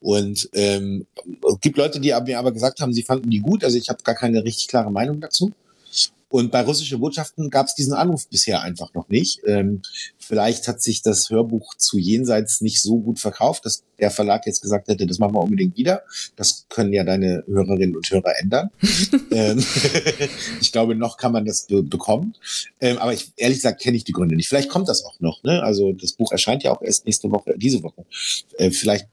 Und 0.01 0.49
ähm, 0.53 1.07
es 1.49 1.61
gibt 1.61 1.77
Leute, 1.77 2.01
die 2.01 2.15
mir 2.25 2.39
aber 2.39 2.53
gesagt 2.53 2.81
haben, 2.81 2.93
sie 2.93 3.03
fanden 3.03 3.31
die 3.31 3.41
gut. 3.41 3.65
Also 3.65 3.79
ich 3.79 3.89
habe 3.89 4.03
gar 4.03 4.15
keine 4.15 4.45
richtig 4.45 4.69
klare 4.69 4.91
Meinung 4.91 5.21
dazu. 5.21 5.53
Und 6.29 6.51
bei 6.51 6.63
russischen 6.63 6.99
Botschaften 6.99 7.51
gab 7.51 7.67
es 7.67 7.75
diesen 7.75 7.93
Anruf 7.93 8.29
bisher 8.29 8.63
einfach 8.63 8.93
noch 8.95 9.09
nicht. 9.09 9.41
Ähm, 9.47 9.83
vielleicht 10.19 10.67
hat 10.67 10.83
sich 10.83 11.03
das 11.03 11.31
Hörbuch 11.31 11.75
zu 11.77 11.99
Jenseits 11.99 12.61
nicht 12.61 12.83
so 12.83 12.99
gut 12.99 13.21
verkauft, 13.21 13.65
dass 13.65 13.85
der 14.01 14.11
Verlag 14.11 14.45
jetzt 14.47 14.61
gesagt 14.61 14.89
hätte, 14.89 15.07
das 15.07 15.19
machen 15.19 15.35
wir 15.35 15.41
unbedingt 15.41 15.77
wieder. 15.77 16.03
Das 16.35 16.67
können 16.69 16.93
ja 16.93 17.05
deine 17.05 17.45
Hörerinnen 17.47 17.97
und 17.97 18.11
Hörer 18.11 18.39
ändern. 18.41 18.71
ähm, 19.31 19.65
ich 20.61 20.73
glaube, 20.73 20.97
noch 20.97 21.17
kann 21.17 21.33
man 21.33 21.45
das 21.45 21.67
be 21.67 21.83
bekommen. 21.83 22.35
Ähm, 22.81 22.99
aber 22.99 23.13
ich, 23.13 23.33
ehrlich 23.37 23.59
gesagt 23.59 23.81
kenne 23.81 23.97
ich 23.97 24.05
die 24.05 24.13
Gründe 24.13 24.35
nicht. 24.35 24.49
Vielleicht 24.49 24.69
kommt 24.69 24.89
das 24.89 25.05
auch 25.05 25.21
noch. 25.21 25.45
Ne? 25.45 25.63
Also 25.63 25.93
das 25.93 26.13
Buch 26.13 26.33
erscheint 26.33 26.65
ja 26.65 26.73
auch 26.73 26.83
erst 26.83 27.07
nächste 27.07 27.31
Woche, 27.31 27.55
diese 27.57 27.83
Woche. 27.83 28.05
Äh, 28.59 28.71
vielleicht 28.73 29.07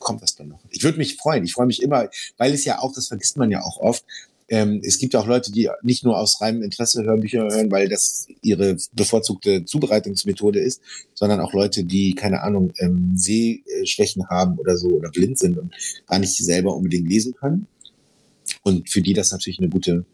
kommt 0.00 0.22
das 0.22 0.34
dann 0.34 0.48
noch. 0.48 0.60
Ich 0.70 0.82
würde 0.82 0.98
mich 0.98 1.16
freuen. 1.16 1.44
Ich 1.44 1.52
freue 1.52 1.66
mich 1.66 1.82
immer, 1.82 2.08
weil 2.36 2.52
es 2.52 2.64
ja 2.64 2.80
auch, 2.80 2.92
das 2.92 3.08
vergisst 3.08 3.36
man 3.36 3.50
ja 3.50 3.62
auch 3.62 3.78
oft, 3.78 4.04
ähm, 4.48 4.80
es 4.84 4.98
gibt 4.98 5.16
auch 5.16 5.26
Leute, 5.26 5.50
die 5.50 5.68
nicht 5.82 6.04
nur 6.04 6.18
aus 6.18 6.40
reinem 6.40 6.62
Interesse 6.62 7.02
Hörbücher 7.04 7.42
hören, 7.42 7.70
weil 7.70 7.88
das 7.88 8.28
ihre 8.42 8.76
bevorzugte 8.92 9.64
Zubereitungsmethode 9.64 10.60
ist, 10.60 10.80
sondern 11.14 11.40
auch 11.40 11.52
Leute, 11.52 11.84
die, 11.84 12.14
keine 12.14 12.42
Ahnung, 12.42 12.72
ähm, 12.78 13.12
Sehschwächen 13.16 14.28
haben 14.28 14.58
oder 14.58 14.76
so 14.76 14.88
oder 14.88 15.10
blind 15.10 15.38
sind 15.38 15.58
und 15.58 15.72
gar 16.06 16.18
nicht 16.18 16.36
selber 16.36 16.76
unbedingt 16.76 17.08
lesen 17.08 17.34
können. 17.34 17.66
Und 18.62 18.88
für 18.88 19.02
die 19.02 19.14
das 19.14 19.32
natürlich 19.32 19.58
eine 19.58 19.68
gute 19.68 20.04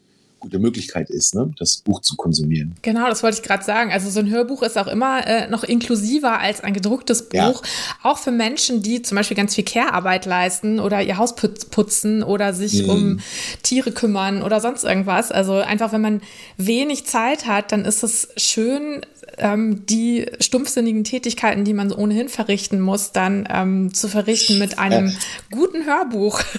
gute 0.43 0.59
Möglichkeit 0.59 1.09
ist, 1.09 1.35
ne, 1.35 1.51
das 1.59 1.79
Buch 1.79 2.03
zu 2.03 2.17
konsumieren. 2.17 2.75
Genau, 2.83 3.09
das 3.09 3.23
wollte 3.23 3.39
ich 3.39 3.43
gerade 3.43 3.65
sagen. 3.65 3.93
Also 3.93 4.11
so 4.11 4.21
ein 4.21 4.29
Hörbuch 4.29 4.63
ist 4.63 4.77
auch 4.77 4.89
immer 4.89 5.25
äh, 5.27 5.49
noch 5.49 5.63
inklusiver 5.63 6.41
als 6.41 6.63
ein 6.63 6.75
gedrucktes 6.75 7.29
Buch. 7.29 7.63
Ja. 7.63 7.71
Auch 8.03 8.19
für 8.19 8.33
Menschen, 8.33 8.83
die 8.83 9.03
zum 9.03 9.17
Beispiel 9.17 9.37
ganz 9.37 9.55
viel 9.55 9.65
Care-Arbeit 9.65 10.27
leisten 10.27 10.81
oder 10.81 11.01
ihr 11.01 11.17
Haus 11.17 11.37
putzen 11.37 12.25
oder 12.25 12.53
sich 12.53 12.85
mm. 12.87 12.91
um 12.91 13.21
Tiere 13.63 13.93
kümmern 13.93 14.43
oder 14.43 14.61
sonst 14.61 14.83
irgendwas. 14.83 15.31
Also 15.31 15.55
einfach, 15.55 15.93
wenn 15.93 16.01
man 16.01 16.23
wenig 16.57 17.07
Zeit 17.07 17.47
hat, 17.47 17.71
dann 17.71 17.85
ist 17.85 18.03
es 18.03 18.29
schön, 18.37 19.07
ähm, 19.39 19.87
die 19.87 20.27
stumpfsinnigen 20.41 21.05
Tätigkeiten, 21.05 21.65
die 21.65 21.75
man 21.75 21.93
ohnehin 21.93 22.29
verrichten 22.29 22.81
muss, 22.81 23.13
dann 23.13 23.49
ähm, 23.51 23.95
zu 23.95 24.09
verrichten 24.09 24.59
mit 24.59 24.79
einem 24.79 25.09
ja. 25.09 25.15
guten 25.51 25.85
Hörbuch. 25.85 26.43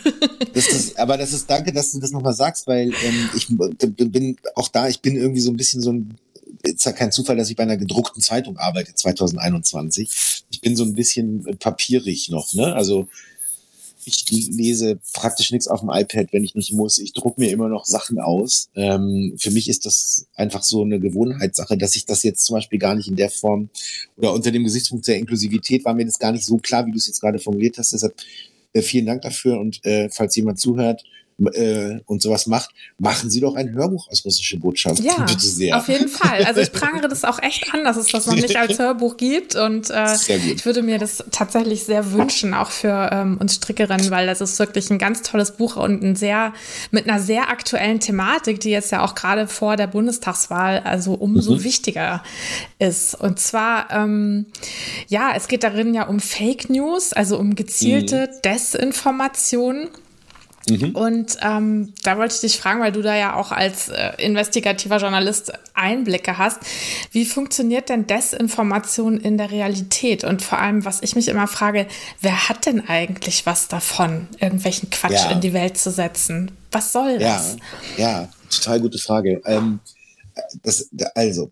Das 0.53 0.67
ist, 0.67 0.99
aber 0.99 1.17
das 1.17 1.33
ist, 1.33 1.49
danke, 1.49 1.73
dass 1.73 1.93
du 1.93 1.99
das 1.99 2.11
nochmal 2.11 2.35
sagst, 2.35 2.67
weil 2.67 2.89
ähm, 2.89 3.29
ich 3.35 3.47
bin 3.87 4.37
auch 4.53 4.69
da, 4.69 4.87
ich 4.87 5.01
bin 5.01 5.15
irgendwie 5.15 5.41
so 5.41 5.49
ein 5.49 5.57
bisschen 5.57 5.81
so 5.81 5.91
ein 5.91 6.15
ist 6.61 6.85
ja 6.85 6.91
kein 6.91 7.11
Zufall, 7.11 7.35
dass 7.35 7.49
ich 7.49 7.55
bei 7.55 7.63
einer 7.63 7.77
gedruckten 7.77 8.21
Zeitung 8.21 8.57
arbeite 8.57 8.93
2021. 8.93 10.43
Ich 10.51 10.61
bin 10.61 10.75
so 10.75 10.83
ein 10.83 10.93
bisschen 10.93 11.57
papierig 11.59 12.29
noch, 12.29 12.53
ne? 12.53 12.73
Also 12.73 13.07
ich 14.05 14.25
lese 14.29 14.99
praktisch 15.13 15.51
nichts 15.51 15.67
auf 15.67 15.81
dem 15.81 15.89
iPad, 15.89 16.31
wenn 16.31 16.43
ich 16.43 16.55
nicht 16.55 16.73
muss. 16.73 16.97
Ich 16.97 17.13
druck 17.13 17.37
mir 17.37 17.51
immer 17.51 17.69
noch 17.69 17.85
Sachen 17.85 18.19
aus. 18.19 18.69
Ähm, 18.75 19.35
für 19.37 19.51
mich 19.51 19.69
ist 19.69 19.85
das 19.85 20.27
einfach 20.35 20.63
so 20.63 20.83
eine 20.83 20.99
Gewohnheitssache, 20.99 21.77
dass 21.77 21.95
ich 21.95 22.05
das 22.05 22.23
jetzt 22.23 22.45
zum 22.45 22.55
Beispiel 22.55 22.79
gar 22.79 22.95
nicht 22.95 23.07
in 23.07 23.15
der 23.15 23.29
Form 23.29 23.69
oder 24.17 24.33
unter 24.33 24.51
dem 24.51 24.63
Gesichtspunkt 24.63 25.07
der 25.07 25.17
Inklusivität 25.17 25.85
war 25.85 25.93
mir 25.93 26.05
das 26.05 26.19
gar 26.19 26.31
nicht 26.31 26.45
so 26.45 26.57
klar, 26.57 26.85
wie 26.85 26.91
du 26.91 26.97
es 26.97 27.07
jetzt 27.07 27.21
gerade 27.21 27.39
formuliert 27.39 27.77
hast. 27.77 27.93
Deshalb 27.93 28.15
äh, 28.73 28.81
vielen 28.81 29.05
Dank 29.05 29.21
dafür 29.21 29.59
und 29.59 29.83
äh, 29.85 30.09
falls 30.09 30.35
jemand 30.35 30.59
zuhört, 30.59 31.03
äh, 31.53 31.99
und 32.05 32.21
sowas 32.21 32.47
macht, 32.47 32.71
machen 32.97 33.29
Sie 33.29 33.39
doch 33.39 33.55
ein 33.55 33.73
Hörbuch 33.73 34.09
aus 34.09 34.23
russische 34.25 34.57
Botschaft. 34.57 34.99
Ja, 34.99 35.19
Bitte 35.27 35.39
sehr. 35.39 35.77
auf 35.77 35.87
jeden 35.87 36.07
Fall. 36.07 36.43
Also 36.45 36.61
ich 36.61 36.71
prangere 36.71 37.07
das 37.09 37.23
auch 37.25 37.41
echt 37.41 37.73
an, 37.73 37.83
dass 37.83 37.97
es 37.97 38.07
das 38.07 38.27
noch 38.27 38.35
nicht 38.35 38.55
als 38.55 38.79
Hörbuch 38.79 39.17
gibt 39.17 39.55
und 39.55 39.89
äh, 39.89 40.13
ich 40.53 40.65
würde 40.65 40.81
mir 40.81 40.99
das 40.99 41.23
tatsächlich 41.31 41.83
sehr 41.83 42.11
wünschen, 42.11 42.53
auch 42.53 42.71
für 42.71 43.09
ähm, 43.11 43.37
uns 43.39 43.55
Strickerinnen, 43.55 44.11
weil 44.11 44.27
das 44.27 44.41
ist 44.41 44.59
wirklich 44.59 44.89
ein 44.89 44.97
ganz 44.97 45.21
tolles 45.21 45.51
Buch 45.51 45.75
und 45.75 46.03
ein 46.03 46.15
sehr 46.15 46.53
mit 46.91 47.09
einer 47.09 47.19
sehr 47.19 47.49
aktuellen 47.49 47.99
Thematik, 47.99 48.59
die 48.59 48.69
jetzt 48.69 48.91
ja 48.91 49.03
auch 49.03 49.15
gerade 49.15 49.47
vor 49.47 49.75
der 49.75 49.87
Bundestagswahl 49.87 50.79
also 50.79 51.13
umso 51.13 51.55
mhm. 51.55 51.63
wichtiger 51.63 52.23
ist. 52.79 53.15
Und 53.15 53.39
zwar 53.39 53.91
ähm, 53.91 54.47
ja, 55.07 55.31
es 55.35 55.47
geht 55.47 55.63
darin 55.63 55.93
ja 55.93 56.07
um 56.07 56.19
Fake 56.19 56.69
News, 56.69 57.13
also 57.13 57.37
um 57.37 57.55
gezielte 57.55 58.29
mhm. 58.31 58.41
Desinformation. 58.43 59.89
Mhm. 60.69 60.91
Und 60.95 61.37
ähm, 61.41 61.93
da 62.03 62.17
wollte 62.17 62.35
ich 62.35 62.41
dich 62.41 62.57
fragen, 62.57 62.79
weil 62.79 62.91
du 62.91 63.01
da 63.01 63.15
ja 63.15 63.35
auch 63.35 63.51
als 63.51 63.89
äh, 63.89 64.11
investigativer 64.17 64.97
Journalist 64.97 65.51
Einblicke 65.73 66.37
hast. 66.37 66.59
Wie 67.11 67.25
funktioniert 67.25 67.89
denn 67.89 68.07
Desinformation 68.07 69.19
in 69.19 69.37
der 69.37 69.51
Realität? 69.51 70.23
Und 70.23 70.41
vor 70.41 70.59
allem, 70.59 70.85
was 70.85 71.01
ich 71.01 71.15
mich 71.15 71.27
immer 71.27 71.47
frage, 71.47 71.87
wer 72.21 72.47
hat 72.49 72.65
denn 72.65 72.87
eigentlich 72.87 73.45
was 73.45 73.67
davon, 73.67 74.27
irgendwelchen 74.39 74.89
Quatsch 74.89 75.11
ja. 75.11 75.31
in 75.31 75.41
die 75.41 75.53
Welt 75.53 75.77
zu 75.77 75.91
setzen? 75.91 76.51
Was 76.71 76.93
soll 76.93 77.19
das? 77.19 77.57
Ja, 77.97 78.21
ja 78.21 78.29
total 78.49 78.79
gute 78.79 78.97
Frage. 78.97 79.41
Ähm, 79.45 79.79
das, 80.63 80.89
also, 81.15 81.51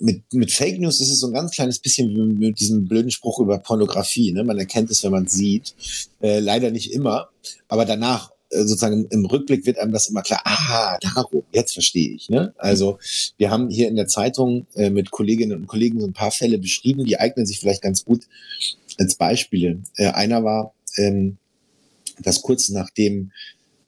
mit, 0.00 0.22
mit 0.32 0.52
Fake 0.52 0.80
News 0.80 1.00
ist 1.00 1.10
es 1.10 1.20
so 1.20 1.28
ein 1.28 1.32
ganz 1.32 1.52
kleines 1.52 1.78
bisschen 1.78 2.08
wie 2.10 2.46
mit 2.46 2.60
diesem 2.60 2.86
blöden 2.86 3.10
Spruch 3.10 3.40
über 3.40 3.58
Pornografie. 3.58 4.32
Ne? 4.32 4.44
Man 4.44 4.58
erkennt 4.58 4.90
es, 4.90 5.02
wenn 5.04 5.12
man 5.12 5.24
es 5.24 5.32
sieht. 5.32 5.74
Äh, 6.20 6.40
leider 6.40 6.70
nicht 6.70 6.92
immer, 6.92 7.28
aber 7.68 7.84
danach 7.84 8.30
äh, 8.50 8.62
sozusagen 8.62 9.06
im 9.10 9.26
Rückblick 9.26 9.66
wird 9.66 9.78
einem 9.78 9.92
das 9.92 10.08
immer 10.08 10.22
klar, 10.22 10.40
aha, 10.44 10.98
darum, 11.00 11.42
jetzt 11.52 11.72
verstehe 11.72 12.10
ich. 12.14 12.28
Ne? 12.28 12.54
Also 12.58 12.98
wir 13.36 13.50
haben 13.50 13.68
hier 13.68 13.88
in 13.88 13.96
der 13.96 14.06
Zeitung 14.06 14.66
äh, 14.74 14.90
mit 14.90 15.10
Kolleginnen 15.10 15.58
und 15.58 15.66
Kollegen 15.66 16.00
so 16.00 16.06
ein 16.06 16.12
paar 16.12 16.30
Fälle 16.30 16.58
beschrieben, 16.58 17.04
die 17.04 17.18
eignen 17.18 17.46
sich 17.46 17.60
vielleicht 17.60 17.82
ganz 17.82 18.04
gut 18.04 18.26
als 18.98 19.14
Beispiele. 19.14 19.80
Äh, 19.96 20.08
einer 20.08 20.44
war, 20.44 20.74
ähm, 20.96 21.38
dass 22.20 22.42
kurz 22.42 22.68
nachdem 22.68 23.32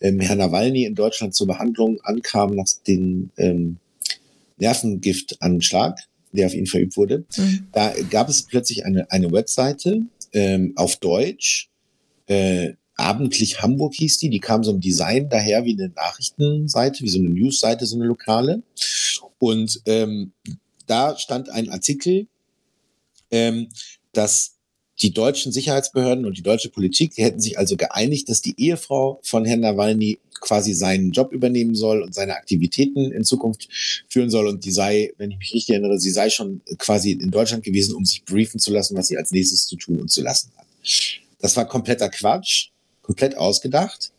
ähm, 0.00 0.20
Herr 0.20 0.36
Nawalny 0.36 0.84
in 0.84 0.94
Deutschland 0.94 1.34
zur 1.34 1.46
Behandlung 1.46 2.00
ankam, 2.02 2.54
nach 2.54 2.66
den 2.86 3.30
ähm, 3.36 3.78
Nervengiftanschlag, 4.60 5.98
der 6.32 6.46
auf 6.46 6.54
ihn 6.54 6.66
verübt 6.66 6.96
wurde. 6.96 7.24
Mhm. 7.36 7.66
Da 7.72 7.92
gab 8.10 8.28
es 8.28 8.42
plötzlich 8.42 8.84
eine, 8.84 9.10
eine 9.10 9.32
Webseite 9.32 10.02
ähm, 10.32 10.72
auf 10.76 10.96
Deutsch, 10.96 11.70
äh, 12.26 12.74
Abendlich 13.00 13.62
Hamburg 13.62 13.94
hieß 13.94 14.18
die, 14.18 14.28
die 14.28 14.40
kam 14.40 14.62
so 14.62 14.72
im 14.72 14.80
Design 14.80 15.30
daher 15.30 15.64
wie 15.64 15.72
eine 15.72 15.88
Nachrichtenseite, 15.88 17.02
wie 17.02 17.08
so 17.08 17.18
eine 17.18 17.30
Newsseite, 17.30 17.86
so 17.86 17.96
eine 17.96 18.04
lokale. 18.04 18.62
Und 19.38 19.80
ähm, 19.86 20.32
da 20.86 21.16
stand 21.16 21.48
ein 21.48 21.70
Artikel, 21.70 22.26
ähm, 23.30 23.68
dass 24.12 24.58
die 25.02 25.12
deutschen 25.12 25.52
Sicherheitsbehörden 25.52 26.26
und 26.26 26.36
die 26.36 26.42
deutsche 26.42 26.68
Politik, 26.68 27.14
die 27.14 27.22
hätten 27.22 27.40
sich 27.40 27.58
also 27.58 27.76
geeinigt, 27.76 28.28
dass 28.28 28.42
die 28.42 28.54
Ehefrau 28.56 29.18
von 29.22 29.44
Herrn 29.44 29.60
Nawalny 29.60 30.18
quasi 30.40 30.72
seinen 30.72 31.12
Job 31.12 31.32
übernehmen 31.32 31.74
soll 31.74 32.02
und 32.02 32.14
seine 32.14 32.34
Aktivitäten 32.34 33.12
in 33.12 33.24
Zukunft 33.24 33.68
führen 34.08 34.30
soll. 34.30 34.46
Und 34.48 34.64
die 34.64 34.72
sei, 34.72 35.12
wenn 35.18 35.30
ich 35.30 35.38
mich 35.38 35.54
richtig 35.54 35.70
erinnere, 35.70 35.98
sie 35.98 36.10
sei 36.10 36.30
schon 36.30 36.60
quasi 36.78 37.12
in 37.12 37.30
Deutschland 37.30 37.62
gewesen, 37.62 37.94
um 37.94 38.04
sich 38.04 38.24
briefen 38.24 38.58
zu 38.58 38.72
lassen, 38.72 38.96
was 38.96 39.08
sie 39.08 39.16
als 39.16 39.30
nächstes 39.30 39.66
zu 39.66 39.76
tun 39.76 40.00
und 40.00 40.10
zu 40.10 40.22
lassen 40.22 40.50
hat. 40.56 40.66
Das 41.40 41.56
war 41.56 41.66
kompletter 41.66 42.08
Quatsch, 42.08 42.68
komplett 43.02 43.36
ausgedacht. 43.36 44.12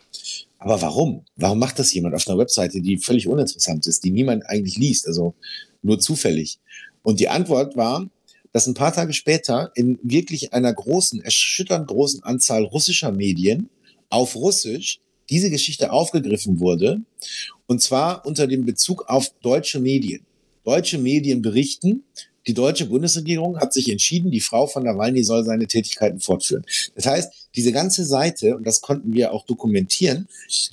Aber 0.58 0.82
warum? 0.82 1.26
Warum 1.36 1.58
macht 1.58 1.80
das 1.80 1.94
jemand 1.94 2.14
auf 2.14 2.28
einer 2.28 2.38
Webseite, 2.38 2.82
die 2.82 2.98
völlig 2.98 3.28
uninteressant 3.28 3.88
ist, 3.88 4.04
die 4.04 4.12
niemand 4.12 4.46
eigentlich 4.48 4.78
liest, 4.78 5.08
also 5.08 5.34
nur 5.82 6.00
zufällig? 6.00 6.60
Und 7.02 7.20
die 7.20 7.30
Antwort 7.30 7.76
war, 7.76 8.08
dass 8.54 8.68
ein 8.68 8.74
paar 8.74 8.93
Tage 8.93 9.14
später 9.14 9.72
in 9.76 9.99
wirklich 10.04 10.54
einer 10.54 10.74
großen, 10.74 11.22
erschütternd 11.22 11.88
großen 11.88 12.24
Anzahl 12.24 12.64
russischer 12.64 13.12
Medien 13.12 13.70
auf 14.10 14.36
Russisch 14.36 14.99
diese 15.30 15.49
Geschichte 15.49 15.91
aufgegriffen 15.91 16.60
wurde. 16.60 17.02
Und 17.68 17.82
zwar 17.82 18.26
unter 18.26 18.47
dem 18.47 18.66
Bezug 18.66 19.06
auf 19.08 19.30
deutsche 19.41 19.80
Medien. 19.80 20.26
Deutsche 20.64 20.97
Medien 20.97 21.41
berichten, 21.41 22.04
die 22.47 22.54
deutsche 22.54 22.88
Bundesregierung 22.88 23.60
hat 23.60 23.72
sich 23.72 23.89
entschieden, 23.89 24.32
die 24.32 24.41
Frau 24.41 24.68
von 24.68 24.84
Nawalny 24.84 25.24
soll 25.24 25.45
seine 25.45 25.68
Tätigkeiten 25.68 26.20
fortführen. 26.20 26.66
Das 26.95 27.06
heißt, 27.06 27.49
diese 27.56 27.72
ganze 27.72 28.04
Seite, 28.04 28.58
und 28.58 28.66
das 28.66 28.82
konnten 28.82 29.14
wir 29.14 29.32
auch 29.32 29.45
dokumentieren, 29.45 30.28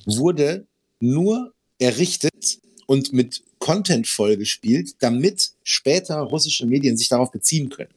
wurde 0.05 0.65
nur 0.99 1.53
errichtet 1.79 2.59
und 2.87 3.13
mit 3.13 3.43
Content 3.59 4.07
vollgespielt, 4.07 4.95
damit 4.99 5.51
später 5.63 6.17
russische 6.19 6.65
Medien 6.65 6.97
sich 6.97 7.09
darauf 7.09 7.31
beziehen 7.31 7.69
können. 7.69 7.93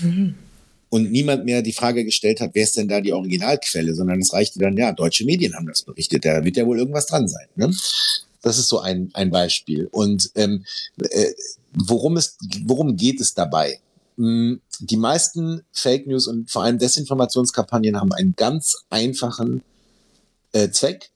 Mhm 0.00 0.34
und 0.92 1.10
niemand 1.10 1.46
mehr 1.46 1.62
die 1.62 1.72
Frage 1.72 2.04
gestellt 2.04 2.42
hat, 2.42 2.50
wer 2.52 2.64
ist 2.64 2.76
denn 2.76 2.86
da 2.86 3.00
die 3.00 3.14
Originalquelle, 3.14 3.94
sondern 3.94 4.20
es 4.20 4.34
reichte 4.34 4.58
dann, 4.58 4.76
ja, 4.76 4.92
deutsche 4.92 5.24
Medien 5.24 5.54
haben 5.54 5.66
das 5.66 5.84
berichtet, 5.84 6.26
da 6.26 6.44
wird 6.44 6.58
ja 6.58 6.66
wohl 6.66 6.78
irgendwas 6.78 7.06
dran 7.06 7.28
sein. 7.28 7.46
Ne? 7.56 7.74
Das 8.42 8.58
ist 8.58 8.68
so 8.68 8.80
ein, 8.80 9.08
ein 9.14 9.30
Beispiel. 9.30 9.88
Und 9.90 10.30
ähm, 10.34 10.66
äh, 10.98 11.32
worum, 11.72 12.18
es, 12.18 12.36
worum 12.66 12.94
geht 12.94 13.22
es 13.22 13.32
dabei? 13.32 13.80
Hm, 14.18 14.60
die 14.80 14.98
meisten 14.98 15.62
Fake 15.72 16.06
News 16.06 16.26
und 16.26 16.50
vor 16.50 16.64
allem 16.64 16.78
Desinformationskampagnen 16.78 17.98
haben 17.98 18.12
einen 18.12 18.34
ganz 18.36 18.84
einfachen 18.90 19.62
äh, 20.52 20.68
Zweck, 20.68 21.08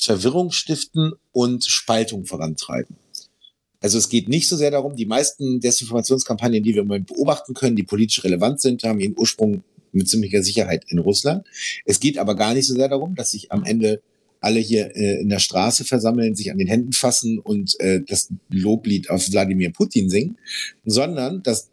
Verwirrung 0.00 0.52
stiften 0.52 1.12
und 1.32 1.64
Spaltung 1.64 2.24
vorantreiben. 2.24 2.94
Also 3.84 3.98
es 3.98 4.08
geht 4.08 4.30
nicht 4.30 4.48
so 4.48 4.56
sehr 4.56 4.70
darum, 4.70 4.96
die 4.96 5.04
meisten 5.04 5.60
Desinformationskampagnen, 5.60 6.62
die 6.62 6.72
wir 6.72 6.80
im 6.80 6.88
Moment 6.88 7.08
beobachten 7.08 7.52
können, 7.52 7.76
die 7.76 7.82
politisch 7.82 8.24
relevant 8.24 8.62
sind, 8.62 8.82
haben 8.82 8.98
ihren 8.98 9.14
Ursprung 9.14 9.62
mit 9.92 10.08
ziemlicher 10.08 10.42
Sicherheit 10.42 10.86
in 10.88 10.98
Russland. 10.98 11.46
Es 11.84 12.00
geht 12.00 12.16
aber 12.16 12.34
gar 12.34 12.54
nicht 12.54 12.64
so 12.64 12.72
sehr 12.72 12.88
darum, 12.88 13.14
dass 13.14 13.32
sich 13.32 13.52
am 13.52 13.62
Ende 13.62 14.00
alle 14.40 14.58
hier 14.58 14.96
äh, 14.96 15.20
in 15.20 15.28
der 15.28 15.38
Straße 15.38 15.84
versammeln, 15.84 16.34
sich 16.34 16.50
an 16.50 16.56
den 16.56 16.66
Händen 16.66 16.94
fassen 16.94 17.38
und 17.38 17.78
äh, 17.78 18.00
das 18.00 18.30
Loblied 18.48 19.10
auf 19.10 19.30
Wladimir 19.30 19.70
Putin 19.70 20.08
singen, 20.08 20.38
sondern 20.86 21.42
das 21.42 21.68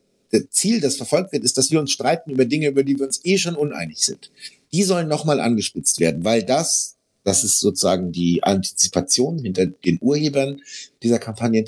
Ziel, 0.50 0.82
das 0.82 0.98
verfolgt 0.98 1.32
wird, 1.32 1.46
ist, 1.46 1.58
dass 1.58 1.72
wir 1.72 1.80
uns 1.80 1.94
streiten 1.94 2.30
über 2.30 2.44
Dinge, 2.44 2.68
über 2.68 2.84
die 2.84 3.00
wir 3.00 3.06
uns 3.06 3.22
eh 3.24 3.38
schon 3.38 3.56
uneinig 3.56 4.00
sind. 4.00 4.32
Die 4.74 4.84
sollen 4.84 5.08
nochmal 5.08 5.40
angespitzt 5.40 6.02
werden, 6.02 6.26
weil 6.26 6.44
das, 6.44 6.98
das 7.24 7.46
ist 7.46 7.62
sozusagen 7.62 8.12
die 8.12 8.44
Antizipation 8.44 9.40
hinter 9.40 9.68
den 9.68 9.98
Urhebern 10.02 10.62
dieser 11.02 11.18
Kampagnen, 11.18 11.66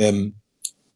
ähm, 0.00 0.34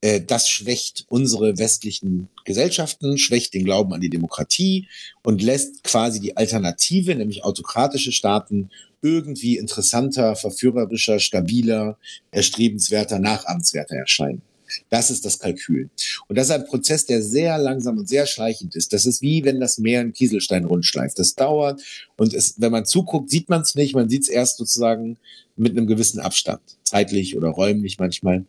äh, 0.00 0.20
das 0.20 0.48
schwächt 0.48 1.04
unsere 1.08 1.58
westlichen 1.58 2.28
Gesellschaften, 2.44 3.18
schwächt 3.18 3.54
den 3.54 3.64
Glauben 3.64 3.92
an 3.92 4.00
die 4.00 4.10
Demokratie 4.10 4.88
und 5.22 5.42
lässt 5.42 5.84
quasi 5.84 6.20
die 6.20 6.36
Alternative, 6.36 7.14
nämlich 7.14 7.44
autokratische 7.44 8.12
Staaten, 8.12 8.70
irgendwie 9.02 9.58
interessanter, 9.58 10.34
verführerischer, 10.34 11.20
stabiler, 11.20 11.98
erstrebenswerter, 12.30 13.18
nachahmenswerter 13.18 13.96
erscheinen. 13.96 14.42
Das 14.90 15.10
ist 15.10 15.24
das 15.24 15.38
Kalkül. 15.38 15.90
Und 16.28 16.36
das 16.36 16.46
ist 16.46 16.52
ein 16.52 16.66
Prozess, 16.66 17.06
der 17.06 17.22
sehr 17.22 17.58
langsam 17.58 17.98
und 17.98 18.08
sehr 18.08 18.26
schleichend 18.26 18.74
ist. 18.74 18.92
Das 18.92 19.06
ist 19.06 19.22
wie 19.22 19.44
wenn 19.44 19.60
das 19.60 19.78
Meer 19.78 20.00
einen 20.00 20.12
Kieselstein 20.12 20.64
rundschleift. 20.64 21.18
Das 21.18 21.34
dauert 21.34 21.82
und 22.16 22.34
es, 22.34 22.54
wenn 22.58 22.72
man 22.72 22.84
zuguckt, 22.84 23.30
sieht 23.30 23.48
man 23.48 23.62
es 23.62 23.74
nicht. 23.74 23.94
Man 23.94 24.08
sieht 24.08 24.22
es 24.22 24.28
erst 24.28 24.58
sozusagen 24.58 25.18
mit 25.56 25.76
einem 25.76 25.86
gewissen 25.86 26.20
Abstand, 26.20 26.62
zeitlich 26.82 27.36
oder 27.36 27.48
räumlich 27.48 27.98
manchmal. 27.98 28.44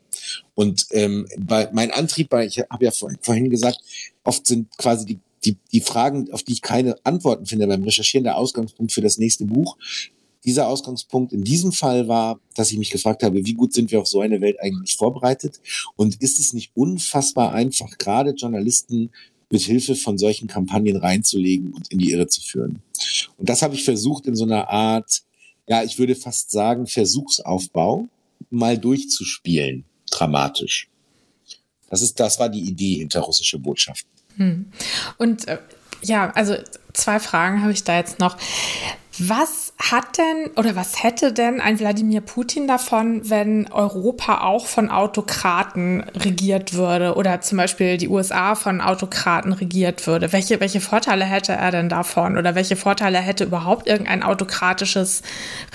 Und 0.56 0.88
ähm, 0.92 1.28
bei, 1.38 1.70
mein 1.72 1.92
Antrieb, 1.92 2.30
bei, 2.30 2.46
ich 2.46 2.60
habe 2.60 2.86
ja 2.86 2.92
vorhin 2.92 3.50
gesagt, 3.50 3.80
oft 4.24 4.48
sind 4.48 4.76
quasi 4.78 5.06
die 5.06 5.20
die, 5.46 5.58
die 5.72 5.82
Fragen, 5.82 6.32
auf 6.32 6.44
die 6.44 6.54
ich 6.54 6.62
keine 6.62 6.96
Antworten 7.04 7.46
finde 7.46 7.68
beim 7.68 7.84
Recherchieren, 7.84 8.24
der 8.24 8.38
Ausgangspunkt 8.38 8.92
für 8.92 9.02
das 9.02 9.18
nächste 9.18 9.46
Buch. 9.46 9.78
Dieser 10.46 10.68
Ausgangspunkt 10.68 11.34
in 11.34 11.44
diesem 11.44 11.72
Fall 11.72 12.08
war, 12.08 12.40
dass 12.56 12.72
ich 12.72 12.78
mich 12.78 12.92
gefragt 12.92 13.24
habe, 13.24 13.46
wie 13.46 13.54
gut 13.54 13.74
sind 13.74 13.92
wir 13.92 14.00
auf 14.00 14.08
so 14.08 14.22
eine 14.22 14.42
Welt 14.42 14.60
eigentlich 14.62 14.96
vorbereitet? 14.96 15.60
Und 15.96 16.22
ist 16.22 16.40
es 16.40 16.54
nicht 16.54 16.72
unfassbar 16.76 17.54
einfach, 17.54 17.98
gerade 17.98 18.32
Journalisten 18.32 19.12
mit 19.50 19.62
Hilfe 19.62 19.96
von 19.96 20.18
solchen 20.18 20.48
Kampagnen 20.48 20.98
reinzulegen 20.98 21.74
und 21.74 21.92
in 21.92 22.00
die 22.00 22.12
Irre 22.12 22.28
zu 22.28 22.42
führen? 22.42 22.82
Und 23.38 23.50
das 23.50 23.62
habe 23.62 23.76
ich 23.76 23.84
versucht 23.84 24.28
in 24.28 24.36
so 24.36 24.46
einer 24.46 24.70
Art, 24.70 25.24
ja, 25.68 25.84
ich 25.84 25.98
würde 25.98 26.16
fast 26.16 26.52
sagen, 26.52 26.86
Versuchsaufbau 26.86 28.08
mal 28.50 28.78
durchzuspielen, 28.78 29.84
dramatisch. 30.12 30.90
Das 31.90 32.02
ist, 32.02 32.20
das 32.20 32.40
war 32.40 32.50
die 32.50 32.62
Idee 32.62 32.96
hinter 32.96 33.22
russische 33.22 33.60
Botschaften. 33.60 34.10
Hm. 34.38 34.66
Und 35.18 35.48
äh, 35.48 35.60
ja, 36.04 36.32
also 36.32 36.56
zwei 36.94 37.20
Fragen 37.20 37.62
habe 37.62 37.72
ich 37.72 37.84
da 37.84 37.98
jetzt 37.98 38.20
noch. 38.20 38.38
Was 39.18 39.65
hat 39.78 40.18
denn 40.18 40.52
oder 40.56 40.76
was 40.76 41.04
hätte 41.04 41.34
denn 41.34 41.60
ein 41.60 41.80
Wladimir 41.80 42.22
Putin 42.22 42.66
davon, 42.66 43.30
wenn 43.30 43.70
Europa 43.72 44.42
auch 44.42 44.68
von 44.68 44.90
Autokraten 44.90 46.02
regiert 46.16 46.74
würde 46.74 47.16
oder 47.16 47.42
zum 47.42 47.58
Beispiel 47.58 47.98
die 47.98 48.08
USA 48.08 48.56
von 48.56 48.80
Autokraten 48.80 49.52
regiert 49.52 50.08
würde? 50.08 50.32
Welche, 50.32 50.62
welche 50.62 50.80
Vorteile 50.80 51.26
hätte 51.26 51.54
er 51.54 51.72
denn 51.72 51.90
davon 51.90 52.38
oder 52.38 52.56
welche 52.56 52.78
Vorteile 52.78 53.20
hätte 53.20 53.44
überhaupt 53.44 53.88
irgendein 53.88 54.24
autokratisches 54.24 55.24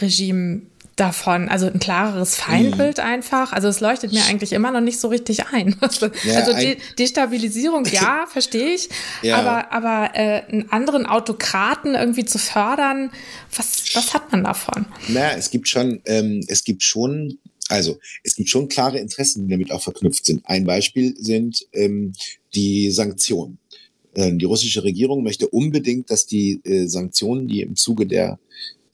Regime 0.01 0.63
davon. 1.01 1.49
Also 1.49 1.67
ein 1.67 1.79
klareres 1.79 2.37
Feindbild 2.37 2.99
mhm. 2.99 3.05
einfach. 3.05 3.53
Also 3.53 3.69
es 3.69 3.81
leuchtet 3.81 4.13
mir 4.13 4.25
eigentlich 4.27 4.53
immer 4.53 4.71
noch 4.71 4.81
nicht 4.81 5.01
so 5.01 5.09
richtig 5.09 5.47
ein. 5.53 5.77
Ja, 6.25 6.37
also 6.37 6.53
De 6.53 6.77
Destabilisierung, 6.99 7.85
ja, 7.87 8.27
verstehe 8.31 8.75
ich. 8.75 8.89
Ja. 9.23 9.39
Aber, 9.39 9.73
aber 9.73 10.15
äh, 10.15 10.43
einen 10.43 10.71
anderen 10.71 11.07
Autokraten 11.07 11.95
irgendwie 11.95 12.25
zu 12.25 12.39
fördern, 12.39 13.11
was, 13.55 13.95
was 13.95 14.15
hat 14.15 14.31
man 14.33 14.45
davon? 14.45 14.87
Na, 15.09 15.33
es 15.33 15.51
gibt 15.51 15.69
schon, 15.69 16.01
ähm, 16.05 16.45
es 16.49 16.65
gibt 16.65 16.83
schon 16.83 17.39
also, 17.69 17.99
es 18.25 18.35
gibt 18.35 18.49
schon 18.49 18.69
klare 18.69 18.99
Interessen, 18.99 19.47
die 19.47 19.53
damit 19.53 19.71
auch 19.71 19.83
verknüpft 19.83 20.27
sind. 20.27 20.43
Ein 20.45 20.65
Beispiel 20.65 21.15
sind 21.17 21.67
ähm, 21.73 22.13
die 22.53 22.91
Sanktionen. 22.91 23.59
Ähm, 24.17 24.39
die 24.39 24.45
russische 24.45 24.83
Regierung 24.83 25.23
möchte 25.23 25.49
unbedingt, 25.49 26.11
dass 26.11 26.27
die 26.27 26.61
äh, 26.65 26.87
Sanktionen, 26.87 27.47
die 27.47 27.61
im 27.61 27.77
Zuge 27.77 28.07
der 28.07 28.41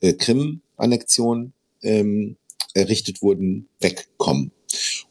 äh, 0.01 0.13
Krim-Annexion 0.13 1.55
ähm, 1.87 2.37
errichtet 2.75 3.23
wurden, 3.23 3.69
wegkommen. 3.81 4.53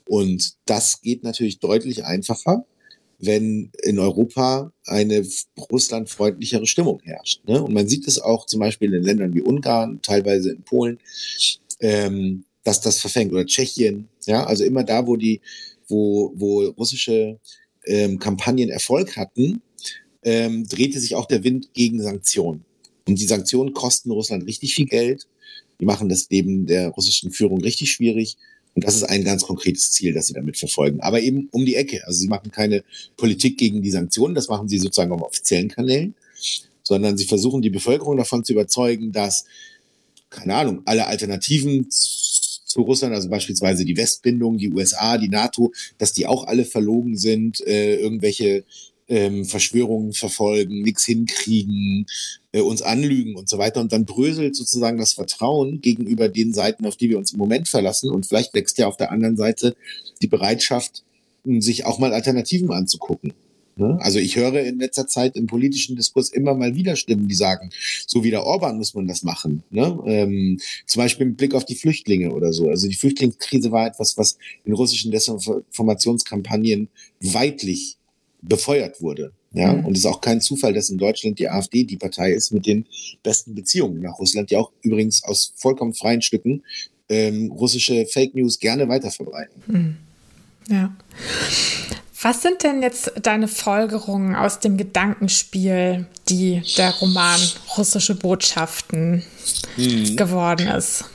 Und 0.08 0.56
das 0.66 1.02
geht 1.02 1.24
natürlich 1.24 1.60
deutlich 1.60 2.06
einfacher, 2.06 2.66
wenn 3.18 3.72
in 3.82 3.98
Europa 3.98 4.72
eine 4.86 5.26
russlandfreundlichere 5.72 6.68
Stimmung 6.68 7.00
herrscht. 7.04 7.48
Ne? 7.48 7.64
Und 7.64 7.74
man 7.74 7.88
sieht 7.88 8.08
es 8.08 8.20
auch 8.20 8.46
zum 8.46 8.60
Beispiel 8.60 8.94
in 8.94 9.04
Ländern 9.04 9.34
wie 9.34 9.42
Ungarn, 9.42 10.02
teilweise 10.02 10.52
in 10.52 10.64
Polen, 10.64 11.00
ähm, 11.80 12.44
dass 12.64 12.82
das 12.82 13.00
verfängt 13.00 13.32
oder 13.32 13.46
Tschechien. 13.46 14.10
Ja, 14.26 14.46
also 14.46 14.64
immer 14.64 14.84
da, 14.84 15.08
wo 15.08 15.16
die, 15.16 15.42
wo, 15.88 16.34
wo 16.36 16.64
russische 16.64 17.40
ähm, 17.86 18.20
Kampagnen 18.20 18.70
Erfolg 18.70 19.16
hatten, 19.16 19.62
ähm, 20.24 20.68
drehte 20.68 21.00
sich 21.00 21.16
auch 21.16 21.28
der 21.28 21.44
Wind 21.44 21.74
gegen 21.74 22.02
Sanktionen. 22.02 22.66
Und 23.08 23.20
die 23.20 23.28
Sanktionen 23.28 23.74
kosten 23.74 24.12
Russland 24.12 24.46
richtig 24.46 24.76
viel 24.76 24.88
Geld. 24.88 25.28
Die 25.80 25.86
machen 25.86 26.10
das 26.10 26.30
Leben 26.30 26.66
der 26.66 26.90
russischen 26.90 27.32
Führung 27.32 27.62
richtig 27.62 27.92
schwierig. 27.92 28.38
Und 28.76 28.84
das 28.84 28.96
ist 28.96 29.04
ein 29.04 29.24
ganz 29.24 29.44
konkretes 29.44 29.92
Ziel, 29.92 30.14
das 30.14 30.28
sie 30.28 30.34
damit 30.34 30.58
verfolgen. 30.58 31.00
Aber 31.00 31.22
eben 31.22 31.48
um 31.52 31.66
die 31.66 31.76
Ecke. 31.76 32.06
Also 32.06 32.20
sie 32.20 32.28
machen 32.28 32.52
keine 32.52 32.84
Politik 33.16 33.58
gegen 33.58 33.82
die 33.82 33.92
Sanktionen, 33.92 34.36
das 34.36 34.50
machen 34.50 34.68
sie 34.68 34.80
sozusagen 34.80 35.14
auf 35.14 35.22
offiziellen 35.22 35.70
Kanälen, 35.70 36.14
sondern 36.84 37.18
sie 37.18 37.26
versuchen 37.26 37.62
die 37.62 37.70
Bevölkerung 37.70 38.18
davon 38.18 38.44
zu 38.44 38.52
überzeugen, 38.52 39.14
dass, 39.14 39.46
keine 40.30 40.56
Ahnung, 40.56 40.82
alle 40.86 41.08
Alternativen 41.08 41.88
zu 41.90 42.82
Russland, 42.82 43.16
also 43.16 43.30
beispielsweise 43.30 43.86
die 43.86 43.96
Westbindung, 43.96 44.58
die 44.58 44.70
USA, 44.70 45.18
die 45.18 45.30
NATO, 45.30 45.72
dass 45.98 46.12
die 46.12 46.28
auch 46.28 46.46
alle 46.46 46.66
verlogen 46.66 47.18
sind, 47.18 47.62
äh, 47.62 47.96
irgendwelche 47.96 48.66
ähm, 49.08 49.46
Verschwörungen 49.46 50.14
verfolgen, 50.14 50.82
nichts 50.82 51.06
hinkriegen, 51.06 52.06
äh, 52.52 52.62
uns 52.62 52.82
anlügen 52.82 53.36
und 53.36 53.50
so 53.50 53.58
weiter. 53.58 53.82
Und 53.82 53.92
dann 53.92 54.06
bröselt 54.06 54.56
sozusagen 54.56 54.98
das 54.98 55.14
Vertrauen 55.14 55.82
gegenüber 55.82 56.30
den 56.30 56.54
Seiten, 56.54 56.86
auf 56.86 56.96
die 56.96 57.10
wir 57.10 57.18
uns 57.18 57.34
im 57.34 57.40
Moment 57.40 57.68
verlassen. 57.68 58.10
Und 58.10 58.26
vielleicht 58.26 58.54
wächst 58.54 58.78
ja 58.78 58.88
auf 58.88 58.98
der 58.98 59.12
anderen 59.12 59.38
Seite 59.38 59.76
die 60.22 60.28
Bereitschaft, 60.28 61.04
sich 61.60 61.86
auch 61.86 62.00
mal 62.00 62.14
Alternativen 62.14 62.72
anzugucken. 62.72 63.34
Ne? 63.78 63.98
Also 64.02 64.20
ich 64.20 64.36
höre 64.36 64.62
in 64.62 64.80
letzter 64.80 65.06
Zeit 65.06 65.36
im 65.36 65.48
politischen 65.48 65.96
Diskurs 65.96 66.30
immer 66.30 66.54
mal 66.54 66.76
wieder 66.76 66.96
Stimmen, 66.96 67.28
die 67.28 67.36
sagen, 67.36 67.70
so 68.08 68.24
wie 68.24 68.32
der 68.32 68.46
Orban 68.46 68.78
muss 68.78 68.94
man 68.94 69.08
das 69.08 69.24
machen. 69.24 69.64
Ne? 69.70 70.00
Ähm, 70.06 70.60
zum 70.86 71.02
Beispiel 71.02 71.28
mit 71.28 71.38
Blick 71.38 71.54
auf 71.54 71.66
die 71.66 71.76
Flüchtlinge 71.76 72.34
oder 72.34 72.54
so. 72.54 72.70
Also 72.70 72.88
die 72.88 72.96
Flüchtlingskrise 72.96 73.72
war 73.72 73.88
etwas, 73.88 74.18
was 74.18 74.38
in 74.64 74.74
russischen 74.74 75.12
Desinformationskampagnen 75.12 76.88
weitlich 77.20 77.98
befeuert 78.48 79.02
wurde. 79.02 79.32
Ja, 79.54 79.74
mhm. 79.74 79.86
und 79.86 79.94
es 79.94 80.00
ist 80.00 80.06
auch 80.06 80.20
kein 80.20 80.42
Zufall, 80.42 80.74
dass 80.74 80.90
in 80.90 80.98
Deutschland 80.98 81.40
die 81.40 81.50
AfD 81.50 81.86
die 81.86 81.98
Partei 81.98 82.32
ist 82.32 82.52
mit 82.52 82.66
den 82.66 82.86
besten 83.24 83.56
Beziehungen 83.56 84.02
nach 84.02 84.20
Russland, 84.20 84.52
die 84.52 84.58
auch 84.58 84.72
übrigens 84.82 85.24
aus 85.24 85.54
vollkommen 85.56 85.94
freien 85.94 86.22
Stücken 86.22 86.64
ähm, 87.10 87.52
russische 87.52 88.06
Fake 88.06 88.36
News 88.36 88.60
gerne 88.60 88.88
weiterverbreiten. 88.88 89.64
Mhm. 89.68 89.98
Ja. 90.68 90.96
Was 92.22 92.42
sind 92.42 92.64
denn 92.64 92.82
jetzt 92.82 93.12
deine 93.22 93.48
Folgerungen 93.48 94.36
aus 94.36 94.60
dem 94.60 94.78
Gedankenspiel, 94.78 96.08
die 96.28 96.64
der 96.78 96.90
Roman 96.96 97.40
Russische 97.78 98.16
Botschaften 98.16 99.24
mhm. 99.78 100.16
geworden 100.16 100.68
ist? 100.68 101.06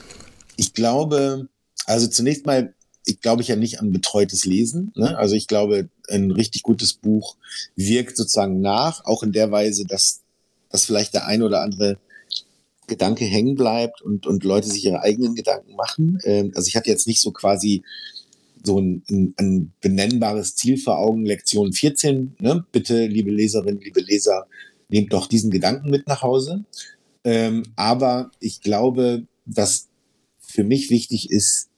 Ich 0.56 0.72
glaube, 0.72 1.48
also 1.86 2.06
zunächst 2.06 2.46
mal 2.46 2.74
ich 3.06 3.20
glaube 3.20 3.42
ich 3.42 3.48
ja 3.48 3.56
nicht 3.56 3.80
an 3.80 3.92
betreutes 3.92 4.44
Lesen. 4.44 4.92
Ne? 4.94 5.16
Also 5.16 5.34
ich 5.34 5.46
glaube, 5.46 5.88
ein 6.08 6.30
richtig 6.30 6.62
gutes 6.62 6.94
Buch 6.94 7.36
wirkt 7.76 8.16
sozusagen 8.16 8.60
nach, 8.60 9.04
auch 9.04 9.22
in 9.22 9.32
der 9.32 9.50
Weise, 9.50 9.86
dass, 9.86 10.20
dass 10.70 10.84
vielleicht 10.84 11.14
der 11.14 11.26
ein 11.26 11.42
oder 11.42 11.62
andere 11.62 11.98
Gedanke 12.86 13.24
hängen 13.24 13.54
bleibt 13.54 14.02
und, 14.02 14.26
und 14.26 14.44
Leute 14.44 14.68
sich 14.68 14.84
ihre 14.84 15.00
eigenen 15.00 15.34
Gedanken 15.34 15.74
machen. 15.76 16.18
Ähm, 16.24 16.52
also 16.54 16.68
ich 16.68 16.76
hatte 16.76 16.90
jetzt 16.90 17.06
nicht 17.06 17.20
so 17.20 17.30
quasi 17.30 17.82
so 18.62 18.78
ein, 18.78 19.02
ein, 19.08 19.34
ein 19.38 19.72
benennbares 19.80 20.56
Ziel 20.56 20.76
vor 20.76 20.98
Augen, 20.98 21.24
Lektion 21.24 21.72
14. 21.72 22.36
Ne? 22.40 22.64
Bitte, 22.72 23.06
liebe 23.06 23.30
Leserinnen, 23.30 23.80
liebe 23.80 24.00
Leser, 24.00 24.46
nehmt 24.88 25.12
doch 25.12 25.26
diesen 25.26 25.50
Gedanken 25.50 25.88
mit 25.90 26.06
nach 26.08 26.22
Hause. 26.22 26.64
Ähm, 27.24 27.62
aber 27.76 28.30
ich 28.40 28.60
glaube, 28.60 29.24
dass 29.46 29.88
für 30.40 30.64
mich 30.64 30.90
wichtig 30.90 31.30
ist, 31.30 31.68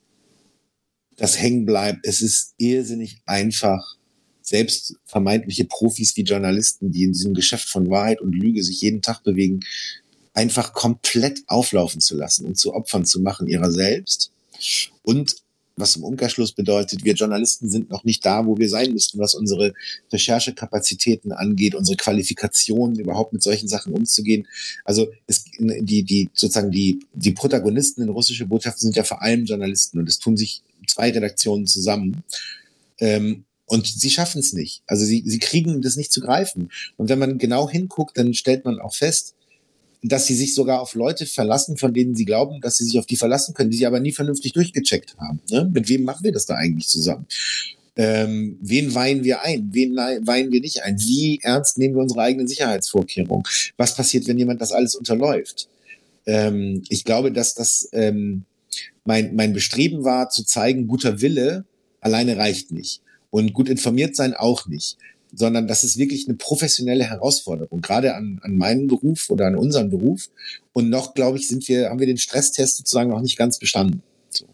das 1.16 1.40
hängen 1.40 1.66
bleibt. 1.66 2.06
Es 2.06 2.22
ist 2.22 2.54
irrsinnig 2.58 3.22
einfach, 3.26 3.96
selbst 4.42 4.96
vermeintliche 5.06 5.64
Profis 5.64 6.16
wie 6.16 6.22
Journalisten, 6.22 6.90
die 6.90 7.04
in 7.04 7.12
diesem 7.12 7.32
Geschäft 7.32 7.68
von 7.68 7.88
Wahrheit 7.90 8.20
und 8.20 8.32
Lüge 8.32 8.62
sich 8.62 8.80
jeden 8.80 9.00
Tag 9.00 9.22
bewegen, 9.22 9.60
einfach 10.34 10.72
komplett 10.72 11.40
auflaufen 11.46 12.00
zu 12.00 12.16
lassen 12.16 12.46
und 12.46 12.58
zu 12.58 12.74
Opfern 12.74 13.04
zu 13.04 13.20
machen 13.20 13.46
ihrer 13.46 13.70
selbst. 13.70 14.32
Und 15.02 15.36
was 15.76 15.96
im 15.96 16.04
Umkehrschluss 16.04 16.52
bedeutet, 16.52 17.04
wir 17.04 17.14
Journalisten 17.14 17.70
sind 17.70 17.90
noch 17.90 18.04
nicht 18.04 18.24
da, 18.26 18.46
wo 18.46 18.58
wir 18.58 18.68
sein 18.68 18.92
müssten, 18.92 19.18
was 19.18 19.34
unsere 19.34 19.72
Recherchekapazitäten 20.12 21.32
angeht, 21.32 21.74
unsere 21.74 21.96
Qualifikationen, 21.96 22.98
überhaupt 22.98 23.32
mit 23.32 23.42
solchen 23.42 23.68
Sachen 23.68 23.92
umzugehen. 23.92 24.46
Also 24.84 25.10
es, 25.26 25.44
die, 25.58 26.02
die, 26.02 26.28
sozusagen 26.34 26.70
die, 26.70 27.00
die 27.14 27.32
Protagonisten 27.32 28.02
in 28.02 28.10
russische 28.10 28.46
Botschaften 28.46 28.82
sind 28.82 28.96
ja 28.96 29.04
vor 29.04 29.22
allem 29.22 29.44
Journalisten 29.44 29.98
und 29.98 30.08
es 30.08 30.18
tun 30.18 30.36
sich 30.36 30.62
zwei 30.86 31.10
Redaktionen 31.10 31.66
zusammen. 31.66 32.22
Ähm, 32.98 33.44
und 33.66 33.86
sie 33.86 34.10
schaffen 34.10 34.40
es 34.40 34.52
nicht. 34.52 34.82
Also 34.86 35.04
sie, 35.04 35.22
sie 35.24 35.38
kriegen 35.38 35.80
das 35.80 35.96
nicht 35.96 36.12
zu 36.12 36.20
greifen. 36.20 36.70
Und 36.96 37.08
wenn 37.08 37.18
man 37.18 37.38
genau 37.38 37.68
hinguckt, 37.68 38.18
dann 38.18 38.34
stellt 38.34 38.64
man 38.64 38.78
auch 38.78 38.94
fest, 38.94 39.34
dass 40.02 40.26
sie 40.26 40.34
sich 40.34 40.54
sogar 40.54 40.80
auf 40.80 40.94
Leute 40.94 41.26
verlassen, 41.26 41.76
von 41.76 41.94
denen 41.94 42.14
sie 42.14 42.24
glauben, 42.24 42.60
dass 42.60 42.76
sie 42.76 42.84
sich 42.84 42.98
auf 42.98 43.06
die 43.06 43.16
verlassen 43.16 43.54
können, 43.54 43.70
die 43.70 43.76
sie 43.76 43.86
aber 43.86 44.00
nie 44.00 44.12
vernünftig 44.12 44.52
durchgecheckt 44.52 45.16
haben. 45.18 45.40
Ne? 45.48 45.70
Mit 45.72 45.88
wem 45.88 46.02
machen 46.02 46.24
wir 46.24 46.32
das 46.32 46.46
da 46.46 46.56
eigentlich 46.56 46.88
zusammen? 46.88 47.26
Ähm, 47.94 48.58
wen 48.60 48.94
weihen 48.94 49.22
wir 49.22 49.42
ein? 49.42 49.68
Wen 49.72 49.96
weihen 49.96 50.50
wir 50.50 50.60
nicht 50.60 50.82
ein? 50.82 50.98
Wie 50.98 51.38
ernst 51.42 51.78
nehmen 51.78 51.94
wir 51.94 52.02
unsere 52.02 52.22
eigenen 52.22 52.48
Sicherheitsvorkehrungen? 52.48 53.44
Was 53.76 53.94
passiert, 53.94 54.26
wenn 54.26 54.38
jemand 54.38 54.60
das 54.60 54.72
alles 54.72 54.94
unterläuft? 54.94 55.68
Ähm, 56.26 56.82
ich 56.88 57.04
glaube, 57.04 57.32
dass 57.32 57.54
das 57.54 57.88
ähm, 57.92 58.44
mein, 59.04 59.34
mein 59.34 59.52
Bestreben 59.52 60.04
war, 60.04 60.28
zu 60.30 60.44
zeigen, 60.44 60.86
guter 60.86 61.20
Wille 61.20 61.64
alleine 62.00 62.36
reicht 62.36 62.72
nicht. 62.72 63.00
Und 63.30 63.54
gut 63.54 63.68
informiert 63.68 64.14
sein 64.14 64.34
auch 64.34 64.66
nicht 64.66 64.98
sondern 65.34 65.66
das 65.66 65.82
ist 65.82 65.96
wirklich 65.96 66.28
eine 66.28 66.36
professionelle 66.36 67.04
Herausforderung, 67.04 67.80
gerade 67.80 68.14
an, 68.14 68.38
an 68.42 68.56
meinen 68.56 68.86
Beruf 68.86 69.30
oder 69.30 69.46
an 69.46 69.56
unseren 69.56 69.90
Beruf. 69.90 70.28
Und 70.72 70.90
noch, 70.90 71.14
glaube 71.14 71.38
ich, 71.38 71.48
sind 71.48 71.66
wir, 71.68 71.88
haben 71.88 72.00
wir 72.00 72.06
den 72.06 72.18
Stresstest 72.18 72.76
sozusagen 72.76 73.10
noch 73.10 73.20
nicht 73.20 73.38
ganz 73.38 73.58
bestanden. 73.58 74.02
So. 74.28 74.44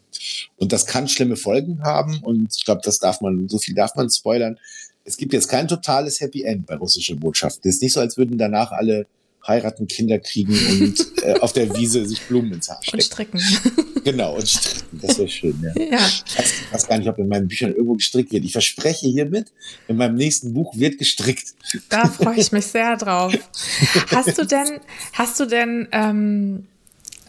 Und 0.57 0.72
das 0.72 0.86
kann 0.86 1.09
schlimme 1.09 1.36
Folgen 1.36 1.82
haben. 1.82 2.20
Und 2.22 2.55
ich 2.57 2.64
glaube, 2.64 2.80
das 2.84 2.99
darf 2.99 3.20
man, 3.20 3.49
so 3.49 3.59
viel 3.59 3.74
darf 3.74 3.94
man 3.96 4.09
spoilern. 4.09 4.59
Es 5.05 5.16
gibt 5.16 5.32
jetzt 5.32 5.49
kein 5.49 5.68
totales 5.68 6.20
Happy 6.20 6.42
End 6.42 6.66
bei 6.66 6.76
russischen 6.76 7.18
Botschaften. 7.18 7.68
Es 7.68 7.76
ist 7.76 7.82
nicht 7.82 7.92
so, 7.92 8.01
als 8.01 8.16
würden 8.16 8.38
danach 8.38 8.70
alle 8.72 9.07
heiraten, 9.49 9.86
Kinder 9.88 10.18
kriegen 10.18 10.53
und 10.53 11.07
äh, 11.22 11.40
auf 11.40 11.53
der 11.53 11.74
Wiese 11.76 12.07
sich 12.07 12.22
Blumen 12.22 12.53
ins 12.53 12.68
Haar 12.68 12.78
stecken. 12.82 12.96
Und 12.96 13.03
stricken. 13.03 13.40
Genau, 14.05 14.36
und 14.36 14.49
stricken. 14.49 15.01
Das 15.03 15.18
wäre 15.18 15.28
schön, 15.28 15.61
ja. 15.61 15.82
ja. 15.82 15.99
Ich 15.99 16.38
weiß, 16.38 16.53
weiß, 16.70 16.86
gar 16.86 16.99
nicht, 16.99 17.09
ob 17.09 17.18
in 17.18 17.28
meinen 17.28 17.49
Büchern 17.49 17.72
irgendwo 17.72 17.94
gestrickt 17.94 18.32
wird. 18.32 18.44
Ich 18.44 18.53
verspreche 18.53 19.07
hiermit, 19.07 19.53
in 19.86 19.96
meinem 19.96 20.14
nächsten 20.14 20.55
Buch 20.55 20.74
wird 20.76 20.99
gestrickt. 20.99 21.55
Da 21.90 22.07
freue 22.07 22.38
ich 22.38 22.51
mich 22.53 22.66
sehr 22.66 22.96
drauf. 22.96 23.34
Hast 24.11 24.38
du 24.38 24.46
denn, 24.46 24.80
hast 25.12 25.40
du 25.40 25.44
denn 25.44 25.88
ähm, 25.92 26.66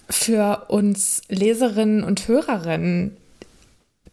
für 0.09 0.67
uns 0.69 1.21
Leserinnen 1.27 2.03
und 2.03 2.27
Hörerinnen 2.27 3.17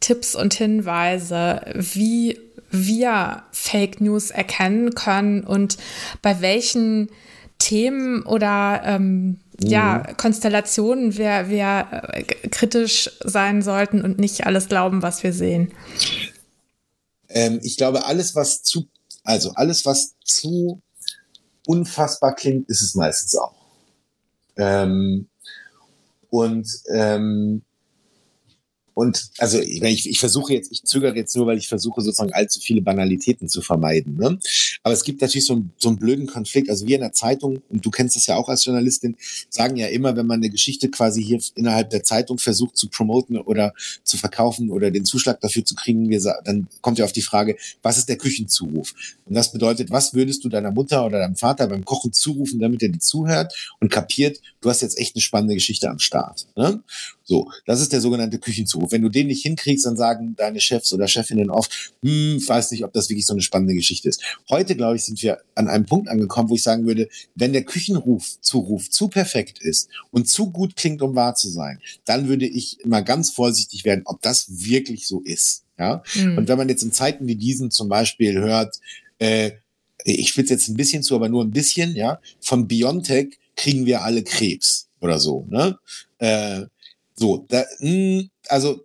Tipps 0.01 0.35
und 0.35 0.55
Hinweise, 0.55 1.61
wie 1.75 2.39
wir 2.71 3.43
Fake 3.53 4.01
News 4.01 4.31
erkennen 4.31 4.95
können 4.95 5.45
und 5.45 5.79
bei 6.23 6.41
welchen 6.41 7.09
Themen 7.59 8.23
oder 8.23 8.83
ähm, 8.85 9.39
ja, 9.59 10.15
Konstellationen 10.15 11.17
wir, 11.17 11.49
wir 11.49 11.87
äh, 12.13 12.23
kritisch 12.49 13.11
sein 13.25 13.63
sollten 13.63 14.03
und 14.03 14.19
nicht 14.19 14.47
alles 14.47 14.69
glauben, 14.69 15.03
was 15.03 15.23
wir 15.23 15.33
sehen? 15.33 15.73
Ähm, 17.29 17.61
ich 17.63 17.77
glaube, 17.77 18.05
alles, 18.07 18.35
was 18.35 18.63
zu, 18.63 18.89
also 19.25 19.53
alles, 19.55 19.87
was 19.87 20.15
zu 20.25 20.83
unfassbar 21.67 22.35
klingt, 22.35 22.69
ist 22.69 22.83
es 22.83 22.95
meistens 22.95 23.37
auch. 23.37 23.55
Ähm, 24.57 25.29
und 26.31 26.69
ähm, 26.93 27.63
und 28.97 29.29
also 29.37 29.61
ich, 29.61 30.09
ich 30.09 30.19
versuche 30.19 30.55
jetzt, 30.55 30.73
ich 30.73 30.83
zögere 30.83 31.15
jetzt 31.15 31.37
nur, 31.37 31.47
weil 31.47 31.59
ich 31.59 31.69
versuche 31.69 32.01
sozusagen 32.01 32.33
allzu 32.33 32.61
viele 32.61 32.81
Banalitäten 32.81 33.47
zu 33.47 33.61
vermeiden. 33.61 34.17
Ne? 34.17 34.39
Aber 34.83 34.95
es 34.95 35.05
gibt 35.05 35.21
natürlich 35.21 35.45
so, 35.45 35.53
einen, 35.53 35.71
so 35.77 35.91
einen 35.91 35.99
blöden 35.99 36.27
Konflikt. 36.27 36.71
Also 36.71 36.87
wir 36.87 36.95
in 36.95 37.03
der 37.03 37.13
Zeitung, 37.13 37.61
und 37.69 37.85
du 37.85 37.91
kennst 37.91 38.17
das 38.17 38.25
ja 38.25 38.37
auch 38.37 38.49
als 38.49 38.65
Journalistin, 38.65 39.17
sagen 39.51 39.77
ja 39.77 39.89
immer, 39.89 40.17
wenn 40.17 40.27
man 40.27 40.41
eine 40.41 40.49
Geschichte 40.49 40.89
quasi 40.89 41.23
hier 41.23 41.39
innerhalb 41.57 41.91
der 41.91 42.05
Zeitung 42.05 42.39
versucht 42.39 42.79
zu 42.79 42.89
promoten 42.89 43.37
oder 43.37 43.75
zu 44.03 44.17
verkaufen 44.17 44.71
oder 44.71 44.91
den 44.91 45.05
Zuschlag 45.05 45.43
dafür 45.43 45.67
zu 45.67 45.75
kriegen, 45.75 46.09
wir, 46.09 46.19
dann 46.45 46.67
kommt 46.81 46.99
ja 46.99 47.05
auf 47.05 47.13
die 47.13 47.21
Frage, 47.21 47.59
was 47.83 47.99
ist 47.99 48.09
der 48.09 48.17
Küchenzuruf? 48.17 48.95
Und 49.27 49.35
das 49.35 49.53
bedeutet, 49.53 49.91
was 49.91 50.15
würdest 50.15 50.43
du 50.43 50.49
deiner 50.49 50.71
Mutter 50.71 51.05
oder 51.05 51.19
deinem 51.19 51.37
Vater 51.37 51.67
beim 51.67 51.85
Kochen 51.85 52.15
zurufen, 52.15 52.61
damit 52.61 52.83
er 52.83 52.89
die 52.89 52.99
zuhört 52.99 53.53
und 53.79 53.91
kapiert, 53.91 54.41
du 54.63 54.71
hast 54.71 54.81
jetzt 54.81 54.99
echt 54.99 55.17
eine 55.17 55.21
spannende 55.21 55.55
Geschichte 55.55 55.91
am 55.91 55.99
Start. 55.99 56.47
Ne? 56.57 56.83
So, 57.29 57.51
das 57.67 57.81
ist 57.81 57.93
der 57.93 58.01
sogenannte 58.01 58.39
Küchenzuruf. 58.39 58.93
Wenn 58.93 59.03
du 59.03 59.09
den 59.09 59.27
nicht 59.27 59.43
hinkriegst, 59.43 59.85
dann 59.85 59.97
sagen 59.97 60.37
deine 60.37 60.61
Chefs 60.61 60.93
oder 60.93 61.09
Chefinnen 61.09 61.51
oft, 61.51 61.93
hm, 62.03 62.41
weiß 62.47 62.71
nicht, 62.71 62.85
ob 62.85 62.93
das 62.93 63.11
wirklich 63.11 63.27
so 63.27 63.35
eine 63.35 63.43
spannende 63.43 63.75
Geschichte 63.75 64.09
ist. 64.09 64.23
Heute, 64.49 64.77
glaube 64.77 64.95
ich, 64.95 65.05
sind 65.05 65.21
wir 65.23 65.39
an 65.57 65.67
einem 65.67 65.87
Punkt 65.87 66.09
angekommen, 66.09 66.49
wo 66.49 66.55
ich 66.55 66.63
sagen 66.63 66.87
würde, 66.87 67.09
wenn 67.35 67.53
der 67.53 67.65
Küchenruf, 67.65 68.41
Zuruf 68.41 68.91
zu 68.91 69.09
perfekt 69.09 69.59
ist 69.61 69.89
und 70.13 70.29
zu 70.29 70.53
gut 70.53 70.77
klingt, 70.77 71.03
um 71.03 71.17
wahr 71.17 71.35
zu 71.35 71.49
sein, 71.49 71.81
dann 72.05 72.29
würde 72.29 72.47
ich 72.47 72.79
mal 72.85 73.03
ganz 73.03 73.31
vorsichtig 73.31 73.85
werden, 73.85 74.03
ob 74.05 74.23
das 74.23 74.47
wirklich 74.49 75.09
so 75.09 75.21
ist. 75.21 75.65
Ja. 75.79 76.05
Mhm. 76.15 76.39
Und 76.39 76.49
wenn 76.49 76.59
man 76.59 76.69
jetzt 76.69 76.85
in 76.85 76.93
Zeiten 76.93 77.27
wie 77.27 77.37
diesen 77.37 77.73
zum 77.73 77.89
Beispiel 77.89 78.39
hört, 78.39 78.79
äh, 79.19 79.51
ich 80.05 80.29
spitze 80.29 80.55
jetzt 80.55 80.69
ein 80.69 80.77
bisschen 80.77 81.03
zu, 81.03 81.17
aber 81.17 81.29
nur 81.29 81.43
ein 81.43 81.51
bisschen, 81.51 81.97
ja, 81.97 82.21
von 82.41 82.69
Biontech 82.69 83.39
kriegen 83.57 83.85
wir 83.85 84.03
alle 84.03 84.23
Krebs 84.23 84.89
oder 85.01 85.19
so, 85.19 85.45
ne? 85.51 85.77
Äh, 86.19 86.67
so, 87.17 87.45
da, 87.49 87.65
mh, 87.81 87.89
hm, 87.89 88.31
also 88.49 88.81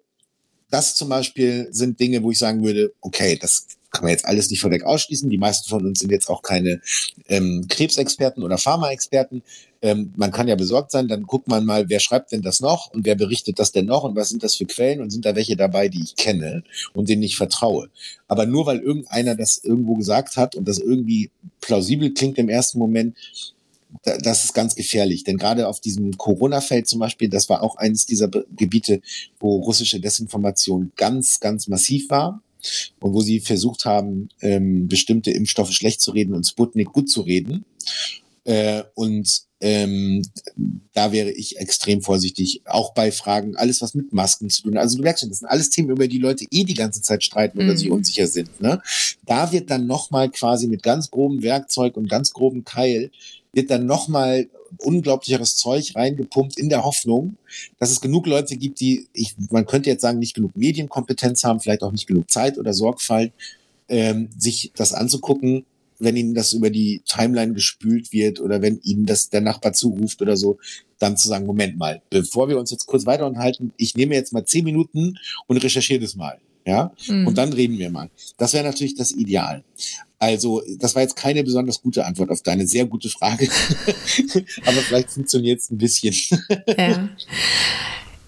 das 0.70 0.96
zum 0.96 1.10
Beispiel 1.10 1.68
sind 1.72 2.00
Dinge, 2.00 2.24
wo 2.24 2.32
ich 2.32 2.40
sagen 2.40 2.64
würde, 2.64 2.94
okay, 3.02 3.38
das 3.40 3.68
kann 3.92 4.06
man 4.06 4.12
jetzt 4.12 4.26
alles 4.26 4.50
nicht 4.50 4.62
vorweg 4.62 4.84
ausschließen. 4.84 5.30
Die 5.30 5.38
meisten 5.38 5.70
von 5.70 5.86
uns 5.86 6.00
sind 6.00 6.12
jetzt 6.12 6.30
auch 6.30 6.42
keine 6.42 6.82
ähm, 7.28 7.66
Krebsexperten 7.68 8.42
oder 8.42 8.58
Pharmaexperten. 8.58 9.44
Ähm, 9.82 10.14
man 10.16 10.32
kann 10.32 10.48
ja 10.48 10.56
besorgt 10.56 10.92
sein, 10.92 11.10
dann 11.10 11.24
guckt 11.24 11.50
man 11.50 11.66
mal, 11.66 11.90
wer 11.90 12.00
schreibt 12.00 12.32
denn 12.32 12.42
das 12.42 12.62
noch 12.62 12.92
und 12.94 13.06
wer 13.06 13.16
berichtet 13.16 13.60
das 13.60 13.74
denn 13.74 13.86
noch 13.86 14.04
und 14.04 14.16
was 14.16 14.30
sind 14.30 14.44
das 14.44 14.56
für 14.56 14.66
Quellen 14.66 15.02
und 15.02 15.10
sind 15.10 15.26
da 15.26 15.36
welche 15.36 15.58
dabei, 15.58 15.90
die 15.90 16.04
ich 16.04 16.16
kenne 16.16 16.64
und 16.94 17.10
denen 17.10 17.24
ich 17.24 17.36
vertraue. 17.36 17.90
Aber 18.28 18.46
nur 18.46 18.66
weil 18.66 18.80
irgendeiner 18.80 19.36
das 19.36 19.58
irgendwo 19.62 19.96
gesagt 19.96 20.38
hat 20.38 20.56
und 20.56 20.68
das 20.68 20.80
irgendwie 20.80 21.32
plausibel 21.60 22.14
klingt 22.14 22.38
im 22.38 22.48
ersten 22.48 22.80
Moment, 22.80 23.18
das 24.04 24.46
ist 24.46 24.54
ganz 24.54 24.76
gefährlich. 24.76 25.24
Denn 25.24 25.38
gerade 25.38 25.68
auf 25.68 25.80
diesem 25.80 26.18
Corona-Feld 26.18 26.88
zum 26.88 27.00
Beispiel, 27.00 27.30
das 27.30 27.50
war 27.50 27.62
auch 27.62 27.76
eines 27.78 28.06
dieser 28.06 28.28
Gebiete, 28.28 29.02
wo 29.40 29.58
russische 29.58 30.00
Desinformation 30.00 30.92
ganz, 30.96 31.40
ganz 31.40 31.68
massiv 31.68 32.10
war 32.10 32.42
und 33.00 33.14
wo 33.14 33.22
sie 33.22 33.40
versucht 33.40 33.86
haben, 33.86 34.30
ähm, 34.42 34.88
bestimmte 34.88 35.32
Impfstoffe 35.32 35.72
schlecht 35.72 36.02
zu 36.02 36.12
reden 36.12 36.34
und 36.34 36.48
Sputnik 36.48 36.92
gut 36.92 37.10
zu 37.10 37.22
reden. 37.22 37.66
Äh, 38.44 38.84
und 38.96 39.44
ähm, 39.60 40.24
da 40.94 41.12
wäre 41.12 41.30
ich 41.30 41.58
extrem 41.60 42.02
vorsichtig, 42.02 42.62
auch 42.66 42.94
bei 42.94 43.12
Fragen, 43.12 43.56
alles 43.56 43.82
was 43.82 43.94
mit 43.94 44.12
Masken 44.12 44.50
zu 44.50 44.64
tun 44.64 44.76
hat. 44.76 44.82
Also 44.82 44.98
du 44.98 45.04
merkst 45.04 45.22
schon, 45.22 45.30
das 45.30 45.40
sind 45.40 45.48
alles 45.48 45.70
Themen, 45.70 45.92
über 45.92 46.08
die 46.08 46.18
Leute 46.18 46.46
eh 46.50 46.64
die 46.64 46.74
ganze 46.74 47.04
Zeit 47.04 47.24
streiten 47.24 47.60
oder 47.60 47.74
mhm. 47.74 47.78
sich 47.78 47.92
unsicher 47.92 48.26
sind. 48.26 48.60
Ne? 48.60 48.82
Da 49.26 49.52
wird 49.52 49.70
dann 49.70 49.86
nochmal 49.86 50.32
quasi 50.32 50.68
mit 50.68 50.82
ganz 50.82 51.12
grobem 51.12 51.44
Werkzeug 51.44 51.96
und 51.96 52.10
ganz 52.10 52.34
grobem 52.34 52.64
Keil 52.64 53.12
wird 53.54 53.70
dann 53.70 53.86
nochmal 53.86 54.50
unglaublicheres 54.78 55.58
Zeug 55.58 55.94
reingepumpt 55.96 56.58
in 56.58 56.70
der 56.70 56.84
Hoffnung, 56.84 57.36
dass 57.80 57.92
es 57.92 58.02
genug 58.02 58.26
Leute 58.26 58.56
gibt, 58.56 58.80
die, 58.80 59.08
ich, 59.14 59.36
man 59.50 59.66
könnte 59.66 59.90
jetzt 59.90 60.02
sagen, 60.02 60.20
nicht 60.20 60.34
genug 60.34 60.56
Medienkompetenz 60.56 61.44
haben, 61.44 61.60
vielleicht 61.60 61.84
auch 61.84 61.92
nicht 61.92 62.08
genug 62.08 62.32
Zeit 62.32 62.58
oder 62.58 62.74
Sorgfalt, 62.74 63.34
ähm, 63.90 64.30
sich 64.38 64.72
das 64.76 64.94
anzugucken, 64.94 65.66
wenn 66.00 66.16
ihnen 66.16 66.34
das 66.34 66.54
über 66.54 66.70
die 66.70 67.02
Timeline 67.06 67.54
gespült 67.54 68.12
wird 68.12 68.40
oder 68.40 68.62
wenn 68.62 68.80
ihnen 68.82 69.06
das 69.06 69.30
der 69.30 69.42
Nachbar 69.42 69.74
zuruft 69.74 70.22
oder 70.22 70.36
so, 70.36 70.58
dann 70.98 71.18
zu 71.18 71.28
sagen, 71.28 71.46
Moment 71.46 71.78
mal, 71.78 72.02
bevor 72.10 72.48
wir 72.48 72.58
uns 72.58 72.72
jetzt 72.72 72.88
kurz 72.88 73.06
weiter 73.06 73.28
unterhalten, 73.28 73.74
ich 73.78 73.96
nehme 73.96 74.16
jetzt 74.16 74.34
mal 74.34 74.46
zehn 74.46 74.64
Minuten 74.64 75.18
und 75.48 75.58
recherchiere 75.58 76.00
das 76.00 76.16
mal. 76.16 76.40
Ja, 76.66 76.94
mhm. 77.08 77.28
und 77.28 77.38
dann 77.40 77.54
reden 77.54 77.80
wir 77.80 77.90
mal. 77.90 78.12
Das 78.38 78.54
wäre 78.54 78.64
natürlich 78.64 78.94
das 78.94 79.12
Ideal. 79.12 79.64
Also, 80.22 80.62
das 80.78 80.94
war 80.94 81.02
jetzt 81.02 81.16
keine 81.16 81.44
besonders 81.44 81.82
gute 81.82 82.06
Antwort 82.06 82.30
auf 82.30 82.44
deine 82.44 82.68
sehr 82.68 82.86
gute 82.86 83.10
Frage. 83.10 83.50
Aber 84.66 84.78
vielleicht 84.78 85.10
funktioniert 85.10 85.62
es 85.62 85.72
ein 85.72 85.80
bisschen. 85.80 86.16
ja. 86.78 87.10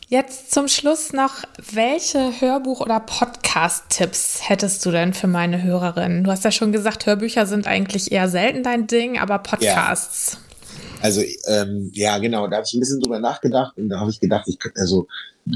Jetzt 0.07 0.51
zum 0.51 0.67
Schluss 0.67 1.13
noch, 1.13 1.43
welche 1.71 2.41
Hörbuch- 2.41 2.81
oder 2.81 2.99
Podcast-Tipps 2.99 4.49
hättest 4.49 4.83
du 4.83 4.89
denn 4.89 5.13
für 5.13 5.27
meine 5.27 5.61
Hörerinnen? 5.61 6.23
Du 6.23 6.31
hast 6.31 6.43
ja 6.43 6.51
schon 6.51 6.71
gesagt, 6.71 7.05
Hörbücher 7.05 7.45
sind 7.45 7.67
eigentlich 7.67 8.11
eher 8.11 8.27
selten 8.27 8.63
dein 8.63 8.87
Ding, 8.87 9.19
aber 9.19 9.37
Podcasts. 9.37 10.33
Ja. 10.33 10.52
Also 11.03 11.21
ähm, 11.47 11.91
ja, 11.93 12.17
genau, 12.17 12.47
da 12.47 12.55
habe 12.55 12.65
ich 12.65 12.73
ein 12.73 12.79
bisschen 12.79 13.01
drüber 13.01 13.19
nachgedacht 13.19 13.77
und 13.77 13.89
da 13.89 13.99
habe 13.99 14.09
ich 14.09 14.21
gedacht, 14.21 14.47
ich 14.47 14.57
könnte, 14.57 14.79
also 14.79 15.05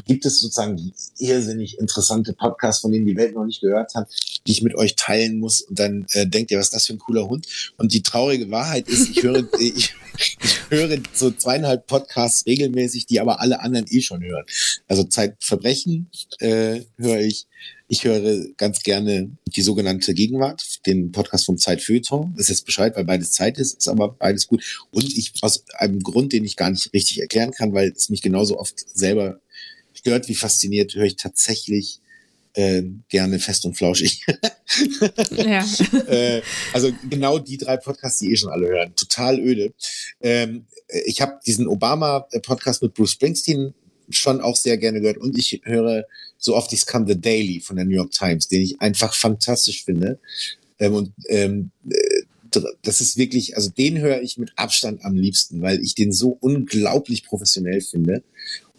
gibt 0.06 0.26
es 0.26 0.42
sozusagen 0.42 0.92
irrsinnig 1.20 1.80
interessante 1.80 2.34
Podcasts, 2.34 2.82
von 2.82 2.92
denen 2.92 3.06
die 3.06 3.16
Welt 3.16 3.34
noch 3.34 3.46
nicht 3.46 3.62
gehört 3.62 3.96
hat, 3.96 4.10
die 4.46 4.52
ich 4.52 4.62
mit 4.62 4.76
euch 4.76 4.98
teilen 4.98 5.40
muss 5.40 5.62
und 5.62 5.80
dann 5.80 6.06
äh, 6.12 6.28
denkt 6.28 6.52
ihr, 6.52 6.60
was 6.60 6.66
ist 6.66 6.74
das 6.74 6.88
für 6.88 6.94
ein 6.94 7.00
cooler 7.00 7.30
Hund? 7.30 7.48
Und 7.78 7.94
die 7.94 8.04
traurige 8.04 8.52
Wahrheit 8.52 8.90
ist, 8.90 9.10
ich 9.10 9.24
höre, 9.24 9.48
ich, 9.60 9.96
ich 10.18 10.38
höre 10.70 10.98
so 11.14 11.32
zweieinhalb 11.32 11.88
Podcasts 11.88 12.46
regelmäßig, 12.46 13.06
die 13.06 13.20
aber 13.20 13.40
alle 13.40 13.62
anderen 13.62 13.86
eh 13.90 14.02
schon 14.02 14.24
hören. 14.24 14.46
Also 14.88 15.04
Zeitverbrechen 15.04 16.10
äh, 16.40 16.82
höre 16.98 17.22
ich, 17.22 17.48
ich 17.88 18.04
höre 18.04 18.46
ganz 18.58 18.84
gerne 18.84 19.32
die 19.56 19.62
sogenannte 19.62 20.14
Gegenwart, 20.14 20.86
den 20.86 21.12
Podcast 21.12 21.46
vom 21.46 21.58
Zeitfeuilleton. 21.58 22.34
Das 22.36 22.44
ist 22.44 22.50
jetzt 22.50 22.66
Bescheid, 22.66 22.96
weil 22.96 23.06
beides 23.06 23.32
Zeit 23.32 23.58
ist, 23.58 23.78
ist 23.78 23.88
aber 23.88 24.10
beides 24.10 24.48
gut. 24.48 24.64
Und 24.92 25.18
ich, 25.18 25.34
aus 25.42 25.64
einem 25.76 26.02
Grund, 26.02 26.34
den 26.34 26.44
ich 26.44 26.56
gar 26.56 26.70
nicht 26.70 26.94
richtig 26.94 27.22
erklären 27.22 27.52
kann, 27.52 27.74
weil 27.74 27.94
es 27.96 28.10
mich 28.10 28.22
genauso 28.22 28.60
oft 28.60 28.76
selber 28.98 29.40
stört 29.94 30.28
wie 30.28 30.36
fasziniert, 30.36 30.96
höre 30.96 31.06
ich 31.06 31.16
tatsächlich 31.16 32.02
äh, 32.58 32.84
gerne 33.08 33.38
fest 33.38 33.66
und 33.66 33.78
flauschig. 33.78 34.26
ja. 35.32 35.64
äh, 36.08 36.42
also 36.74 36.92
genau 37.08 37.38
die 37.38 37.58
drei 37.58 37.78
Podcasts, 37.78 38.20
die 38.20 38.32
eh 38.32 38.36
schon 38.36 38.50
alle 38.50 38.68
hören. 38.68 38.96
Total 38.96 39.40
öde. 39.40 39.74
Ähm, 40.22 40.66
ich 41.06 41.22
habe 41.22 41.40
diesen 41.46 41.68
Obama-Podcast 41.68 42.82
mit 42.82 42.96
Bruce 42.96 43.12
Springsteen 43.12 43.76
schon 44.10 44.42
auch 44.42 44.56
sehr 44.56 44.78
gerne 44.78 45.02
gehört. 45.02 45.20
Und 45.20 45.38
ich 45.38 45.62
höre 45.66 46.06
so 46.40 46.56
oft 46.56 46.74
ich 46.74 46.86
kann 46.88 47.06
The 47.06 47.20
Daily 47.20 47.60
von 47.60 47.76
der 47.76 47.86
New 47.86 47.96
York 47.96 48.12
Times, 48.12 48.48
den 48.48 48.64
ich 48.64 48.82
einfach 48.82 49.14
fantastisch 49.14 49.84
finde. 49.84 50.20
Ähm, 50.80 50.96
und 50.96 51.14
ähm, 51.30 51.70
äh, 51.88 52.24
das 52.82 53.02
ist 53.02 53.18
wirklich, 53.18 53.56
also 53.56 53.70
den 53.70 54.00
höre 54.00 54.22
ich 54.22 54.38
mit 54.38 54.54
Abstand 54.56 55.06
am 55.06 55.16
liebsten, 55.16 55.62
weil 55.62 55.80
ich 55.82 55.94
den 55.94 56.12
so 56.12 56.38
unglaublich 56.40 57.24
professionell 57.24 57.82
finde. 57.82 58.24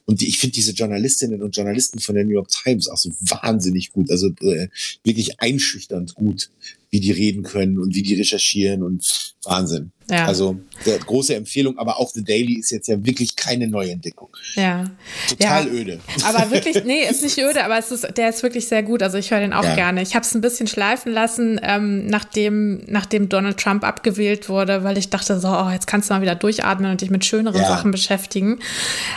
Und 0.08 0.22
die, 0.22 0.28
ich 0.28 0.38
finde 0.38 0.54
diese 0.54 0.72
Journalistinnen 0.72 1.42
und 1.42 1.54
Journalisten 1.54 1.98
von 1.98 2.14
der 2.14 2.24
New 2.24 2.32
York 2.32 2.48
Times 2.48 2.88
auch 2.88 2.96
so 2.96 3.10
wahnsinnig 3.20 3.92
gut, 3.92 4.10
also 4.10 4.28
äh, 4.40 4.68
wirklich 5.04 5.38
einschüchternd 5.38 6.14
gut, 6.14 6.50
wie 6.90 7.00
die 7.00 7.12
reden 7.12 7.42
können 7.42 7.78
und 7.78 7.94
wie 7.94 8.02
die 8.02 8.14
recherchieren 8.14 8.82
und 8.82 9.34
Wahnsinn. 9.44 9.92
Ja. 10.10 10.26
Also 10.26 10.58
große 11.06 11.34
Empfehlung, 11.34 11.78
aber 11.78 12.00
auch 12.00 12.10
The 12.10 12.24
Daily 12.24 12.58
ist 12.58 12.70
jetzt 12.70 12.88
ja 12.88 13.04
wirklich 13.04 13.36
keine 13.36 13.68
Neuentdeckung. 13.68 14.30
Ja. 14.54 14.84
Total 15.28 15.66
ja. 15.66 15.72
öde. 15.72 16.00
Aber 16.24 16.50
wirklich, 16.50 16.82
nee, 16.84 17.02
ist 17.08 17.22
nicht 17.22 17.38
öde, 17.38 17.62
aber 17.62 17.78
es 17.78 17.90
ist, 17.90 18.16
der 18.16 18.30
ist 18.30 18.42
wirklich 18.42 18.66
sehr 18.66 18.82
gut. 18.82 19.02
Also 19.02 19.18
ich 19.18 19.30
höre 19.30 19.40
den 19.40 19.52
auch 19.52 19.64
ja. 19.64 19.74
gerne. 19.74 20.00
Ich 20.00 20.14
habe 20.14 20.24
es 20.24 20.34
ein 20.34 20.40
bisschen 20.40 20.66
schleifen 20.66 21.12
lassen, 21.12 21.60
ähm, 21.62 22.06
nachdem, 22.06 22.82
nachdem 22.86 23.28
Donald 23.28 23.58
Trump 23.58 23.84
abgewählt 23.84 24.48
wurde, 24.48 24.82
weil 24.82 24.96
ich 24.96 25.10
dachte 25.10 25.38
so, 25.38 25.48
oh, 25.48 25.70
jetzt 25.70 25.86
kannst 25.86 26.08
du 26.08 26.14
mal 26.14 26.22
wieder 26.22 26.34
durchatmen 26.34 26.90
und 26.90 27.00
dich 27.00 27.10
mit 27.10 27.24
schöneren. 27.24 27.68
Sachen 27.68 27.90
beschäftigen. 27.90 28.58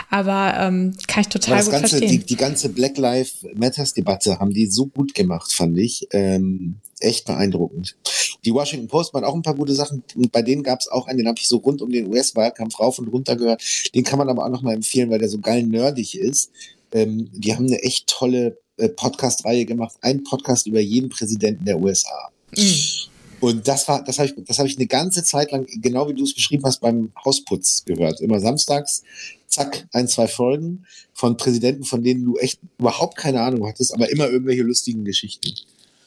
Aber 0.10 0.54
ähm, 0.58 0.94
kann 1.08 1.22
ich 1.22 1.28
total 1.28 1.56
aber 1.56 1.64
gut 1.64 1.72
ganze, 1.74 1.98
verstehen. 1.98 2.10
Die, 2.10 2.26
die 2.26 2.36
ganze 2.36 2.70
Black 2.70 2.98
Lives 2.98 3.46
Matters 3.56 3.94
Debatte 3.94 4.40
haben 4.40 4.52
die 4.52 4.68
so 4.68 4.88
gut 4.88 5.14
gemacht, 5.14 5.54
fand 5.54 5.78
ich. 5.78 6.08
Ähm, 6.12 6.76
echt 7.02 7.26
beeindruckend. 7.26 7.96
Die 8.46 8.54
Washington 8.54 8.88
Post 8.88 9.14
waren 9.14 9.24
auch 9.24 9.36
ein 9.36 9.42
paar 9.42 9.56
gute 9.56 9.74
Sachen. 9.74 10.04
Bei 10.32 10.42
denen 10.42 10.64
gab 10.64 10.80
es 10.80 10.88
auch 10.88 11.08
einen, 11.08 11.20
den 11.20 11.28
habe 11.28 11.40
ich 11.40 11.48
so 11.48 11.58
rund 11.58 11.82
um 11.82 11.92
den 11.92 12.08
US-Wahlkampf 12.08 12.80
rauf 12.80 13.00
und 13.00 13.08
runter 13.08 13.36
gehört. 13.36 13.64
Den 13.94 14.04
kann 14.04 14.18
man 14.18 14.30
aber 14.30 14.46
auch 14.46 14.50
noch 14.50 14.62
mal 14.62 14.74
empfehlen, 14.74 15.10
weil 15.10 15.20
der 15.20 15.30
so 15.30 15.40
geil 15.40 15.64
nerdig 15.64 16.18
ist. 16.18 16.52
Ähm, 16.92 17.30
die 17.34 17.56
haben 17.56 17.68
eine 17.68 17.82
echt 17.84 18.08
tolle 18.08 18.58
äh, 18.78 18.90
Podcast-Reihe 18.90 19.66
gemacht. 19.66 19.96
Ein 20.02 20.24
Podcast 20.24 20.68
über 20.68 20.80
jeden 20.80 21.10
Präsidenten 21.10 21.66
der 21.66 21.80
USA. 21.80 22.32
Mhm. 22.56 22.76
Und 23.42 23.68
das 23.68 23.88
war, 23.88 24.04
das 24.04 24.20
habe 24.20 24.30
ich, 24.30 24.36
das 24.46 24.60
habe 24.60 24.70
ich 24.70 24.78
eine 24.78 24.86
ganze 24.86 25.24
Zeit 25.24 25.52
lang, 25.52 25.66
genau 25.82 26.08
wie 26.08 26.14
du 26.14 26.24
es 26.24 26.36
beschrieben 26.36 26.64
hast, 26.64 26.80
beim 26.80 27.12
Hausputz 27.26 27.84
gehört. 27.86 28.22
Immer 28.22 28.40
samstags, 28.40 29.02
zack, 29.48 29.88
ein, 29.92 30.08
zwei 30.08 30.28
Folgen 30.28 30.86
von 31.14 31.38
Präsidenten, 31.38 31.84
von 31.84 32.04
denen 32.04 32.24
du 32.24 32.38
echt 32.38 32.60
überhaupt 32.78 33.18
keine 33.18 33.42
Ahnung 33.42 33.68
hattest, 33.68 33.96
aber 33.96 34.12
immer 34.12 34.30
irgendwelche 34.30 34.62
lustigen 34.62 35.06
Geschichten. 35.06 35.54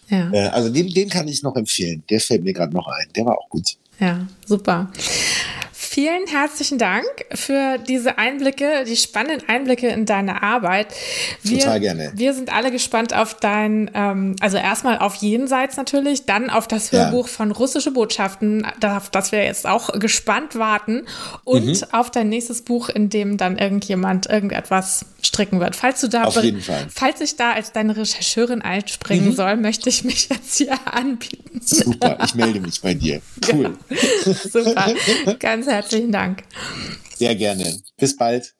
Ja. 0.08 0.30
Äh, 0.32 0.48
also 0.48 0.70
den, 0.70 0.88
den 0.88 1.08
kann 1.08 1.28
ich 1.28 1.42
noch 1.42 1.56
empfehlen. 1.56 2.02
Der 2.10 2.20
fällt 2.20 2.44
mir 2.44 2.52
gerade 2.52 2.72
noch 2.74 2.86
ein. 2.86 3.06
Der 3.14 3.24
war 3.24 3.38
auch 3.38 3.48
gut. 3.48 3.76
Ja, 3.98 4.26
super. 4.46 4.90
Vielen 5.94 6.26
herzlichen 6.26 6.76
Dank 6.78 7.06
für 7.34 7.78
diese 7.78 8.18
Einblicke, 8.18 8.82
die 8.84 8.96
spannenden 8.96 9.48
Einblicke 9.48 9.86
in 9.86 10.06
deine 10.06 10.42
Arbeit. 10.42 10.88
Wir, 11.44 11.60
Total 11.60 11.78
gerne. 11.78 12.12
Wir 12.16 12.34
sind 12.34 12.52
alle 12.52 12.72
gespannt 12.72 13.14
auf 13.14 13.34
dein, 13.34 13.92
ähm, 13.94 14.34
also 14.40 14.56
erstmal 14.56 14.98
auf 14.98 15.14
Jenseits 15.14 15.76
natürlich, 15.76 16.26
dann 16.26 16.50
auf 16.50 16.66
das 16.66 16.90
Hörbuch 16.90 17.28
ja. 17.28 17.32
von 17.32 17.52
russische 17.52 17.92
Botschaften, 17.92 18.66
auf 18.84 19.08
das 19.10 19.30
wir 19.30 19.44
jetzt 19.44 19.68
auch 19.68 19.92
gespannt 20.00 20.56
warten 20.56 21.06
und 21.44 21.66
mhm. 21.66 21.86
auf 21.92 22.10
dein 22.10 22.28
nächstes 22.28 22.62
Buch, 22.62 22.88
in 22.88 23.08
dem 23.08 23.36
dann 23.36 23.56
irgendjemand 23.56 24.26
irgendetwas 24.26 25.06
stricken 25.22 25.60
wird. 25.60 25.76
Falls 25.76 26.00
du 26.00 26.08
da, 26.08 26.24
auf 26.24 26.42
jeden 26.42 26.60
Fall. 26.60 26.86
falls 26.92 27.20
ich 27.20 27.36
da 27.36 27.52
als 27.52 27.72
deine 27.72 27.96
Rechercheurin 27.96 28.62
einspringen 28.62 29.26
mhm. 29.28 29.34
soll, 29.34 29.56
möchte 29.56 29.88
ich 29.88 30.04
mich 30.04 30.28
jetzt 30.30 30.56
hier 30.56 30.76
anbieten. 30.86 31.60
Super, 31.62 32.18
ich 32.24 32.34
melde 32.34 32.60
mich 32.60 32.80
bei 32.80 32.94
dir. 32.94 33.20
Cool. 33.52 33.76
Ja. 33.90 34.34
Super, 34.34 34.94
ganz 35.38 35.66
herzlichen 35.84 36.12
Dank. 36.12 36.44
Sehr 37.14 37.34
gerne. 37.36 37.78
Bis 37.98 38.16
bald. 38.16 38.54